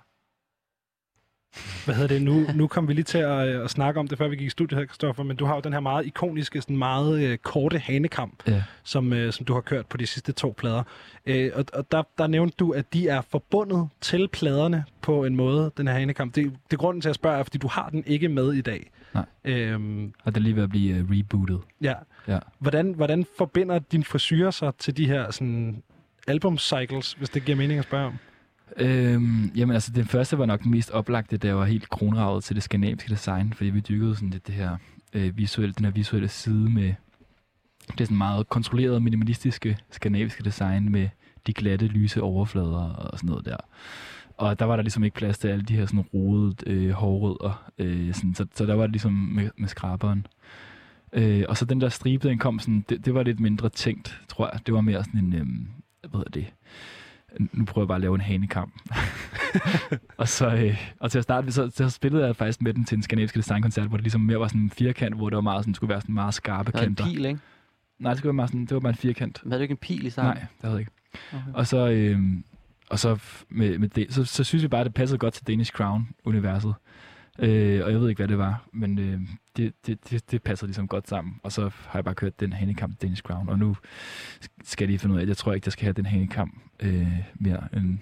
Hvad 1.85 1.95
hedder 1.95 2.09
det? 2.09 2.23
Nu, 2.23 2.47
nu 2.55 2.67
kom 2.67 2.89
vi 2.89 2.93
lige 2.95 3.05
til 3.05 3.19
at, 3.19 3.49
øh, 3.49 3.65
at 3.65 3.71
snakke 3.71 4.01
om 4.01 4.09
det, 4.09 4.19
før 4.19 4.29
vi 4.29 4.37
gik 4.37 4.47
i 4.47 4.51
studiet 4.51 4.79
her, 4.79 4.87
Kristoffer, 4.87 5.23
men 5.23 5.37
du 5.37 5.45
har 5.45 5.55
jo 5.55 5.61
den 5.61 5.73
her 5.73 5.81
meget 5.81 6.07
ikoniske, 6.07 6.61
sådan 6.61 6.77
meget 6.77 7.21
øh, 7.23 7.39
korte 7.39 7.79
hanekamp, 7.79 8.43
Ja. 8.49 8.63
som, 8.85 9.13
øh, 9.13 9.33
som 9.33 9.47
du 9.47 9.55
har 9.55 9.61
kørt 9.61 9.87
på 9.87 9.97
de 9.97 10.07
sidste 10.07 10.33
to 10.33 10.55
plader. 10.59 10.83
Øh, 11.27 11.51
og 11.55 11.65
og 11.73 11.93
der, 11.93 12.03
der 12.19 12.27
nævnte 12.27 12.57
du, 12.59 12.71
at 12.71 12.93
de 12.93 13.09
er 13.09 13.21
forbundet 13.31 13.89
til 14.01 14.29
pladerne 14.29 14.85
på 15.03 15.25
en 15.25 15.37
måde, 15.37 15.71
den 15.77 15.89
her 15.89 15.95
hanekamp. 15.95 16.35
Det, 16.35 16.45
det 16.45 16.73
er 16.73 16.77
grunden 16.77 17.01
til 17.01 17.09
at 17.09 17.15
spørge, 17.15 17.39
er, 17.39 17.43
fordi 17.43 17.59
du 17.59 17.69
har 17.69 17.89
den 17.89 18.05
ikke 18.07 18.29
med 18.29 18.53
i 18.53 18.61
dag. 18.61 18.91
Nej. 19.15 19.25
Øhm, 19.45 20.13
Og 20.25 20.35
den 20.35 20.43
er 20.43 20.45
lige 20.45 20.57
ved 20.57 20.63
at 20.63 20.71
blive 20.71 21.03
uh, 21.03 21.11
rebootet. 21.11 21.61
ja. 21.83 21.95
Ja. 22.29 22.39
Hvordan, 22.59 22.93
hvordan 22.93 23.27
forbinder 23.39 23.79
din 23.79 24.05
frisyrer 24.05 24.51
sig 24.51 24.73
til 24.79 24.97
de 24.97 25.07
her 25.07 25.31
sådan, 25.31 25.83
album 26.29 26.59
cycles, 26.59 27.13
hvis 27.13 27.31
det 27.31 27.45
giver 27.45 27.57
mening 27.57 27.79
at 27.79 27.85
spørge 27.85 28.07
om? 28.07 28.19
Øhm, 28.77 29.51
jamen 29.55 29.75
altså, 29.75 29.93
den 29.93 30.05
første 30.05 30.39
var 30.39 30.47
nok 30.47 30.63
den 30.63 30.71
mest 30.71 30.91
oplagte, 30.91 31.37
der 31.37 31.53
var 31.53 31.65
helt 31.65 31.89
kronravet 31.89 32.45
til 32.45 32.57
det 32.57 32.63
skandinaviske 32.63 33.11
design, 33.11 33.53
fordi 33.53 33.71
vi 33.71 33.81
dykkede 33.81 34.15
sådan 34.15 34.31
lidt 34.31 34.47
det 34.47 34.55
her 34.55 34.77
øh, 35.13 35.37
visuelle, 35.37 35.73
den 35.73 35.85
her 35.85 35.93
visuelle 35.93 36.29
side 36.29 36.71
med 36.71 36.95
det 37.99 38.07
sådan 38.07 38.17
meget 38.17 38.49
kontrollerede, 38.49 39.01
minimalistiske 39.01 39.79
skandinaviske 39.91 40.45
design 40.45 40.93
med 40.93 41.09
de 41.47 41.53
glatte, 41.53 41.87
lyse 41.87 42.23
overflader 42.23 42.95
og 42.95 43.19
sådan 43.19 43.29
noget 43.29 43.45
der. 43.45 43.57
Og 44.37 44.59
der 44.59 44.65
var 44.65 44.77
der 44.77 44.83
ligesom 44.83 45.05
ikke 45.05 45.17
plads 45.17 45.39
til 45.39 45.49
alle 45.49 45.65
de 45.65 45.77
her 45.77 45.87
sådan 45.87 46.01
rodede 46.01 46.57
øh, 46.67 46.91
hårrødder, 46.91 47.71
øh, 47.79 48.15
sådan, 48.15 48.35
så, 48.35 48.47
så 48.55 48.67
der 48.67 48.75
var 48.75 48.83
det 48.83 48.93
ligesom 48.93 49.13
med, 49.13 49.51
med 49.57 49.69
skraberen. 49.69 50.27
Øh, 51.13 51.45
og 51.49 51.57
så 51.57 51.65
den 51.65 51.81
der 51.81 51.89
stribe, 51.89 52.29
den 52.29 52.39
kom 52.39 52.59
sådan, 52.59 52.85
det, 52.89 53.07
det 53.07 53.15
var 53.15 53.23
lidt 53.23 53.41
mindre 53.41 53.69
tænkt, 53.69 54.21
tror 54.29 54.51
jeg. 54.53 54.67
Det 54.67 54.75
var 54.75 54.81
mere 54.81 55.05
sådan 55.05 55.21
en, 55.21 55.33
øh, 55.33 55.47
hvad 56.11 56.19
hedder 56.19 56.31
det, 56.31 56.47
nu 57.53 57.65
prøver 57.65 57.85
jeg 57.85 57.89
bare 57.89 57.97
at 57.97 58.01
lave 58.01 58.15
en 58.15 58.21
hanekamp. 58.21 58.75
og, 60.17 60.29
så, 60.29 60.55
øh, 60.55 60.91
og 61.01 61.11
til 61.11 61.19
at 61.19 61.25
starte, 61.25 61.53
så, 61.53 61.71
så 61.75 61.91
spillede 61.91 62.27
jeg 62.27 62.37
faktisk 62.37 62.63
med 62.63 62.75
den 62.75 62.85
til 62.85 62.97
en 62.97 63.03
skandinavisk 63.03 63.35
designkoncert, 63.35 63.89
hvor 63.89 63.97
det 63.97 64.05
ligesom 64.05 64.21
mere 64.21 64.41
var 64.41 64.49
sådan 64.49 64.61
en 64.61 64.71
firkant, 64.71 65.15
hvor 65.15 65.31
det 65.31 65.37
var 65.37 65.43
meget 65.43 65.65
sådan, 65.65 65.75
skulle 65.75 65.89
være 65.91 66.01
sådan 66.01 66.15
meget 66.15 66.35
skarpe 66.35 66.73
der 66.73 66.79
er 66.79 66.83
en 66.83 66.95
kanter. 66.95 67.05
pil, 67.13 67.25
ikke? 67.25 67.41
Nej, 67.99 68.13
det 68.13 68.19
skulle 68.19 68.29
være 68.29 68.35
meget 68.35 68.51
sådan, 68.51 68.61
det 68.61 68.75
var 68.75 68.81
bare 68.81 68.91
en 68.91 68.97
firkant. 68.97 69.41
Men 69.43 69.53
havde 69.53 69.61
du 69.61 69.63
ikke 69.63 69.73
en 69.73 69.77
pil 69.77 70.07
i 70.07 70.11
starten? 70.11 70.29
Nej, 70.29 70.41
det 70.41 70.63
havde 70.63 70.73
jeg 70.73 70.81
ikke. 70.81 70.93
Okay. 71.33 71.53
Og 71.55 71.67
så, 71.67 71.89
øh, 71.89 72.19
og 72.91 72.99
så 72.99 73.19
med, 73.49 73.79
med 73.79 73.89
det, 73.89 74.15
så, 74.15 74.25
så 74.25 74.45
synes 74.45 74.63
vi 74.63 74.69
bare, 74.69 74.81
at 74.81 74.87
det 74.87 74.95
passede 74.95 75.19
godt 75.19 75.35
til 75.35 75.47
Danish 75.47 75.73
Crown-universet. 75.73 76.75
Øh, 77.39 77.85
og 77.85 77.93
jeg 77.93 78.01
ved 78.01 78.09
ikke, 78.09 78.19
hvad 78.19 78.29
det 78.29 78.39
var, 78.39 78.65
men 78.73 78.99
øh, 78.99 79.21
det, 79.57 79.73
det, 79.87 80.11
det, 80.11 80.31
det 80.31 80.43
passer 80.43 80.67
ligesom 80.67 80.89
godt 80.89 81.09
sammen. 81.09 81.41
Og 81.43 81.53
så 81.53 81.63
har 81.63 81.99
jeg 81.99 82.05
bare 82.05 82.15
kørt 82.15 82.41
den 82.41 82.53
hanekamp 82.53 83.03
Danish 83.03 83.23
Crown, 83.23 83.49
og 83.49 83.59
nu 83.59 83.77
skal 84.65 84.85
jeg 84.85 84.89
lige 84.89 84.99
finde 84.99 85.15
ud 85.15 85.19
af, 85.19 85.23
at 85.23 85.29
jeg 85.29 85.37
tror 85.37 85.53
ikke, 85.53 85.67
jeg 85.67 85.73
skal 85.73 85.85
have 85.85 85.93
den 85.93 86.07
hanekamp 86.07 86.55
øh, 86.81 87.09
mere 87.35 87.69
end... 87.77 87.99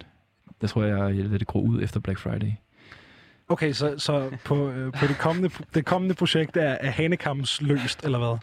Jeg 0.63 0.71
tror, 0.71 0.85
jeg, 0.85 1.17
jeg 1.17 1.25
lader 1.25 1.39
det 1.39 1.47
gro 1.47 1.63
ud 1.63 1.83
efter 1.83 2.01
Black 2.01 2.19
Friday. 2.19 2.53
Okay, 3.49 3.73
så, 3.73 3.99
så 3.99 4.31
på, 4.45 4.71
øh, 4.71 4.93
på 4.93 5.07
det, 5.07 5.19
kommende, 5.19 5.51
det 5.75 5.85
kommende 5.85 6.15
projekt 6.15 6.57
er, 6.57 6.63
er 6.81 6.91
hanekamps 6.91 7.63
løst, 7.63 8.05
eller 8.05 8.19
hvad? 8.19 8.39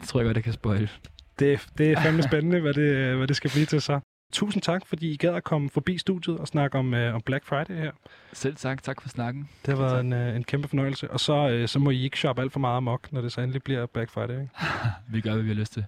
Det 0.00 0.08
tror 0.08 0.20
jeg 0.20 0.26
godt, 0.26 0.36
jeg 0.36 0.44
kan 0.44 0.52
spoil. 0.52 0.90
Det, 1.38 1.66
det 1.78 1.92
er 1.92 2.00
fandme 2.00 2.22
spændende, 2.22 2.60
hvad 2.60 2.74
det, 2.74 3.16
hvad 3.16 3.26
det 3.26 3.36
skal 3.36 3.50
blive 3.50 3.66
til 3.66 3.80
så. 3.80 4.00
Tusind 4.32 4.62
tak, 4.62 4.86
fordi 4.86 5.12
I 5.12 5.16
gad 5.16 5.34
at 5.34 5.44
komme 5.44 5.70
forbi 5.70 5.98
studiet 5.98 6.38
og 6.38 6.48
snakke 6.48 6.78
om, 6.78 6.94
øh, 6.94 7.14
om 7.14 7.20
Black 7.20 7.44
Friday 7.44 7.74
her. 7.74 7.90
Selv 8.32 8.56
tak. 8.56 8.82
Tak 8.82 9.02
for 9.02 9.08
snakken. 9.08 9.48
Det 9.66 9.78
har 9.78 9.84
været 9.84 10.00
en, 10.00 10.12
øh, 10.12 10.36
en 10.36 10.44
kæmpe 10.44 10.68
fornøjelse. 10.68 11.10
Og 11.10 11.20
så, 11.20 11.48
øh, 11.48 11.68
så 11.68 11.78
må 11.78 11.90
I 11.90 12.02
ikke 12.02 12.18
shoppe 12.18 12.42
alt 12.42 12.52
for 12.52 12.60
meget 12.60 12.76
amok, 12.76 13.12
når 13.12 13.20
det 13.20 13.32
så 13.32 13.40
endelig 13.40 13.62
bliver 13.62 13.86
Black 13.86 14.10
Friday. 14.10 14.40
Ikke? 14.40 14.52
Vi 15.12 15.20
gør, 15.20 15.32
hvad 15.32 15.42
vi 15.42 15.48
har 15.48 15.54
lyst 15.54 15.72
til. 15.72 15.84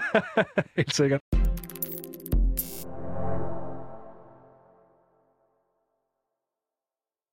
Helt 0.76 0.94
sikkert. 0.94 1.20